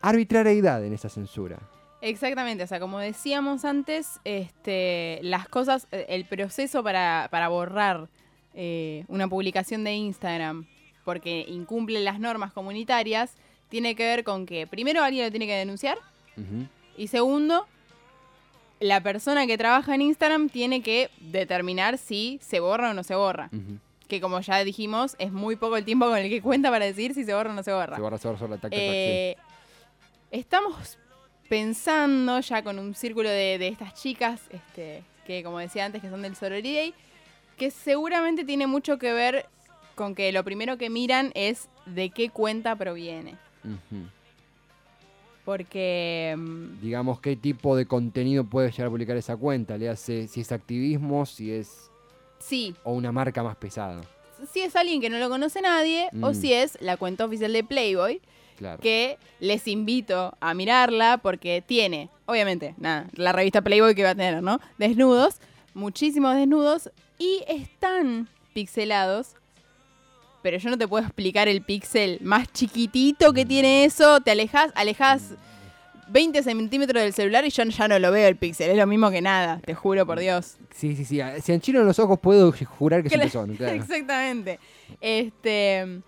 Arbitrariedad 0.00 0.85
en 0.85 0.92
esa 0.92 1.09
censura. 1.09 1.59
Exactamente, 2.00 2.62
o 2.62 2.66
sea, 2.68 2.78
como 2.78 3.00
decíamos 3.00 3.64
antes, 3.64 4.20
este, 4.22 5.18
las 5.24 5.48
cosas, 5.48 5.88
eh, 5.90 6.07
el 6.11 6.26
proceso 6.26 6.85
para, 6.85 7.26
para 7.33 7.48
borrar 7.48 8.09
eh, 8.54 9.04
una 9.09 9.26
publicación 9.26 9.83
de 9.83 9.94
Instagram 9.94 10.68
porque 11.05 11.45
incumple 11.49 12.01
las 12.01 12.19
normas 12.19 12.53
comunitarias, 12.53 13.35
tiene 13.69 13.95
que 13.95 14.05
ver 14.05 14.25
con 14.25 14.47
que 14.47 14.67
primero 14.67 15.03
alguien 15.03 15.25
lo 15.25 15.31
tiene 15.31 15.47
que 15.47 15.55
denunciar 15.55 15.99
y 16.97 17.09
segundo, 17.09 17.67
la 18.81 19.01
persona 19.03 19.47
que 19.47 19.57
trabaja 19.59 19.95
en 19.95 20.03
Instagram 20.03 20.49
tiene 20.49 20.83
que 20.83 21.11
determinar 21.21 21.99
si 21.99 22.38
se 22.43 22.61
borra 22.61 22.90
o 22.90 22.95
no 22.95 23.03
se 23.03 23.14
borra. 23.14 23.51
Que 24.09 24.21
como 24.21 24.40
ya 24.40 24.62
dijimos, 24.64 25.17
es 25.19 25.33
muy 25.33 25.57
poco 25.57 25.77
el 25.77 25.85
tiempo 25.85 26.07
con 26.07 26.19
el 26.19 26.29
que 26.29 26.43
cuenta 26.43 26.71
para 26.71 26.85
decir 26.85 27.14
si 27.14 27.25
se 27.25 27.35
borra 27.35 27.51
o 27.51 27.55
no 27.55 27.62
se 27.62 27.73
borra. 27.73 27.97
Se 27.97 28.03
borra, 28.03 28.19
se 28.19 28.29
borra, 28.29 28.38
se 28.38 28.45
borra, 28.45 28.57
tac, 28.57 28.71
tac, 28.71 28.71
tac, 28.71 28.81
sí. 28.81 28.87
Eh, 28.87 29.37
estamos 30.31 30.99
pensando 31.49 32.40
ya 32.40 32.62
con 32.62 32.79
un 32.79 32.95
círculo 32.95 33.29
de, 33.29 33.59
de 33.59 33.69
estas 33.69 33.95
chicas, 33.95 34.43
este, 34.51 35.03
que 35.27 35.43
como 35.43 35.59
decía 35.59 35.85
antes, 35.85 36.03
que 36.03 36.11
son 36.11 36.23
del 36.23 36.37
Sorority 36.37 36.75
Day, 36.75 36.95
que 37.57 37.71
seguramente 37.71 38.45
tiene 38.45 38.67
mucho 38.67 38.99
que 38.99 39.12
ver 39.12 39.47
con 39.94 40.14
que 40.14 40.33
lo 40.33 40.44
primero 40.44 40.76
que 40.78 40.90
miran 40.90 41.30
es 41.35 41.68
de 41.87 42.11
qué 42.11 42.30
cuenta 42.30 42.76
proviene. 42.76 43.37
Porque 45.44 46.35
mm, 46.37 46.80
Digamos, 46.80 47.20
qué 47.20 47.37
tipo 47.37 47.76
de 47.76 47.87
contenido 47.87 48.44
puede 48.44 48.70
llegar 48.70 48.87
a 48.87 48.90
publicar 48.90 49.16
esa 49.16 49.37
cuenta. 49.37 49.76
Le 49.76 49.88
hace 49.88 50.26
si 50.28 50.40
es 50.40 50.52
activismo, 50.52 51.26
si 51.26 51.50
es. 51.52 51.90
sí, 52.38 52.74
o 52.85 52.92
una 52.92 53.12
marca 53.12 53.42
más 53.42 53.57
pesada. 53.57 54.00
si 54.52 54.61
es 54.61 54.76
alguien 54.76 55.00
que 55.00 55.09
no 55.09 55.18
lo 55.18 55.28
conoce 55.30 55.61
nadie 55.62 56.09
o 56.22 56.30
Mm. 56.30 56.35
si 56.35 56.52
es 56.52 56.76
la 56.83 56.96
cuenta 56.98 57.24
oficial 57.24 57.52
de 57.52 57.64
Playboy, 57.64 58.20
Claro. 58.59 58.80
que 58.83 59.16
les 59.40 59.66
invito 59.68 60.37
a 60.40 60.52
mirarla 60.54 61.18
porque 61.18 61.62
tiene, 61.66 62.09
obviamente, 62.26 62.74
nada, 62.78 63.09
la 63.14 63.33
revista 63.33 63.62
Playboy 63.62 63.94
que 63.94 64.02
va 64.04 64.11
a 64.11 64.14
tener, 64.14 64.42
¿no? 64.42 64.61
Desnudos, 64.78 65.37
muchísimos 65.72 66.37
desnudos 66.37 66.90
y 67.18 67.42
están 67.48 68.28
pixelados. 68.52 69.35
Pero 70.44 70.59
yo 70.59 70.68
no 70.68 70.76
te 70.76 70.87
puedo 70.87 71.02
explicar 71.02 71.48
el 71.48 71.62
pixel 71.62 72.18
más 72.20 72.52
chiquitito 72.52 73.33
que 73.33 73.46
tiene 73.46 73.87
eso. 73.87 74.20
Te 74.20 74.30
alejas, 74.30 74.72
alejas 74.74 75.33
20 76.09 76.42
centímetros 76.42 77.02
del 77.02 77.14
celular 77.14 77.46
y 77.46 77.48
yo 77.48 77.62
ya 77.64 77.88
no 77.88 77.98
lo 77.98 78.12
veo 78.12 78.28
el 78.28 78.37
pixel. 78.37 78.70
Es 78.70 78.76
lo 78.76 78.87
mismo 78.87 79.11
que 79.11 79.22
nada, 79.22 79.59
te 79.64 79.72
juro 79.72 80.04
por 80.04 80.20
Dios. 80.20 80.59
Sí, 80.70 80.96
sí, 80.96 81.07
sí. 81.07 81.18
Si 81.40 81.50
enchilan 81.50 81.87
los 81.87 81.98
ojos, 81.98 82.18
puedo 82.20 82.52
jurar 82.76 83.02
que. 83.02 83.09
Claro. 83.09 83.24
Exactamente. 83.59 84.61
Este. 85.00 86.02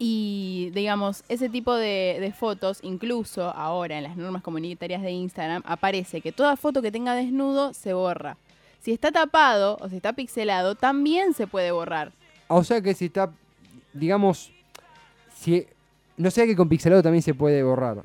Y 0.00 0.72
digamos, 0.74 1.22
ese 1.28 1.48
tipo 1.48 1.76
de, 1.76 2.16
de 2.20 2.32
fotos, 2.32 2.80
incluso 2.82 3.54
ahora 3.54 3.98
en 3.98 4.02
las 4.02 4.16
normas 4.16 4.42
comunitarias 4.42 5.00
de 5.00 5.12
Instagram, 5.12 5.62
aparece 5.64 6.20
que 6.20 6.32
toda 6.32 6.56
foto 6.56 6.82
que 6.82 6.90
tenga 6.90 7.14
desnudo 7.14 7.72
se 7.72 7.92
borra. 7.92 8.36
Si 8.80 8.90
está 8.90 9.12
tapado 9.12 9.78
o 9.80 9.88
si 9.88 9.94
está 9.94 10.12
pixelado, 10.12 10.74
también 10.74 11.34
se 11.34 11.46
puede 11.46 11.70
borrar. 11.70 12.10
O 12.48 12.62
sea 12.64 12.80
que 12.82 12.94
si 12.94 13.06
está, 13.06 13.32
digamos, 13.94 14.52
si 15.34 15.66
no 16.16 16.30
sé 16.30 16.46
que 16.46 16.56
con 16.56 16.68
pixelado 16.68 17.02
también 17.02 17.22
se 17.22 17.34
puede 17.34 17.62
borrar. 17.62 18.02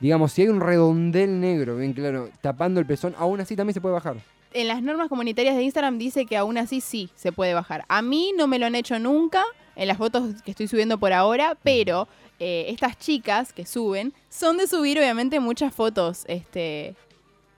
Digamos, 0.00 0.32
si 0.32 0.42
hay 0.42 0.48
un 0.48 0.60
redondel 0.60 1.40
negro, 1.40 1.76
bien 1.76 1.92
claro, 1.92 2.30
tapando 2.40 2.80
el 2.80 2.86
pezón, 2.86 3.14
aún 3.18 3.40
así 3.40 3.54
también 3.54 3.74
se 3.74 3.80
puede 3.80 3.94
bajar. 3.94 4.16
En 4.52 4.68
las 4.68 4.82
normas 4.82 5.08
comunitarias 5.08 5.56
de 5.56 5.62
Instagram 5.62 5.98
dice 5.98 6.26
que 6.26 6.36
aún 6.36 6.58
así 6.58 6.80
sí 6.80 7.08
se 7.14 7.32
puede 7.32 7.54
bajar. 7.54 7.84
A 7.88 8.02
mí 8.02 8.32
no 8.36 8.46
me 8.46 8.58
lo 8.58 8.66
han 8.66 8.74
hecho 8.74 8.98
nunca 8.98 9.44
en 9.76 9.88
las 9.88 9.98
fotos 9.98 10.42
que 10.42 10.50
estoy 10.50 10.68
subiendo 10.68 10.98
por 10.98 11.12
ahora, 11.12 11.56
pero 11.62 12.08
eh, 12.38 12.66
estas 12.68 12.98
chicas 12.98 13.52
que 13.52 13.64
suben 13.64 14.12
son 14.28 14.56
de 14.58 14.66
subir 14.66 14.98
obviamente 14.98 15.40
muchas 15.40 15.72
fotos 15.72 16.24
este, 16.26 16.96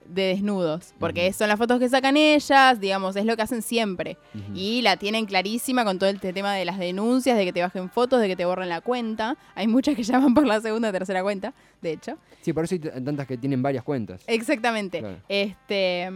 de 0.07 0.23
desnudos, 0.23 0.93
porque 0.99 1.31
son 1.33 1.49
las 1.49 1.57
fotos 1.57 1.79
que 1.79 1.89
sacan 1.89 2.17
ellas, 2.17 2.79
digamos, 2.79 3.15
es 3.15 3.25
lo 3.25 3.35
que 3.35 3.41
hacen 3.41 3.61
siempre. 3.61 4.17
Y 4.53 4.81
la 4.81 4.97
tienen 4.97 5.25
clarísima 5.25 5.83
con 5.83 5.99
todo 5.99 6.09
este 6.09 6.33
tema 6.33 6.53
de 6.53 6.65
las 6.65 6.77
denuncias, 6.77 7.37
de 7.37 7.45
que 7.45 7.53
te 7.53 7.61
bajen 7.61 7.89
fotos, 7.89 8.21
de 8.21 8.27
que 8.27 8.35
te 8.35 8.45
borren 8.45 8.69
la 8.69 8.81
cuenta. 8.81 9.37
Hay 9.55 9.67
muchas 9.67 9.95
que 9.95 10.03
llaman 10.03 10.33
por 10.33 10.45
la 10.45 10.61
segunda 10.61 10.89
o 10.89 10.91
tercera 10.91 11.23
cuenta, 11.23 11.53
de 11.81 11.93
hecho. 11.93 12.17
Sí, 12.41 12.53
por 12.53 12.65
eso 12.65 12.75
hay 12.75 12.79
tantas 12.79 13.27
que 13.27 13.37
tienen 13.37 13.61
varias 13.61 13.83
cuentas. 13.83 14.21
Exactamente. 14.27 14.99
Claro. 14.99 15.17
Este. 15.27 16.09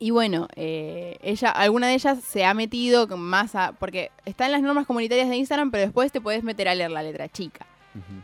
Y 0.00 0.10
bueno, 0.10 0.46
eh, 0.54 1.16
ella, 1.22 1.50
alguna 1.50 1.88
de 1.88 1.94
ellas 1.94 2.20
se 2.22 2.44
ha 2.44 2.54
metido 2.54 3.08
más 3.16 3.54
a. 3.54 3.72
Porque 3.72 4.10
está 4.24 4.46
en 4.46 4.52
las 4.52 4.62
normas 4.62 4.86
comunitarias 4.86 5.28
de 5.28 5.36
Instagram, 5.36 5.70
pero 5.70 5.82
después 5.82 6.12
te 6.12 6.20
puedes 6.20 6.44
meter 6.44 6.68
a 6.68 6.74
leer 6.74 6.90
la 6.90 7.02
letra 7.02 7.28
chica. 7.28 7.66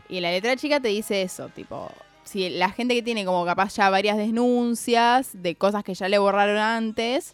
Y 0.07 0.21
la 0.21 0.31
letra 0.31 0.55
chica 0.55 0.79
te 0.79 0.87
dice 0.87 1.21
eso, 1.21 1.49
tipo. 1.49 1.91
Si 2.25 2.49
la 2.49 2.69
gente 2.71 2.93
que 2.95 3.01
tiene 3.01 3.23
como 3.23 3.45
capaz 3.45 3.75
ya 3.75 3.89
varias 3.89 4.17
denuncias 4.17 5.29
de 5.33 5.55
cosas 5.55 5.83
que 5.83 5.93
ya 5.93 6.09
le 6.09 6.17
borraron 6.17 6.57
antes, 6.57 7.33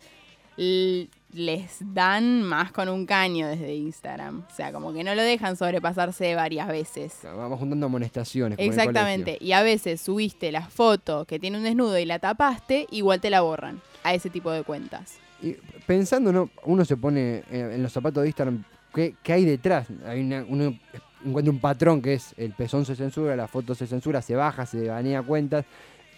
les 1.34 1.78
dan 1.80 2.44
más 2.44 2.72
con 2.72 2.90
un 2.90 3.06
caño 3.06 3.48
desde 3.48 3.74
Instagram. 3.74 4.44
O 4.52 4.54
sea, 4.56 4.72
como 4.74 4.94
que 4.94 5.04
no 5.04 5.16
lo 5.16 5.22
dejan 5.24 5.56
sobrepasarse 5.56 6.36
varias 6.36 6.68
veces. 6.68 7.20
Vamos 7.24 7.58
juntando 7.58 7.86
amonestaciones. 7.86 8.60
Exactamente. 8.60 9.38
Y 9.40 9.54
a 9.54 9.64
veces 9.64 10.02
subiste 10.02 10.52
la 10.52 10.68
foto 10.68 11.26
que 11.26 11.40
tiene 11.40 11.58
un 11.58 11.64
desnudo 11.64 11.98
y 11.98 12.06
la 12.06 12.20
tapaste, 12.20 12.86
igual 12.92 13.22
te 13.22 13.30
la 13.30 13.42
borran 13.42 13.82
a 14.04 14.14
ese 14.14 14.30
tipo 14.30 14.52
de 14.52 14.64
cuentas. 14.64 15.18
Y 15.42 15.54
pensando, 15.88 16.32
¿no? 16.32 16.50
uno 16.66 16.84
se 16.86 16.98
pone 16.98 17.44
eh, 17.50 17.72
en 17.74 17.82
los 17.82 17.92
zapatos 17.94 18.22
de 18.24 18.28
Instagram, 18.30 18.64
¿qué, 18.94 19.16
qué 19.24 19.34
hay 19.34 19.46
detrás? 19.46 19.88
Hay 20.06 20.20
una- 20.22 20.46
uno 20.48 20.78
encuentra 21.26 21.52
un 21.52 21.60
patrón 21.60 22.02
que 22.02 22.14
es 22.14 22.34
el 22.38 22.54
pezón 22.54 22.86
se 22.86 22.96
censura, 22.96 23.36
la 23.36 23.48
foto 23.48 23.76
se 23.76 23.88
censura, 23.88 24.22
se 24.22 24.36
baja, 24.36 24.66
se 24.66 24.88
banea 24.88 25.22
cuentas. 25.22 25.66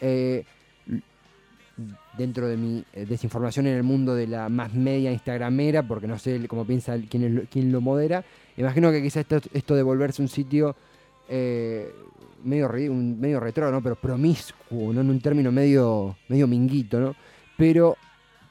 Eh, 0.02 0.44
dentro 2.18 2.48
de 2.48 2.58
mi 2.58 2.84
eh, 2.94 3.06
desinformación 3.06 3.68
en 3.68 3.76
el 3.76 3.84
mundo 3.84 4.14
de 4.14 4.28
la 4.28 4.50
más 4.50 4.74
media 4.74 5.12
instagramera, 5.12 5.84
porque 5.84 6.08
no 6.08 6.20
sé 6.20 6.48
cómo 6.48 6.66
piensa 6.66 6.96
quién, 7.10 7.48
quién 7.52 7.72
lo 7.72 7.82
modera, 7.82 8.24
imagino 8.58 8.92
que 8.92 9.02
quizás 9.02 9.22
esto, 9.22 9.42
esto 9.54 9.76
de 9.76 9.84
volverse 9.84 10.22
un 10.22 10.28
sitio 10.28 10.76
eh, 11.28 11.92
medio, 12.44 12.70
medio 12.70 13.40
retro, 13.40 13.72
¿no? 13.72 13.82
pero 13.82 13.96
promiscuo, 13.96 14.94
¿no? 14.94 15.02
en 15.02 15.10
un 15.10 15.20
término 15.20 15.52
medio, 15.52 16.16
medio 16.28 16.48
minguito, 16.48 17.00
¿no? 17.00 17.16
Pero 17.58 17.98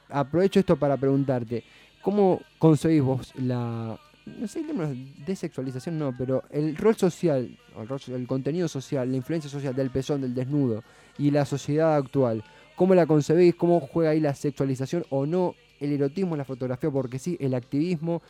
aprovecho 0.09 0.59
esto 0.59 0.75
para 0.75 0.97
preguntarte, 0.97 1.63
¿cómo 2.01 2.41
concebís 2.57 3.01
vos 3.01 3.33
la, 3.35 3.97
no 4.25 4.47
sé, 4.47 4.63
términos 4.63 4.89
de 4.89 5.25
desexualización 5.25 5.99
no, 5.99 6.15
pero 6.17 6.43
el 6.49 6.75
rol 6.77 6.95
social, 6.95 7.57
el, 7.77 8.13
el 8.13 8.27
contenido 8.27 8.67
social, 8.67 9.09
la 9.09 9.17
influencia 9.17 9.49
social 9.49 9.75
del 9.75 9.89
pezón, 9.89 10.21
del 10.21 10.33
desnudo 10.33 10.83
y 11.17 11.31
la 11.31 11.45
sociedad 11.45 11.95
actual? 11.95 12.43
¿Cómo 12.75 12.95
la 12.95 13.05
concebís? 13.05 13.55
¿Cómo 13.55 13.79
juega 13.79 14.11
ahí 14.11 14.19
la 14.19 14.33
sexualización 14.33 15.05
o 15.09 15.25
no? 15.25 15.55
El 15.79 15.91
erotismo 15.91 16.33
en 16.33 16.39
la 16.39 16.45
fotografía, 16.45 16.89
porque 16.89 17.19
sí, 17.19 17.37
el 17.39 17.53
activismo, 17.53 18.21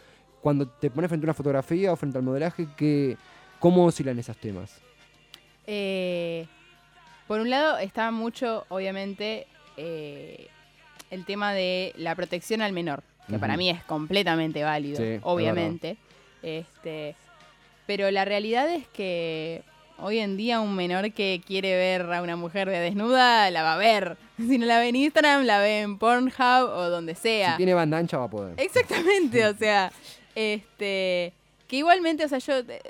cuando 0.42 0.68
te 0.68 0.90
pones 0.90 1.10
frente 1.10 1.26
a 1.26 1.28
una 1.28 1.34
fotografía 1.34 1.94
o 1.94 1.96
frente 1.96 2.18
al 2.18 2.24
modelaje, 2.24 2.68
que, 2.76 3.18
¿cómo 3.60 3.86
oscilan 3.86 4.18
esos 4.20 4.38
temas? 4.38 4.82
Eh, 5.66 6.48
por 7.28 7.40
un 7.40 7.50
lado 7.50 7.78
está 7.78 8.12
mucho, 8.12 8.66
obviamente, 8.70 9.48
eh, 9.78 10.48
el 11.10 11.26
tema 11.26 11.54
de 11.54 11.94
la 11.96 12.16
protección 12.16 12.62
al 12.62 12.74
menor, 12.74 13.04
que 13.30 13.40
para 13.40 13.58
mí 13.58 13.70
es 13.70 13.84
completamente 13.84 14.64
válido, 14.64 14.98
Sí, 14.98 15.04
es 15.04 15.22
obviamente. 15.24 15.98
Este, 16.42 17.16
pero 17.86 18.12
la 18.12 18.26
realidad 18.26 18.70
es 18.70 18.88
que 18.88 19.64
hoy 19.98 20.20
en 20.20 20.38
día 20.38 20.60
un 20.60 20.76
menor 20.76 21.12
que 21.14 21.42
quiere 21.46 21.76
ver 21.76 22.02
a 22.14 22.22
una 22.22 22.36
mujer 22.36 22.70
de 22.70 22.80
desnuda 22.80 23.50
la 23.52 23.64
va 23.64 23.76
a 23.76 23.78
ver. 23.78 24.18
Si 24.38 24.58
no 24.58 24.66
la 24.66 24.80
ve 24.80 24.90
en 24.90 24.96
Instagram, 24.96 25.44
la 25.44 25.60
ve 25.60 25.82
en 25.82 26.00
Pornhub 26.00 26.70
o 26.70 26.90
donde 26.90 27.14
sea. 27.14 27.52
Si 27.52 27.58
tiene 27.58 27.76
banda 27.76 28.00
ancha 28.00 28.18
va 28.18 28.26
a 28.26 28.30
poder. 28.30 28.56
Exactamente, 28.58 29.46
o 29.46 29.54
sea, 29.58 29.92
este, 30.34 31.34
que 31.68 31.78
igualmente, 31.78 32.26
o 32.26 32.28
sea, 32.28 32.40
yo 32.40 32.56
eh, 32.58 32.82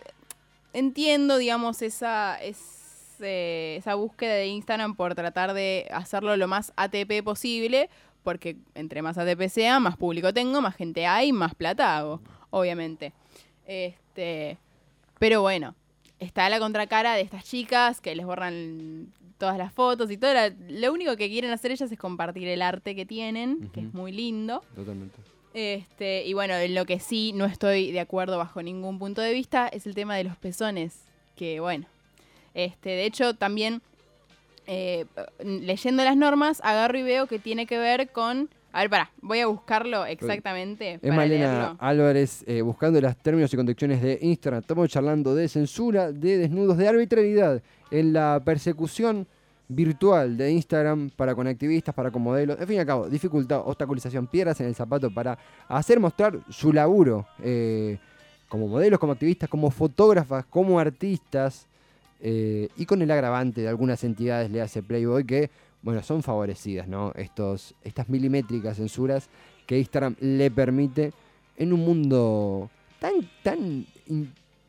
entiendo, 0.71 1.37
digamos, 1.37 1.81
esa, 1.81 2.39
esa 2.41 3.95
búsqueda 3.95 4.35
de 4.35 4.47
Instagram 4.47 4.95
por 4.95 5.15
tratar 5.15 5.53
de 5.53 5.87
hacerlo 5.91 6.37
lo 6.37 6.47
más 6.47 6.71
ATP 6.77 7.23
posible, 7.23 7.89
porque 8.23 8.57
entre 8.75 9.01
más 9.01 9.17
ATP 9.17 9.49
sea, 9.49 9.79
más 9.79 9.97
público 9.97 10.33
tengo, 10.33 10.61
más 10.61 10.75
gente 10.75 11.05
hay, 11.05 11.31
más 11.31 11.55
plata 11.55 11.97
hago, 11.97 12.21
obviamente. 12.49 13.13
Este, 13.67 14.57
pero 15.19 15.41
bueno, 15.41 15.75
está 16.19 16.49
la 16.49 16.59
contracara 16.59 17.15
de 17.15 17.21
estas 17.21 17.43
chicas 17.43 18.01
que 18.01 18.15
les 18.15 18.25
borran 18.25 19.13
todas 19.37 19.57
las 19.57 19.73
fotos 19.73 20.09
y 20.09 20.17
todo. 20.17 20.33
lo 20.69 20.93
único 20.93 21.15
que 21.17 21.29
quieren 21.29 21.51
hacer 21.51 21.71
ellas 21.71 21.91
es 21.91 21.99
compartir 21.99 22.47
el 22.47 22.61
arte 22.61 22.95
que 22.95 23.05
tienen, 23.05 23.69
que 23.73 23.81
es 23.81 23.93
muy 23.93 24.11
lindo. 24.11 24.63
Totalmente. 24.75 25.17
Este, 25.53 26.25
y 26.25 26.33
bueno, 26.33 26.55
en 26.55 26.73
lo 26.73 26.85
que 26.85 26.99
sí 26.99 27.31
no 27.33 27.45
estoy 27.45 27.91
de 27.91 27.99
acuerdo 27.99 28.37
bajo 28.37 28.63
ningún 28.63 28.97
punto 28.97 29.21
de 29.21 29.33
vista 29.33 29.67
es 29.67 29.85
el 29.85 29.93
tema 29.93 30.15
de 30.15 30.23
los 30.23 30.37
pezones. 30.37 31.03
Que 31.35 31.59
bueno. 31.59 31.87
Este, 32.53 32.89
de 32.89 33.05
hecho, 33.05 33.33
también 33.33 33.81
eh, 34.67 35.05
leyendo 35.43 36.03
las 36.03 36.15
normas, 36.15 36.61
agarro 36.63 36.97
y 36.97 37.03
veo 37.03 37.27
que 37.27 37.39
tiene 37.39 37.65
que 37.65 37.77
ver 37.77 38.09
con 38.11 38.49
A 38.71 38.81
ver, 38.81 38.89
pará, 38.89 39.11
voy 39.21 39.39
a 39.39 39.47
buscarlo 39.47 40.05
exactamente. 40.05 40.93
Es 40.93 40.99
para 41.01 41.15
Malena 41.15 41.45
leerlo. 41.45 41.77
Álvarez 41.79 42.43
eh, 42.47 42.61
buscando 42.61 42.99
los 42.99 43.15
términos 43.17 43.53
y 43.53 43.57
condiciones 43.57 44.01
de 44.01 44.17
Instagram. 44.21 44.61
Estamos 44.61 44.89
charlando 44.89 45.35
de 45.35 45.47
censura, 45.47 46.11
de 46.11 46.37
desnudos, 46.37 46.77
de 46.77 46.87
arbitrariedad 46.87 47.61
en 47.91 48.13
la 48.13 48.41
persecución 48.43 49.27
virtual 49.67 50.37
de 50.37 50.51
Instagram 50.51 51.09
para 51.15 51.35
con 51.35 51.47
activistas, 51.47 51.93
para 51.93 52.11
con 52.11 52.21
modelos. 52.21 52.59
En 52.59 52.67
fin 52.67 52.77
y 52.77 52.79
al 52.79 52.85
cabo, 52.85 53.09
dificultad, 53.09 53.61
obstaculización, 53.65 54.27
piedras 54.27 54.59
en 54.61 54.67
el 54.67 54.75
zapato 54.75 55.13
para 55.13 55.37
hacer 55.67 55.99
mostrar 55.99 56.39
su 56.49 56.73
laburo 56.73 57.25
eh, 57.41 57.97
como 58.49 58.67
modelos, 58.67 58.99
como 58.99 59.13
activistas, 59.13 59.49
como 59.49 59.71
fotógrafas, 59.71 60.45
como 60.45 60.79
artistas. 60.79 61.67
Eh, 62.25 62.69
y 62.77 62.85
con 62.85 63.01
el 63.01 63.11
agravante 63.11 63.61
de 63.61 63.67
algunas 63.67 64.03
entidades, 64.05 64.49
le 64.49 64.61
hace 64.61 64.81
Playboy, 64.81 65.25
que, 65.25 65.49
bueno, 65.81 66.01
son 66.01 66.23
favorecidas, 66.23 66.87
¿no? 66.87 67.11
Estos, 67.15 67.75
estas 67.83 68.07
milimétricas 68.07 68.77
censuras 68.77 69.29
que 69.67 69.77
Instagram 69.77 70.15
le 70.21 70.49
permite 70.49 71.11
en 71.57 71.73
un 71.73 71.81
mundo 71.81 72.69
tan, 72.99 73.13
tan 73.43 73.85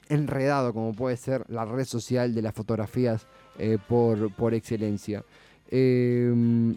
enredado 0.08 0.74
como 0.74 0.92
puede 0.92 1.16
ser 1.16 1.44
la 1.48 1.64
red 1.64 1.84
social 1.84 2.34
de 2.34 2.42
las 2.42 2.54
fotografías 2.54 3.26
eh, 3.58 3.78
por, 3.88 4.32
por 4.34 4.52
excelencia. 4.52 5.24
Eh, 5.70 6.74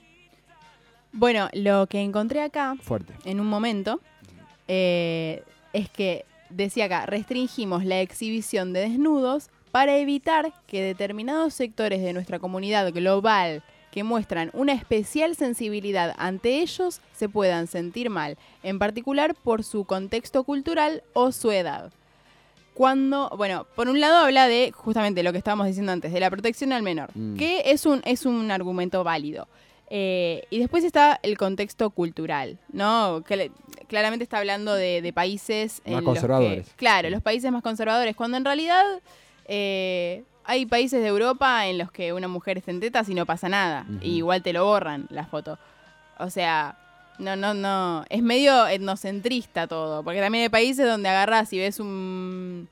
Bueno, 1.11 1.49
lo 1.53 1.87
que 1.87 2.01
encontré 2.01 2.41
acá 2.41 2.75
fuerte. 2.79 3.13
en 3.25 3.39
un 3.39 3.47
momento 3.47 3.99
eh, 4.67 5.43
es 5.73 5.89
que 5.89 6.25
decía 6.51 6.85
acá, 6.85 7.07
restringimos 7.07 7.83
la 7.83 8.01
exhibición 8.01 8.73
de 8.73 8.81
desnudos 8.81 9.49
para 9.77 9.95
evitar 9.97 10.51
que 10.65 10.81
determinados 10.81 11.53
sectores 11.53 12.01
de 12.01 12.11
nuestra 12.11 12.39
comunidad 12.39 12.91
global 12.91 13.61
que 13.91 14.03
muestran 14.03 14.49
una 14.53 14.73
especial 14.73 15.35
sensibilidad 15.35 16.15
ante 16.17 16.61
ellos 16.63 16.99
se 17.13 17.29
puedan 17.29 17.67
sentir 17.67 18.09
mal, 18.09 18.39
en 18.63 18.79
particular 18.79 19.35
por 19.35 19.63
su 19.63 19.85
contexto 19.85 20.43
cultural 20.43 21.03
o 21.13 21.31
su 21.31 21.51
edad. 21.51 21.91
Cuando, 22.73 23.29
bueno, 23.37 23.67
por 23.75 23.87
un 23.87 23.99
lado 23.99 24.17
habla 24.17 24.47
de 24.47 24.71
justamente 24.71 25.21
lo 25.21 25.31
que 25.31 25.37
estábamos 25.37 25.67
diciendo 25.67 25.91
antes, 25.91 26.11
de 26.11 26.19
la 26.21 26.31
protección 26.31 26.73
al 26.73 26.81
menor, 26.81 27.11
Mm. 27.13 27.35
que 27.37 27.61
es 27.71 27.85
un, 27.85 28.01
es 28.03 28.25
un 28.25 28.49
argumento 28.49 29.03
válido. 29.03 29.47
Eh, 29.91 30.43
y 30.49 30.57
después 30.57 30.83
está 30.83 31.19
el 31.21 31.37
contexto 31.37 31.91
cultural, 31.91 32.57
¿no? 32.73 33.23
Que 33.27 33.51
claramente 33.87 34.23
está 34.23 34.39
hablando 34.39 34.73
de, 34.73 35.01
de 35.03 35.13
países... 35.13 35.81
en 35.85 35.93
Más 35.93 36.03
los 36.03 36.13
que- 36.13 36.19
conservadores. 36.19 36.67
claro, 36.75 37.09
los 37.11 37.21
países 37.21 37.51
más 37.51 37.61
conservadores, 37.61 38.15
cuando 38.15 38.37
en 38.37 38.43
realidad 38.43 38.83
eh, 39.47 40.23
hay 40.43 40.65
países 40.65 41.01
de 41.01 41.07
Europa 41.07 41.67
en 41.67 41.77
los 41.77 41.91
que 41.91 42.13
una 42.13 42.27
mujer 42.27 42.57
está 42.57 42.71
en 42.71 42.79
tetas 42.79 43.09
y 43.09 43.13
no 43.13 43.25
pasa 43.25 43.49
nada. 43.49 43.85
Y 44.01 44.17
igual 44.17 44.41
te 44.41 44.53
lo 44.53 44.65
borran 44.65 45.07
la 45.09 45.25
foto. 45.25 45.59
O 46.19 46.29
sea, 46.29 46.77
no, 47.19 47.35
no, 47.35 47.53
no. 47.53 48.05
Es 48.09 48.21
medio 48.21 48.67
etnocentrista 48.67 49.67
todo. 49.67 50.03
Porque 50.03 50.21
también 50.21 50.43
hay 50.43 50.49
países 50.49 50.85
donde 50.87 51.09
agarras 51.09 51.51
y 51.51 51.59
ves 51.59 51.79
un. 51.79 52.69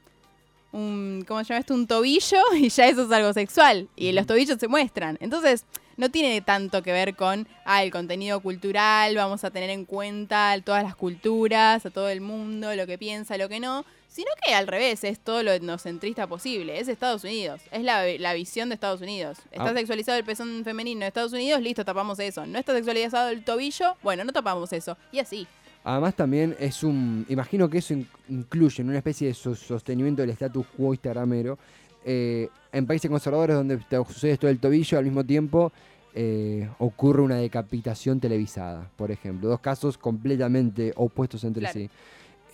un 0.72 1.26
¿Cómo 1.28 1.44
se 1.44 1.50
llama 1.50 1.60
esto? 1.60 1.74
Un 1.74 1.88
tobillo 1.88 2.40
y 2.56 2.70
ya 2.70 2.88
eso 2.88 3.04
es 3.04 3.12
algo 3.12 3.34
sexual. 3.34 3.90
Y 3.96 4.12
los 4.14 4.26
tobillos 4.26 4.58
se 4.58 4.68
muestran. 4.68 5.18
Entonces, 5.20 5.66
no 5.98 6.10
tiene 6.10 6.42
tanto 6.42 6.84
que 6.84 6.92
ver 6.92 7.16
con 7.16 7.48
ah, 7.66 7.84
el 7.84 7.92
contenido 7.92 8.40
cultural, 8.42 9.16
vamos 9.16 9.44
a 9.44 9.52
tener 9.52 9.70
en 9.70 9.86
cuenta 9.86 10.56
todas 10.64 10.84
las 10.84 10.96
culturas, 10.96 11.86
a 11.86 11.90
todo 11.90 12.10
el 12.10 12.22
mundo, 12.22 12.76
lo 12.76 12.86
que 12.86 12.98
piensa, 12.98 13.38
lo 13.38 13.50
que 13.50 13.60
no. 13.60 13.86
Sino 14.16 14.30
que 14.46 14.54
al 14.54 14.66
revés, 14.68 15.04
es 15.04 15.20
todo 15.20 15.44
lo 15.44 15.52
etnocentrista 15.52 16.26
posible. 16.26 16.80
Es 16.80 16.88
Estados 16.88 17.26
Unidos. 17.26 17.60
Es 17.70 17.84
la, 17.84 18.06
la 18.18 18.34
visión 18.34 18.70
de 18.70 18.76
Estados 18.76 19.02
Unidos. 19.02 19.40
Está 19.52 19.72
Ah. 19.72 19.74
sexualizado 19.74 20.18
el 20.18 20.24
pezón 20.24 20.64
femenino 20.64 21.02
de 21.02 21.08
Estados 21.08 21.34
Unidos, 21.34 21.60
listo, 21.62 21.84
tapamos 21.84 22.18
eso. 22.20 22.46
No 22.46 22.58
está 22.58 22.74
sexualizado 22.74 23.28
el 23.30 23.44
tobillo, 23.44 23.96
bueno, 24.04 24.24
no 24.24 24.32
tapamos 24.32 24.72
eso. 24.72 24.96
Y 25.12 25.20
así. 25.20 25.46
Además 25.84 26.16
también 26.16 26.56
es 26.60 26.82
un, 26.82 27.26
imagino 27.28 27.70
que 27.70 27.80
eso 27.80 27.94
in- 27.94 28.08
incluye 28.30 28.82
en 28.82 28.88
una 28.88 29.00
especie 29.00 29.28
de 29.28 29.34
so- 29.34 29.54
sostenimiento 29.54 30.22
del 30.22 30.30
status 30.32 30.66
quo 30.78 30.94
instagramero, 30.94 31.60
eh, 32.06 32.48
en 32.72 32.86
países 32.88 33.12
conservadores 33.12 33.56
donde 33.58 33.78
te 33.78 33.98
sucede 33.98 34.32
esto 34.32 34.48
del 34.48 34.60
tobillo, 34.60 34.98
al 34.98 35.04
mismo 35.04 35.26
tiempo 35.26 35.74
eh, 36.18 36.70
ocurre 36.80 37.22
una 37.22 37.36
decapitación 37.36 38.22
televisada, 38.22 38.90
por 38.96 39.12
ejemplo. 39.12 39.50
Dos 39.50 39.60
casos 39.60 39.98
completamente 39.98 40.94
opuestos 40.96 41.44
entre 41.44 41.62
Claro. 41.64 41.74
sí. 41.74 41.90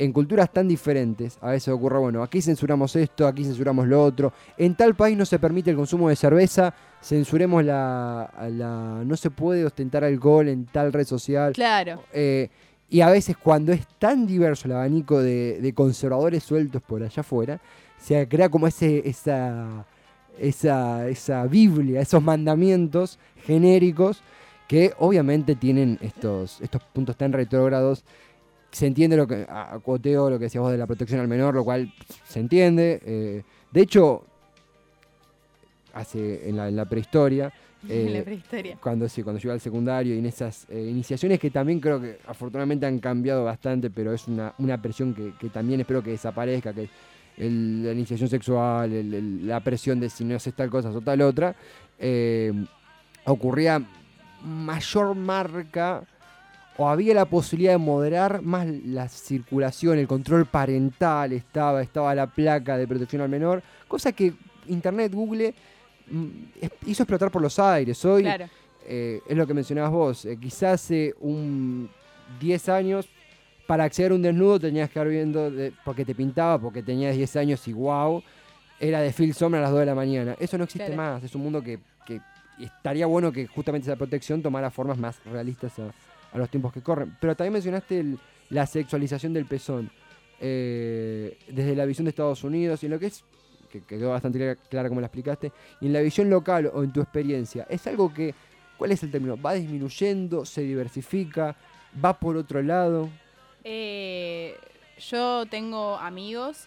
En 0.02 0.12
culturas 0.12 0.52
tan 0.52 0.68
diferentes, 0.68 1.38
a 1.42 1.52
veces 1.52 1.68
ocurre, 1.68 2.00
bueno, 2.00 2.24
aquí 2.24 2.42
censuramos 2.42 2.96
esto, 2.96 3.28
aquí 3.28 3.44
censuramos 3.44 3.88
lo 3.88 4.04
otro. 4.04 4.34
En 4.58 4.74
tal 4.74 4.96
país 4.96 5.16
no 5.16 5.28
se 5.28 5.38
permite 5.38 5.70
el 5.70 5.76
consumo 5.76 6.10
de 6.10 6.16
cerveza, 6.16 6.74
censuremos 7.00 7.64
la, 7.64 8.34
la 8.50 9.04
no 9.06 9.16
se 9.16 9.30
puede 9.30 9.64
ostentar 9.64 10.04
alcohol 10.04 10.48
en 10.48 10.66
tal 10.66 10.92
red 10.92 11.06
social. 11.06 11.54
Claro. 11.54 12.02
Eh, 12.12 12.50
y 12.90 13.02
a 13.02 13.12
veces 13.12 13.38
cuando 13.38 13.74
es 13.74 13.86
tan 14.00 14.26
diverso 14.26 14.68
el 14.68 14.72
abanico 14.72 15.20
de, 15.22 15.62
de 15.62 15.74
conservadores 15.74 16.42
sueltos 16.42 16.82
por 16.82 17.04
allá 17.04 17.20
afuera, 17.20 17.62
se 18.00 18.28
crea 18.28 18.50
como 18.50 18.66
ese, 18.66 19.08
esa, 19.08 19.86
esa, 20.40 21.08
esa 21.10 21.46
Biblia, 21.46 22.02
esos 22.02 22.24
mandamientos 22.24 23.20
genéricos 23.46 24.24
que 24.68 24.94
obviamente 24.98 25.54
tienen 25.54 26.00
estos, 26.02 26.60
estos 26.62 26.82
puntos 26.86 27.16
tan 27.18 27.34
retrógrados. 27.34 28.04
Se 28.72 28.88
entiende 28.88 29.18
lo 29.18 29.28
que, 29.28 29.46
a- 29.50 29.74
acoteo 29.74 30.30
lo 30.30 30.38
que 30.40 30.46
decías 30.46 30.62
vos 30.62 30.72
de 30.72 30.78
la 30.78 30.88
protección 30.88 31.20
al 31.20 31.28
menor, 31.28 31.54
lo 31.56 31.64
cual 31.64 31.94
se 32.28 32.40
entiende. 32.40 33.02
eh, 33.06 33.44
de 33.72 33.82
hecho, 33.82 34.24
hace, 35.94 36.48
en, 36.50 36.58
la, 36.58 36.68
en 36.70 36.76
la 36.76 36.86
prehistoria, 36.86 37.52
En 37.90 38.14
la 38.14 38.20
eh, 38.20 38.24
prehistoria. 38.24 38.78
cuando 38.82 39.10
sí, 39.10 39.24
cuando 39.24 39.42
llegó 39.42 39.54
al 39.54 39.60
secundario 39.60 40.14
y 40.16 40.20
en 40.20 40.26
esas 40.28 40.68
eh, 40.70 40.88
iniciaciones 40.90 41.40
que 41.40 41.50
también 41.50 41.80
creo 41.80 42.00
que 42.00 42.20
afortunadamente 42.28 42.86
han 42.86 43.00
cambiado 43.00 43.44
bastante, 43.44 43.90
pero 43.90 44.14
es 44.14 44.28
una, 44.28 44.54
una 44.60 44.80
presión 44.82 45.14
que, 45.16 45.34
que 45.40 45.50
también 45.50 45.80
espero 45.82 46.04
que 46.04 46.12
desaparezca, 46.12 46.74
que 46.74 46.88
el- 47.38 47.84
la 47.84 47.92
iniciación 47.94 48.30
sexual, 48.30 48.94
el- 48.94 49.14
el- 49.14 49.48
la 49.48 49.60
presión 49.62 50.00
de 50.00 50.10
si 50.10 50.24
no 50.24 50.36
haces 50.36 50.54
tal 50.54 50.70
cosa 50.70 50.92
o 50.92 51.02
tal 51.02 51.22
otra, 51.22 51.56
eh, 51.98 52.54
ocurría 53.26 53.82
mayor 54.46 55.16
marca 55.16 56.04
o 56.78 56.88
había 56.90 57.14
la 57.14 57.26
posibilidad 57.26 57.74
de 57.74 57.78
moderar 57.78 58.42
más 58.42 58.66
la 58.68 59.08
circulación, 59.10 59.98
el 60.00 60.08
control 60.08 60.46
parental 60.46 61.34
estaba, 61.34 61.82
estaba 61.82 62.16
la 62.16 62.28
placa 62.28 62.78
de 62.78 62.88
protección 62.88 63.22
al 63.22 63.30
menor, 63.30 63.62
cosa 63.88 64.12
que 64.12 64.34
Internet, 64.68 65.14
Google 65.14 65.54
mm, 66.10 66.28
hizo 66.88 67.04
explotar 67.04 67.30
por 67.32 67.42
los 67.42 67.58
aires. 67.60 68.04
Hoy 68.06 68.24
Claro. 68.24 68.46
eh, 68.88 69.22
es 69.28 69.38
lo 69.38 69.46
que 69.46 69.54
mencionabas 69.54 69.92
vos, 69.92 70.26
eh, 70.26 70.38
quizás 70.40 70.82
hace 70.82 71.14
un 71.20 71.90
10 72.40 72.70
años 72.70 73.08
para 73.68 73.84
acceder 73.84 74.12
a 74.12 74.16
un 74.16 74.22
desnudo 74.22 74.60
tenías 74.60 74.90
que 74.90 74.94
estar 75.00 75.08
viendo 75.08 75.52
de- 75.52 75.72
porque 75.86 76.04
te 76.06 76.16
pintaba, 76.16 76.58
porque 76.60 76.82
tenías 76.84 77.16
10 77.16 77.36
años 77.36 77.66
y 77.68 77.74
wow, 77.74 78.24
era 78.80 79.00
de 79.02 79.12
Phil 79.14 79.34
Sombra 79.34 79.60
a 79.60 79.64
las 79.64 79.72
2 79.72 79.80
de 79.82 79.86
la 79.86 79.96
mañana. 79.96 80.36
Eso 80.40 80.58
no 80.58 80.64
existe 80.64 80.88
Claro. 80.88 81.02
más, 81.02 81.24
es 81.24 81.36
un 81.36 81.44
mundo 81.44 81.62
que, 81.62 81.80
que 82.06 82.20
estaría 82.60 83.06
bueno 83.06 83.32
que 83.32 83.46
justamente 83.48 83.88
esa 83.90 83.96
protección 83.98 84.42
tomara 84.42 84.72
formas 84.72 84.98
más 84.98 85.20
realistas 85.26 85.78
a, 85.80 85.92
a 86.32 86.38
los 86.38 86.50
tiempos 86.50 86.74
que 86.74 86.82
corren. 86.82 87.18
Pero 87.20 87.36
también 87.36 87.54
mencionaste 87.54 88.18
la 88.50 88.66
sexualización 88.66 89.34
del 89.34 89.46
pezón. 89.46 89.92
eh, 90.44 91.38
desde 91.48 91.76
la 91.76 91.86
visión 91.86 92.06
de 92.06 92.10
Estados 92.10 92.44
Unidos 92.44 92.82
y 92.82 92.88
en 92.88 92.92
lo 92.94 93.00
que 93.00 93.06
es, 93.06 93.24
que 93.72 93.82
quedó 93.82 94.10
bastante 94.10 94.40
clara, 94.40 94.56
clara 94.56 94.90
como 94.90 95.00
la 95.00 95.08
explicaste, 95.08 95.52
y 95.80 95.86
en 95.86 95.94
la 95.94 96.02
visión 96.02 96.30
local 96.30 96.70
o 96.74 96.84
en 96.84 96.92
tu 96.92 97.00
experiencia, 97.00 97.68
es 97.70 97.86
algo 97.88 98.12
que, 98.12 98.34
¿cuál 98.78 98.92
es 98.92 99.04
el 99.04 99.12
término? 99.12 99.40
¿Va 99.40 99.54
disminuyendo? 99.54 100.44
¿Se 100.44 100.62
diversifica? 100.62 101.56
¿Va 102.04 102.20
por 102.20 102.36
otro 102.38 102.62
lado? 102.64 103.10
Eh, 103.64 104.58
yo 104.98 105.46
tengo 105.46 105.96
amigos 105.98 106.66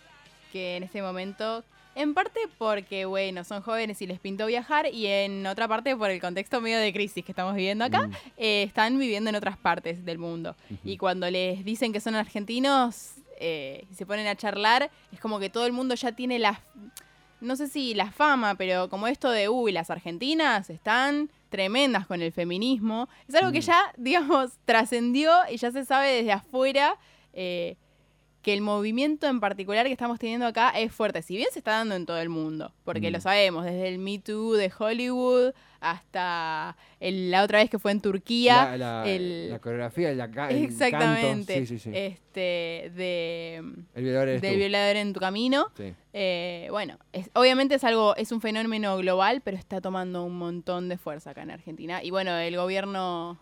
que 0.53 0.77
en 0.77 0.85
este 0.85 1.03
momento, 1.03 1.65
en 1.95 2.15
parte 2.15 2.41
porque, 2.59 3.05
bueno, 3.05 3.45
son 3.45 3.63
jóvenes 3.63 4.01
y 4.03 4.07
les 4.07 4.19
pintó 4.21 4.47
viajar, 4.47 4.87
y 4.93 5.07
en 5.07 5.47
otra 5.47 5.69
parte 5.69 5.97
por 5.97 6.11
el 6.11 6.21
contexto 6.21 6.61
medio 6.61 6.79
de 6.79 6.93
crisis 6.93 7.25
que 7.25 7.33
estamos 7.33 7.55
viviendo 7.55 7.85
acá, 7.85 8.07
Mm, 8.09 8.13
eh, 8.37 8.63
están 8.65 8.99
viviendo 8.99 9.31
en 9.31 9.37
otras 9.37 9.57
partes 9.57 10.05
del 10.05 10.19
mundo. 10.19 10.57
Y 10.85 10.97
cuando 10.97 11.31
les 11.31 11.65
dicen 11.65 11.93
que 11.93 12.01
son 12.01 12.15
argentinos 12.15 13.15
eh, 13.41 13.85
y 13.91 13.95
se 13.95 14.07
ponen 14.07 14.27
a 14.27 14.37
charlar, 14.37 14.91
es 15.13 15.21
como 15.21 15.39
que 15.39 15.51
todo 15.51 15.67
el 15.67 15.73
mundo 15.73 15.95
ya 15.95 16.13
tiene 16.13 16.39
la, 16.39 16.61
no 17.41 17.57
sé 17.57 17.67
si 17.69 17.95
la 17.95 18.11
fama, 18.13 18.55
pero 18.55 18.89
como 18.89 19.07
esto 19.07 19.31
de, 19.31 19.49
uy, 19.49 19.73
las 19.73 19.91
argentinas 19.91 20.71
están 20.71 21.31
tremendas 21.51 22.07
con 22.07 22.21
el 22.23 22.33
feminismo. 22.33 23.09
Es 23.29 23.35
algo 23.35 23.53
que 23.53 23.59
Mm. 23.59 23.63
ya, 23.63 23.93
digamos, 23.97 24.53
trascendió 24.65 25.31
y 25.51 25.57
ya 25.57 25.71
se 25.71 25.85
sabe 25.85 26.09
desde 26.11 26.33
afuera 26.33 26.97
eh, 27.33 27.77
que 28.45 28.53
el 28.55 28.61
movimiento 28.61 29.27
en 29.27 29.41
particular 29.41 29.87
que 29.87 29.93
estamos 29.93 30.19
teniendo 30.21 30.47
acá 30.47 30.71
es 30.71 30.93
fuerte. 30.93 31.23
Si 31.23 31.35
bien 31.37 31.49
se 31.51 31.59
está 31.59 31.73
dando 31.73 31.97
en 31.97 32.07
todo 32.07 32.19
el 32.19 32.29
mundo, 32.29 32.73
porque 32.85 33.09
Mm. 33.11 33.13
lo 33.15 33.21
sabemos, 33.21 33.65
desde 33.65 33.89
el 33.89 33.99
Me 33.99 34.19
Too 34.21 34.53
de 34.53 34.71
Hollywood 34.79 35.53
hasta 35.81 36.77
el- 37.01 37.31
la 37.31 37.43
otra 37.43 37.59
vez 37.59 37.71
que 37.71 37.79
fue 37.79 37.91
en 37.93 38.01
Turquía. 38.01 38.77
la, 38.77 39.03
la- 39.03 39.09
el- 39.11 39.51
la 39.51 39.59
coreografía, 39.59 40.11
el, 40.11 40.21
el 40.21 40.65
Exactamente. 40.65 41.27
canto. 41.29 41.53
Sí, 41.53 41.67
sí, 41.67 41.79
sí. 41.79 41.91
Este, 41.95 42.91
de 42.95 43.57
el 43.95 44.03
violador 44.05 44.29
del 44.29 44.41
tú. 44.41 44.59
violador 44.59 44.97
en 44.97 45.13
tu 45.13 45.21
camino. 45.21 45.69
Sí. 45.77 45.95
Eh, 46.13 46.69
bueno, 46.71 46.99
es- 47.13 47.31
obviamente 47.35 47.75
es 47.77 47.85
algo, 47.85 48.15
es 48.17 48.31
un 48.33 48.41
fenómeno 48.41 48.97
global, 48.99 49.41
pero 49.45 49.57
está 49.57 49.81
tomando 49.81 50.25
un 50.25 50.37
montón 50.39 50.89
de 50.89 50.97
fuerza 50.99 51.31
acá 51.31 51.43
en 51.43 51.51
Argentina. 51.51 52.03
Y 52.03 52.11
bueno, 52.11 52.37
el 52.37 52.57
gobierno 52.57 53.39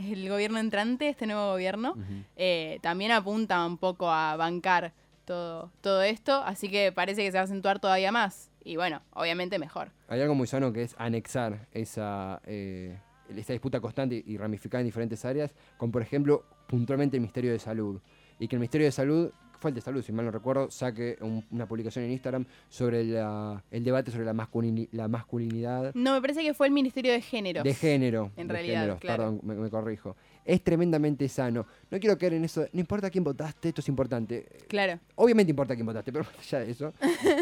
el 0.00 0.28
gobierno 0.28 0.58
entrante, 0.58 1.08
este 1.08 1.26
nuevo 1.26 1.52
gobierno, 1.52 1.94
eh, 2.36 2.78
también 2.82 3.12
apunta 3.12 3.64
un 3.66 3.78
poco 3.78 4.10
a 4.10 4.36
bancar 4.36 4.92
todo, 5.24 5.70
todo 5.80 6.02
esto, 6.02 6.42
así 6.44 6.68
que 6.68 6.92
parece 6.92 7.22
que 7.22 7.30
se 7.30 7.36
va 7.36 7.42
a 7.42 7.44
acentuar 7.44 7.78
todavía 7.78 8.12
más. 8.12 8.50
Y 8.64 8.76
bueno, 8.76 9.02
obviamente 9.14 9.58
mejor. 9.58 9.90
Hay 10.08 10.20
algo 10.20 10.34
muy 10.34 10.46
sano 10.46 10.72
que 10.72 10.82
es 10.82 10.94
anexar 10.98 11.66
esa, 11.72 12.40
eh, 12.44 12.98
esa 13.28 13.52
disputa 13.52 13.80
constante 13.80 14.22
y 14.24 14.36
ramificada 14.36 14.80
en 14.80 14.86
diferentes 14.86 15.24
áreas, 15.24 15.54
con 15.76 15.90
por 15.90 16.02
ejemplo 16.02 16.44
puntualmente 16.66 17.16
el 17.16 17.22
Ministerio 17.22 17.52
de 17.52 17.58
Salud. 17.58 18.00
Y 18.38 18.48
que 18.48 18.56
el 18.56 18.60
Ministerio 18.60 18.86
de 18.86 18.92
Salud, 18.92 19.30
fue 19.60 19.70
el 19.70 19.74
de 19.74 19.80
Salud 19.82 20.02
si 20.02 20.10
mal 20.12 20.24
no 20.24 20.30
recuerdo, 20.32 20.70
saque 20.70 21.16
un- 21.20 21.44
una 21.50 21.68
publicación 21.68 22.04
en 22.06 22.12
Instagram 22.12 22.44
sobre 22.68 23.04
la- 23.04 23.62
el 23.70 23.84
debate 23.84 24.10
sobre 24.10 24.24
la, 24.24 24.32
masculini- 24.32 24.88
la 24.92 25.06
masculinidad 25.06 25.92
No, 25.94 26.14
me 26.14 26.20
parece 26.20 26.42
que 26.42 26.54
fue 26.54 26.66
el 26.66 26.72
Ministerio 26.72 27.12
de 27.12 27.20
Género. 27.20 27.62
de 27.62 27.74
género. 27.74 28.32
En 28.36 28.48
de 28.48 28.52
realidad, 28.54 28.80
géneros, 28.80 29.00
claro. 29.00 29.22
Perdón, 29.24 29.40
me, 29.44 29.54
me 29.54 29.70
corrijo. 29.70 30.16
Es 30.44 30.64
tremendamente 30.64 31.28
sano. 31.28 31.66
No 31.90 32.00
quiero 32.00 32.16
caer 32.18 32.32
en 32.34 32.44
eso, 32.44 32.64
no 32.72 32.80
importa 32.80 33.10
quién 33.10 33.22
votaste, 33.22 33.68
esto 33.68 33.82
es 33.82 33.88
importante. 33.88 34.46
Claro. 34.66 34.98
Obviamente 35.16 35.50
importa 35.50 35.74
quién 35.74 35.86
votaste, 35.86 36.10
pero 36.10 36.24
más 36.36 36.38
allá 36.52 36.64
de 36.64 36.70
eso, 36.72 36.92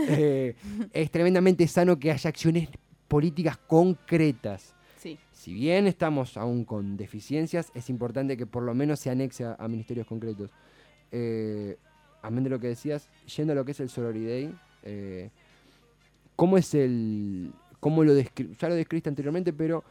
eh, 0.08 0.54
es 0.92 1.10
tremendamente 1.10 1.66
sano 1.68 1.98
que 1.98 2.10
haya 2.10 2.28
acciones 2.28 2.68
políticas 3.06 3.56
concretas. 3.56 4.74
Sí. 4.98 5.16
Si 5.32 5.52
bien 5.54 5.86
estamos 5.86 6.36
aún 6.36 6.64
con 6.64 6.96
deficiencias, 6.96 7.70
es 7.74 7.88
importante 7.88 8.36
que 8.36 8.46
por 8.46 8.64
lo 8.64 8.74
menos 8.74 8.98
se 8.98 9.08
anexe 9.10 9.44
a, 9.44 9.54
a 9.54 9.68
ministerios 9.68 10.06
concretos. 10.08 10.50
Eh, 11.12 11.78
amén 12.22 12.44
de 12.44 12.50
lo 12.50 12.58
que 12.60 12.68
decías, 12.68 13.08
yendo 13.36 13.52
a 13.52 13.56
lo 13.56 13.64
que 13.64 13.72
es 13.72 13.80
el 13.80 13.88
Sorority 13.88 14.26
Day, 14.26 14.54
eh, 14.84 15.30
¿cómo 16.36 16.56
es 16.58 16.74
el. 16.74 17.52
cómo 17.80 18.04
lo 18.04 18.12
ya 18.14 18.68
lo 18.68 18.74
describiste 18.74 19.08
anteriormente, 19.08 19.52
pero 19.52 19.84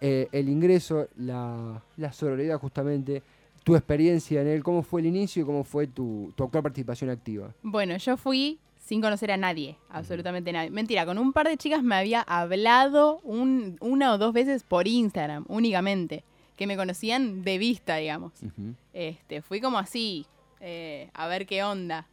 eh, 0.00 0.28
el 0.32 0.48
ingreso, 0.48 1.08
la, 1.16 1.82
la 1.96 2.12
sororidad 2.12 2.58
justamente, 2.58 3.22
tu 3.64 3.74
experiencia 3.76 4.40
en 4.40 4.48
él, 4.48 4.62
cómo 4.62 4.82
fue 4.82 5.00
el 5.00 5.06
inicio 5.06 5.42
y 5.42 5.46
cómo 5.46 5.64
fue 5.64 5.86
tu, 5.86 6.32
tu 6.36 6.44
actual 6.44 6.62
participación 6.62 7.10
activa? 7.10 7.52
Bueno, 7.62 7.96
yo 7.98 8.16
fui 8.16 8.58
sin 8.78 9.00
conocer 9.02 9.30
a 9.30 9.36
nadie, 9.36 9.76
absolutamente 9.90 10.52
nadie. 10.52 10.70
Mentira, 10.70 11.04
con 11.06 11.18
un 11.18 11.32
par 11.32 11.46
de 11.46 11.56
chicas 11.56 11.82
me 11.82 11.94
había 11.94 12.22
hablado 12.22 13.20
un- 13.22 13.76
una 13.80 14.14
o 14.14 14.18
dos 14.18 14.32
veces 14.32 14.62
por 14.64 14.88
Instagram, 14.88 15.44
únicamente, 15.48 16.24
que 16.56 16.66
me 16.66 16.76
conocían 16.76 17.42
de 17.42 17.58
vista, 17.58 17.96
digamos. 17.96 18.32
Este, 18.94 19.42
fui 19.42 19.60
como 19.60 19.78
así, 19.78 20.26
eh, 20.60 21.10
a 21.14 21.26
ver 21.26 21.46
qué 21.46 21.64
onda. 21.64 22.06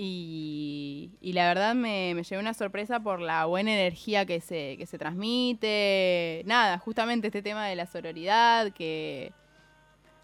Y, 0.00 1.10
y 1.20 1.32
la 1.32 1.48
verdad 1.48 1.74
me, 1.74 2.14
me 2.14 2.22
llevé 2.22 2.40
una 2.40 2.54
sorpresa 2.54 3.00
por 3.00 3.20
la 3.20 3.46
buena 3.46 3.72
energía 3.72 4.24
que 4.26 4.40
se, 4.40 4.76
que 4.78 4.86
se 4.86 4.96
transmite. 4.96 6.42
Nada, 6.46 6.78
justamente 6.78 7.26
este 7.26 7.42
tema 7.42 7.66
de 7.66 7.74
la 7.74 7.84
sororidad, 7.86 8.72
que 8.72 9.32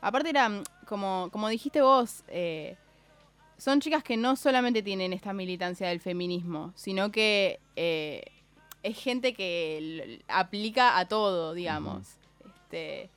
aparte 0.00 0.30
era, 0.30 0.48
mm, 0.48 0.62
como, 0.86 1.28
como 1.32 1.48
dijiste 1.48 1.82
vos, 1.82 2.22
eh, 2.28 2.76
son 3.58 3.80
chicas 3.80 4.04
que 4.04 4.16
no 4.16 4.36
solamente 4.36 4.80
tienen 4.82 5.12
esta 5.12 5.32
militancia 5.32 5.88
del 5.88 6.00
feminismo, 6.00 6.72
sino 6.76 7.10
que 7.10 7.58
eh, 7.74 8.22
es 8.84 8.96
gente 8.96 9.34
que 9.34 10.20
aplica 10.28 10.98
a 10.98 11.08
todo, 11.08 11.52
digamos. 11.52 12.16
Este, 12.46 13.10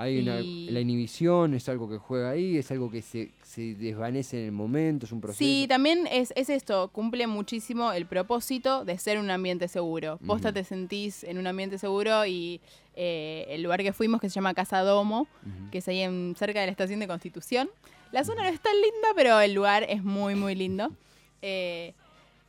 Hay 0.00 0.20
una- 0.20 0.36
la 0.40 0.80
inhibición 0.80 1.54
es 1.54 1.68
algo 1.68 1.88
que 1.90 1.98
juega 1.98 2.30
ahí, 2.30 2.56
es 2.56 2.70
algo 2.70 2.88
que 2.88 3.02
se, 3.02 3.32
se 3.42 3.74
desvanece 3.74 4.38
en 4.38 4.44
el 4.46 4.52
momento, 4.52 5.06
es 5.06 5.12
un 5.12 5.20
proceso. 5.20 5.38
Sí, 5.38 5.66
también 5.68 6.06
es, 6.10 6.32
es 6.36 6.48
esto, 6.50 6.88
cumple 6.92 7.26
muchísimo 7.26 7.92
el 7.92 8.06
propósito 8.06 8.84
de 8.84 8.96
ser 8.98 9.18
un 9.18 9.28
ambiente 9.30 9.66
seguro. 9.66 10.18
Posta 10.24 10.50
Ujú. 10.50 10.54
te 10.54 10.62
sentís 10.64 11.24
en 11.24 11.36
un 11.38 11.48
ambiente 11.48 11.78
seguro 11.78 12.24
y 12.26 12.60
eh, 12.94 13.46
el 13.50 13.62
lugar 13.62 13.82
que 13.82 13.92
fuimos, 13.92 14.20
que 14.20 14.28
se 14.28 14.34
llama 14.36 14.54
Casa 14.54 14.82
Domo, 14.82 15.22
Ujú. 15.44 15.70
que 15.72 15.78
es 15.78 15.88
ahí 15.88 16.00
en- 16.02 16.34
cerca 16.38 16.60
de 16.60 16.66
la 16.66 16.70
estación 16.72 17.00
de 17.00 17.08
Constitución. 17.08 17.68
La 18.12 18.24
zona 18.24 18.42
no 18.44 18.48
es 18.48 18.60
tan 18.60 18.74
linda, 18.74 19.08
pero 19.16 19.40
el 19.40 19.52
lugar 19.52 19.84
es 19.88 20.02
muy, 20.04 20.34
muy 20.36 20.54
lindo. 20.54 20.90
Eh, 21.42 21.94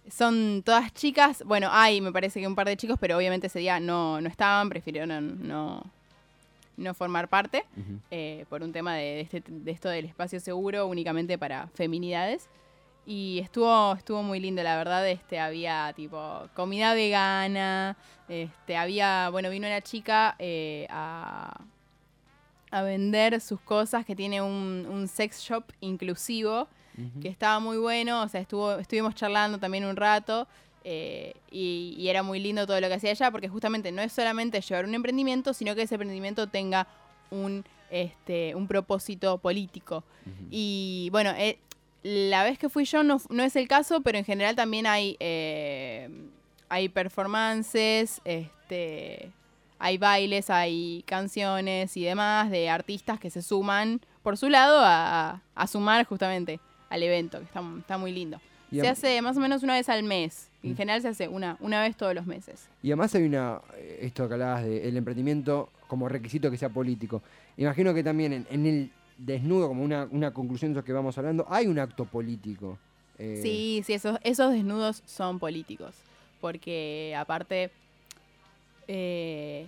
son 0.10 0.64
todas 0.66 0.92
chicas, 0.96 1.44
bueno, 1.46 1.70
hay 1.72 2.02
me 2.02 2.12
parece 2.12 2.40
que 2.40 2.48
un 2.48 2.56
par 2.56 2.66
de 2.68 2.76
chicos, 2.76 2.98
pero 3.00 3.16
obviamente 3.18 3.46
ese 3.48 3.60
día 3.60 3.80
no, 3.80 4.20
no 4.20 4.28
estaban, 4.28 4.68
prefirieron 4.70 5.10
no, 5.10 5.22
no 5.22 5.84
formar 6.94 7.28
parte 7.28 7.66
eh, 8.12 8.46
por 8.50 8.62
un 8.64 8.72
tema 8.72 8.96
de, 8.96 9.04
de 9.04 9.22
este- 9.22 9.44
de 9.48 9.72
esto 9.72 9.90
del 9.90 10.06
espacio 10.06 10.40
seguro 10.40 10.88
únicamente 10.88 11.38
para 11.38 11.68
feminidades. 11.74 12.50
Y 13.06 13.40
estuvo, 13.40 13.94
estuvo 13.96 14.22
muy 14.22 14.40
lindo, 14.40 14.62
la 14.62 14.78
verdad. 14.78 15.08
Este, 15.10 15.40
había 15.40 15.92
tipo 15.96 16.48
comida 16.54 16.94
vegana. 16.94 17.98
Este, 18.28 18.78
había, 18.78 19.30
bueno, 19.32 19.50
vino 19.50 19.66
una 19.68 19.82
chica 19.82 20.36
eh, 20.38 20.86
a, 20.92 21.60
a 22.72 22.82
vender 22.84 23.42
sus 23.42 23.60
cosas 23.62 24.06
que 24.06 24.16
tiene 24.16 24.42
un, 24.42 24.86
un 24.90 25.08
sex 25.08 25.40
shop 25.42 25.64
inclusivo 25.82 26.68
que 27.22 27.30
estaba 27.30 27.60
muy 27.62 27.78
bueno, 27.78 28.24
o 28.24 28.28
sea, 28.28 28.42
estuvo, 28.42 28.74
estuvimos 28.74 29.16
charlando 29.16 29.58
también 29.58 29.86
un 29.86 29.96
rato 29.96 30.48
eh, 30.84 31.34
y, 31.52 31.96
y 31.98 32.08
era 32.10 32.24
muy 32.24 32.40
lindo 32.40 32.66
todo 32.66 32.80
lo 32.82 32.88
que 32.88 32.94
hacía 32.96 33.12
ella, 33.12 33.32
porque 33.32 33.50
justamente 33.50 33.92
no 33.92 34.02
es 34.02 34.12
solamente 34.14 34.62
llevar 34.62 34.86
un 34.86 34.96
emprendimiento, 34.96 35.54
sino 35.54 35.76
que 35.76 35.84
ese 35.84 35.96
emprendimiento 35.96 36.48
tenga 36.48 36.88
un, 37.32 37.64
este, 37.92 38.56
un 38.56 38.68
propósito 38.68 39.38
político. 39.38 40.04
Y 40.52 41.10
bueno, 41.12 41.32
eh, 41.38 41.58
la 42.04 42.44
vez 42.44 42.58
que 42.58 42.70
fui 42.70 42.86
yo 42.86 43.04
no, 43.04 43.20
no 43.30 43.44
es 43.44 43.56
el 43.56 43.68
caso, 43.68 44.02
pero 44.02 44.18
en 44.18 44.26
general 44.26 44.56
también 44.56 44.88
hay, 44.88 45.18
eh, 45.20 46.10
hay 46.70 46.88
performances, 46.90 48.22
este, 48.26 49.32
hay 49.80 49.98
bailes, 49.98 50.50
hay 50.50 51.04
canciones 51.06 51.96
y 51.98 52.04
demás 52.04 52.50
de 52.52 52.70
artistas 52.70 53.20
que 53.20 53.30
se 53.30 53.42
suman 53.42 54.02
por 54.24 54.38
su 54.38 54.50
lado 54.50 54.80
a, 54.84 55.42
a- 55.56 55.68
sumar 55.68 56.06
justamente 56.06 56.60
al 56.90 57.04
evento, 57.04 57.40
que 57.40 57.46
está, 57.46 57.62
está 57.80 57.98
muy 57.98 58.12
lindo. 58.12 58.40
Se 58.84 58.88
hace 58.90 59.22
más 59.22 59.38
o 59.38 59.40
menos 59.40 59.64
una 59.64 59.74
vez 59.74 59.90
al 59.90 60.04
mes. 60.04 60.49
En 60.62 60.76
general 60.76 61.02
se 61.02 61.08
hace 61.08 61.28
una, 61.28 61.56
una 61.62 61.82
vez 61.82 61.96
todos 61.96 62.14
los 62.14 62.26
meses. 62.26 62.68
Y 62.84 62.90
además 62.90 63.16
hay 63.16 63.24
una, 63.24 63.62
eh, 63.78 64.00
esto 64.02 64.28
que 64.28 64.34
hablabas 64.34 64.66
del 64.66 64.98
emprendimiento 64.98 65.70
como 65.88 66.10
requisito 66.10 66.52
que 66.52 66.58
sea 66.58 66.70
político. 66.70 67.22
Imagino 67.58 67.94
que 67.94 68.04
también 68.04 68.34
en, 68.34 68.48
en 68.50 68.66
el 68.66 68.92
desnudo, 69.18 69.68
como 69.70 69.84
una, 69.84 70.08
una 70.12 70.32
conclusión 70.34 70.74
de 70.74 70.80
eso 70.80 70.86
que 70.86 70.94
vamos 70.94 71.18
hablando, 71.18 71.46
hay 71.50 71.68
un 71.68 71.80
acto 71.80 72.06
político. 72.06 72.78
Eh, 73.18 73.40
Sí, 73.42 73.84
sí, 73.86 73.94
esos, 73.94 74.18
esos 74.24 74.52
desnudos 74.52 75.02
son 75.06 75.40
políticos. 75.40 75.96
Porque 76.42 77.16
aparte, 77.18 77.70
eh, 78.88 79.66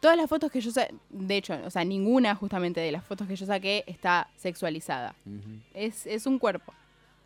todas 0.00 0.16
las 0.16 0.28
fotos 0.28 0.50
que 0.50 0.60
yo 0.60 0.70
saqué, 0.70 0.94
de 1.10 1.36
hecho, 1.36 1.56
o 1.64 1.70
sea, 1.70 1.84
ninguna 1.84 2.34
justamente 2.34 2.80
de 2.80 2.92
las 2.92 3.04
fotos 3.04 3.26
que 3.28 3.36
yo 3.36 3.46
saqué 3.46 3.84
está 3.86 4.28
sexualizada. 4.36 5.14
Es, 5.74 6.06
es 6.06 6.26
un 6.26 6.38
cuerpo. 6.38 6.72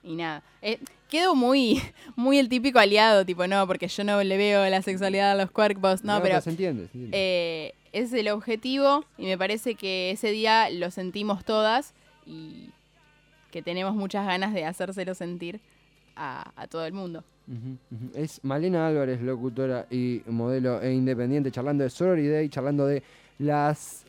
Y 0.06 0.14
nada. 0.14 0.42
Eh, 0.62 0.78
quedo 1.10 1.34
muy, 1.34 1.82
muy 2.16 2.38
el 2.38 2.48
típico 2.48 2.78
aliado, 2.78 3.26
tipo, 3.26 3.46
no, 3.46 3.66
porque 3.66 3.88
yo 3.88 4.04
no 4.04 4.22
le 4.22 4.36
veo 4.36 4.64
la 4.70 4.80
sexualidad 4.82 5.32
a 5.32 5.34
los 5.34 5.50
cuerpos. 5.50 6.04
No, 6.04 6.22
pero 6.22 6.40
se 6.40 6.50
entiende. 6.50 6.82
se 6.88 6.98
entiende. 6.98 7.10
eh, 7.12 7.72
es 7.92 8.12
el 8.12 8.28
objetivo 8.28 9.04
y 9.18 9.24
me 9.26 9.36
parece 9.38 9.74
que 9.74 10.10
ese 10.10 10.30
día 10.30 10.68
lo 10.70 10.90
sentimos 10.90 11.44
todas 11.44 11.92
y 12.26 12.68
que 13.50 13.62
tenemos 13.62 13.94
muchas 13.94 14.26
ganas 14.26 14.52
de 14.54 14.64
hacérselo 14.64 15.14
sentir 15.14 15.60
a, 16.14 16.52
a 16.56 16.66
todo 16.66 16.84
el 16.86 16.92
mundo. 16.92 17.24
Es 18.14 18.42
Malena 18.44 18.88
Álvarez, 18.88 19.20
locutora 19.22 19.86
y 19.90 20.20
modelo 20.26 20.82
e 20.82 20.92
independiente, 20.92 21.50
charlando 21.52 21.84
de 21.84 21.90
Sorority 21.90 22.28
Day, 22.28 22.48
charlando 22.48 22.86
de 22.86 23.02
las 23.38 24.04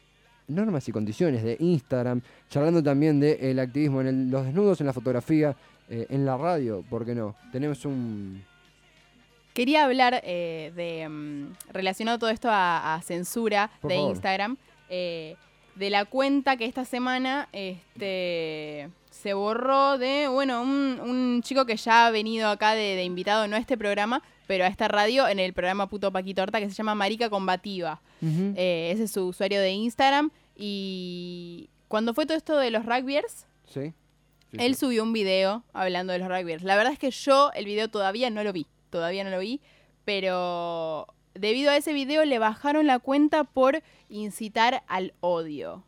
normas 0.48 0.88
y 0.90 0.92
condiciones 0.92 1.44
de 1.44 1.56
Instagram, 1.60 2.22
charlando 2.50 2.82
también 2.82 3.20
del 3.20 3.60
activismo 3.60 4.02
en 4.02 4.08
el- 4.08 4.30
los 4.32 4.44
desnudos, 4.46 4.82
en 4.82 4.88
la 4.88 4.94
fotografía, 4.94 5.56
eh, 5.90 6.08
en 6.10 6.26
la 6.26 6.38
radio, 6.38 6.84
¿por 6.90 7.06
qué 7.06 7.16
no? 7.16 7.36
Tenemos 7.52 7.86
un... 7.86 8.44
Quería 9.54 9.86
hablar 9.86 10.22
eh, 10.24 10.72
de, 10.76 11.08
mm, 11.10 11.54
relacionado 11.74 12.20
todo 12.20 12.30
esto 12.30 12.50
a, 12.52 12.96
a 12.96 13.02
censura 13.02 13.72
Por 13.82 13.90
de 13.90 13.98
favor. 13.98 14.12
Instagram, 14.12 14.58
eh, 14.90 15.36
de 15.76 15.90
la 15.90 16.06
cuenta 16.06 16.58
que 16.58 16.66
esta 16.66 16.86
semana 16.86 17.50
este, 17.54 18.90
se 19.10 19.34
borró 19.34 19.98
de, 19.98 20.28
bueno, 20.28 20.62
un, 20.62 21.00
un 21.02 21.42
chico 21.42 21.66
que 21.66 21.76
ya 21.78 22.08
ha 22.08 22.12
venido 22.12 22.50
acá 22.50 22.74
de, 22.74 22.96
de 22.96 23.04
invitado, 23.04 23.48
no 23.48 23.56
a 23.56 23.60
este 23.60 23.78
programa, 23.78 24.22
pero 24.46 24.64
a 24.64 24.68
esta 24.68 24.88
radio, 24.88 25.28
en 25.28 25.40
el 25.40 25.54
programa 25.54 25.88
Puto 25.88 26.12
Paquitorta, 26.12 26.60
que 26.60 26.70
se 26.70 26.76
llama 26.76 26.96
Marica 26.96 27.30
Combativa. 27.30 28.00
Ese 28.22 29.04
es 29.04 29.12
su 29.12 29.28
usuario 29.28 29.60
de 29.60 29.72
Instagram. 29.72 30.32
Y 30.56 31.70
cuando 31.88 32.14
fue 32.14 32.26
todo 32.26 32.38
esto 32.38 32.58
de 32.58 32.72
los 32.72 32.86
rugbyers, 32.86 33.46
¿Sí? 33.68 33.94
Sí, 34.52 34.58
él 34.60 34.76
sí. 34.76 34.80
subió 34.82 35.04
un 35.04 35.14
video 35.14 35.64
hablando 35.74 36.14
de 36.14 36.20
los 36.20 36.28
rugbyers. 36.30 36.64
La 36.64 36.76
verdad 36.76 36.94
es 36.94 37.00
que 37.00 37.12
yo 37.12 37.52
el 37.54 37.66
video 37.66 37.90
todavía 37.90 38.30
no 38.30 38.44
lo 38.44 38.54
vi. 38.54 38.66
Todavía 38.90 39.24
no 39.24 39.30
lo 39.30 39.40
vi. 39.40 39.60
Pero 40.06 41.08
debido 41.34 41.70
a 41.72 41.78
ese 41.78 41.94
video 41.94 42.24
le 42.26 42.40
bajaron 42.40 42.88
la 42.88 43.00
cuenta 43.00 43.44
por 43.44 43.84
incitar 44.10 44.84
al 44.88 45.14
odio. 45.20 45.84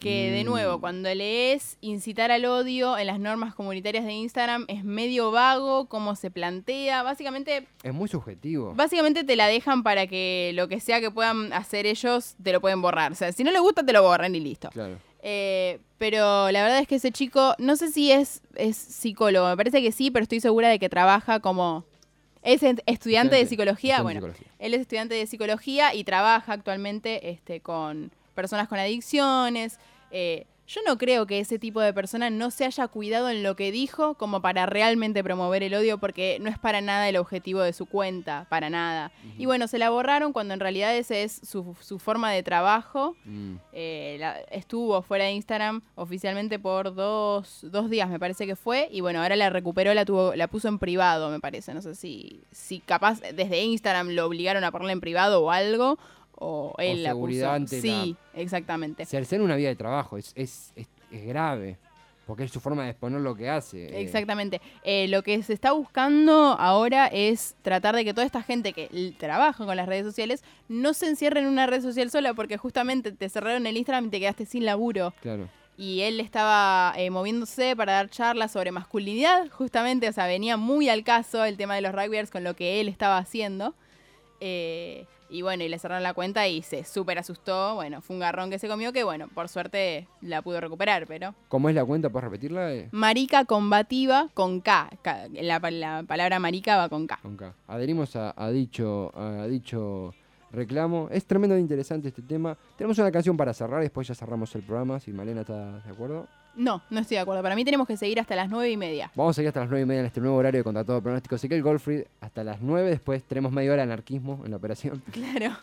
que 0.00 0.30
de 0.30 0.44
Mm. 0.44 0.46
nuevo, 0.46 0.80
cuando 0.80 1.12
lees 1.12 1.76
incitar 1.80 2.30
al 2.30 2.44
odio 2.44 2.96
en 2.96 3.08
las 3.08 3.18
normas 3.18 3.52
comunitarias 3.56 4.04
de 4.04 4.12
Instagram 4.12 4.64
es 4.68 4.84
medio 4.84 5.32
vago, 5.32 5.86
cómo 5.88 6.14
se 6.14 6.30
plantea, 6.30 7.02
básicamente 7.02 7.66
Es 7.82 7.92
muy 7.92 8.08
subjetivo. 8.08 8.74
Básicamente 8.76 9.24
te 9.24 9.34
la 9.34 9.48
dejan 9.48 9.82
para 9.82 10.06
que 10.06 10.52
lo 10.54 10.68
que 10.68 10.78
sea 10.78 11.00
que 11.00 11.10
puedan 11.10 11.52
hacer 11.52 11.84
ellos 11.84 12.36
te 12.40 12.52
lo 12.52 12.60
pueden 12.60 12.80
borrar. 12.80 13.10
O 13.10 13.16
sea, 13.16 13.32
si 13.32 13.42
no 13.42 13.50
le 13.50 13.58
gusta, 13.58 13.84
te 13.84 13.92
lo 13.92 14.04
borran 14.04 14.36
y 14.36 14.38
listo. 14.38 14.70
Claro. 14.70 14.98
Eh, 15.30 15.78
pero 15.98 16.50
la 16.50 16.62
verdad 16.62 16.78
es 16.78 16.88
que 16.88 16.94
ese 16.94 17.12
chico, 17.12 17.54
no 17.58 17.76
sé 17.76 17.92
si 17.92 18.10
es, 18.10 18.40
es 18.54 18.78
psicólogo, 18.78 19.46
me 19.46 19.58
parece 19.58 19.82
que 19.82 19.92
sí, 19.92 20.10
pero 20.10 20.22
estoy 20.22 20.40
segura 20.40 20.70
de 20.70 20.78
que 20.78 20.88
trabaja 20.88 21.40
como... 21.40 21.84
Es 22.42 22.62
estudiante 22.62 23.36
de 23.36 23.44
psicología, 23.44 23.96
estudiante 23.96 24.02
bueno, 24.02 24.20
de 24.20 24.32
psicología. 24.32 24.52
él 24.58 24.72
es 24.72 24.80
estudiante 24.80 25.14
de 25.16 25.26
psicología 25.26 25.94
y 25.94 26.04
trabaja 26.04 26.54
actualmente 26.54 27.28
este, 27.28 27.60
con 27.60 28.10
personas 28.34 28.68
con 28.68 28.78
adicciones. 28.78 29.78
Eh, 30.12 30.46
yo 30.68 30.80
no 30.86 30.98
creo 30.98 31.26
que 31.26 31.40
ese 31.40 31.58
tipo 31.58 31.80
de 31.80 31.92
persona 31.94 32.28
no 32.30 32.50
se 32.50 32.64
haya 32.66 32.86
cuidado 32.88 33.30
en 33.30 33.42
lo 33.42 33.56
que 33.56 33.72
dijo 33.72 34.14
como 34.14 34.42
para 34.42 34.66
realmente 34.66 35.24
promover 35.24 35.62
el 35.62 35.72
odio, 35.74 35.98
porque 35.98 36.38
no 36.42 36.50
es 36.50 36.58
para 36.58 36.80
nada 36.82 37.08
el 37.08 37.16
objetivo 37.16 37.60
de 37.60 37.72
su 37.72 37.86
cuenta, 37.86 38.46
para 38.50 38.68
nada. 38.68 39.10
Y 39.38 39.46
bueno, 39.46 39.66
se 39.66 39.78
la 39.78 39.88
borraron 39.90 40.32
cuando 40.32 40.52
en 40.54 40.60
realidad 40.60 40.94
ese 40.94 41.22
es 41.22 41.40
su, 41.42 41.74
su 41.80 41.98
forma 41.98 42.30
de 42.32 42.42
trabajo. 42.42 43.16
Mm. 43.24 43.54
Eh, 43.72 44.16
la- 44.20 44.38
estuvo 44.50 45.00
fuera 45.02 45.24
de 45.24 45.32
Instagram 45.32 45.80
oficialmente 45.94 46.58
por 46.58 46.94
dos, 46.94 47.60
dos 47.62 47.88
días, 47.88 48.08
me 48.10 48.18
parece 48.20 48.46
que 48.46 48.54
fue. 48.54 48.88
Y 48.92 49.00
bueno, 49.00 49.22
ahora 49.22 49.36
la 49.36 49.48
recuperó, 49.50 49.94
la 49.94 50.04
tuvo, 50.04 50.34
la 50.34 50.48
puso 50.48 50.68
en 50.68 50.78
privado, 50.78 51.30
me 51.30 51.40
parece. 51.40 51.72
No 51.72 51.80
sé 51.80 51.94
si, 51.94 52.42
si 52.52 52.80
capaz 52.80 53.20
desde 53.20 53.62
Instagram 53.62 54.10
lo 54.10 54.26
obligaron 54.26 54.62
a 54.64 54.70
ponerla 54.70 54.92
en 54.92 55.00
privado 55.00 55.42
o 55.42 55.50
algo. 55.50 55.98
O 56.40 56.74
él 56.78 57.02
la 57.02 57.10
seguridad 57.10 57.46
puso. 57.48 57.54
ante 57.54 57.80
Sí, 57.80 58.16
exactamente. 58.34 59.04
Cercenar 59.06 59.44
una 59.44 59.56
vida 59.56 59.68
de 59.68 59.76
trabajo 59.76 60.16
es, 60.16 60.32
es, 60.36 60.72
es, 60.76 60.86
es 61.10 61.26
grave. 61.26 61.76
Porque 62.26 62.44
es 62.44 62.50
su 62.52 62.60
forma 62.60 62.84
de 62.84 62.90
exponer 62.90 63.22
lo 63.22 63.34
que 63.34 63.48
hace. 63.48 63.86
eh. 63.86 64.02
Exactamente. 64.02 64.60
Eh, 64.84 65.08
lo 65.08 65.22
que 65.22 65.42
se 65.42 65.54
está 65.54 65.72
buscando 65.72 66.32
ahora 66.58 67.06
es 67.06 67.56
tratar 67.62 67.96
de 67.96 68.04
que 68.04 68.12
toda 68.12 68.26
esta 68.26 68.42
gente 68.42 68.74
que 68.74 69.14
trabaja 69.18 69.64
con 69.64 69.74
las 69.76 69.88
redes 69.88 70.04
sociales 70.04 70.44
no 70.68 70.92
se 70.92 71.08
encierre 71.08 71.40
en 71.40 71.46
una 71.46 71.66
red 71.66 71.80
social 71.80 72.10
sola 72.10 72.34
porque 72.34 72.58
justamente 72.58 73.12
te 73.12 73.30
cerraron 73.30 73.66
el 73.66 73.78
Instagram 73.78 74.06
y 74.06 74.10
te 74.10 74.20
quedaste 74.20 74.44
sin 74.44 74.66
laburo. 74.66 75.14
Claro. 75.22 75.48
y 75.78 76.00
él 76.02 76.20
estaba 76.20 76.92
eh, 76.98 77.08
moviéndose 77.08 77.74
para 77.76 77.92
dar 77.94 78.10
charlas 78.10 78.50
sobre 78.52 78.72
masculinidad, 78.72 79.48
justamente, 79.50 80.08
o 80.08 80.12
sea, 80.12 80.26
venía 80.26 80.56
muy 80.58 80.88
al 80.90 81.04
caso 81.04 81.44
el 81.44 81.56
tema 81.56 81.76
de 81.76 81.80
los 81.82 81.92
rugbyers 81.94 82.30
con 82.30 82.44
lo 82.44 82.54
que 82.56 82.80
él 82.82 82.88
estaba 82.88 83.16
haciendo. 83.16 83.74
Eh, 84.40 85.06
y 85.30 85.42
bueno, 85.42 85.64
y 85.64 85.68
le 85.68 85.78
cerraron 85.78 86.02
la 86.02 86.14
cuenta 86.14 86.46
y 86.48 86.62
se 86.62 86.84
súper 86.84 87.18
asustó. 87.18 87.74
Bueno, 87.74 88.00
fue 88.00 88.16
un 88.16 88.20
garrón 88.20 88.50
que 88.50 88.58
se 88.58 88.68
comió 88.68 88.92
que, 88.92 89.04
bueno, 89.04 89.28
por 89.28 89.48
suerte 89.48 90.08
la 90.20 90.42
pudo 90.42 90.60
recuperar, 90.60 91.06
pero... 91.06 91.34
¿Cómo 91.48 91.68
es 91.68 91.74
la 91.74 91.84
cuenta? 91.84 92.08
¿Puedes 92.10 92.24
repetirla? 92.24 92.72
Eh, 92.72 92.88
Marica 92.92 93.44
combativa 93.44 94.28
con 94.34 94.60
K. 94.60 94.90
K- 95.02 95.28
La, 95.42 95.58
la 95.70 96.04
palabra 96.06 96.38
marica 96.38 96.76
va 96.76 96.88
con 96.88 97.06
K. 97.06 97.18
con 97.22 97.36
K. 97.36 97.54
Adherimos 97.66 98.16
a, 98.16 98.34
a 98.36 98.50
dicho, 98.50 99.12
a 99.16 99.46
dicho 99.46 100.14
reclamo. 100.50 101.08
Es 101.10 101.26
tremendo 101.26 101.58
interesante 101.58 102.08
este 102.08 102.22
tema. 102.22 102.56
Tenemos 102.76 102.98
una 102.98 103.10
canción 103.12 103.36
para 103.36 103.52
cerrar, 103.52 103.82
después 103.82 104.08
ya 104.08 104.14
cerramos 104.14 104.54
el 104.54 104.62
programa, 104.62 104.98
si 104.98 105.12
Malena 105.12 105.42
está 105.42 105.80
de 105.80 105.90
acuerdo. 105.90 106.26
No, 106.54 106.82
no 106.90 107.00
estoy 107.00 107.16
de 107.16 107.20
acuerdo. 107.20 107.42
Para 107.42 107.54
mí 107.54 107.64
tenemos 107.64 107.86
que 107.86 107.96
seguir 107.96 108.18
hasta 108.18 108.34
las 108.34 108.48
nueve 108.48 108.70
y 108.70 108.76
media. 108.76 109.12
Vamos 109.14 109.30
a 109.30 109.34
seguir 109.34 109.48
hasta 109.48 109.60
las 109.60 109.68
9 109.68 109.82
y 109.82 109.86
media 109.86 110.00
en 110.00 110.06
este 110.06 110.20
nuevo 110.20 110.36
horario 110.36 110.58
de 110.58 110.64
Contra 110.64 110.84
Todo 110.84 111.00
Pronóstico. 111.00 111.36
Ezequiel 111.36 111.62
Goldfried 111.62 112.04
hasta 112.20 112.42
las 112.42 112.60
9, 112.60 112.90
después 112.90 113.22
tenemos 113.24 113.52
media 113.52 113.72
hora 113.72 113.86
de 113.86 113.92
anarquismo 113.92 114.42
en 114.44 114.50
la 114.50 114.56
operación. 114.56 115.02
Claro. 115.12 115.56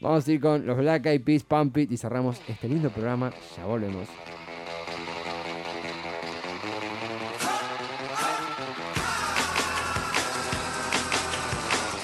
Vamos 0.00 0.26
a 0.26 0.32
ir 0.32 0.40
con 0.40 0.66
los 0.66 0.76
Black 0.78 1.06
Eyed 1.06 1.22
Peas, 1.22 1.42
Pump 1.44 1.76
It 1.78 1.92
y 1.92 1.96
cerramos 1.96 2.40
este 2.48 2.68
lindo 2.68 2.90
programa. 2.90 3.32
Ya 3.56 3.64
volvemos. 3.66 4.08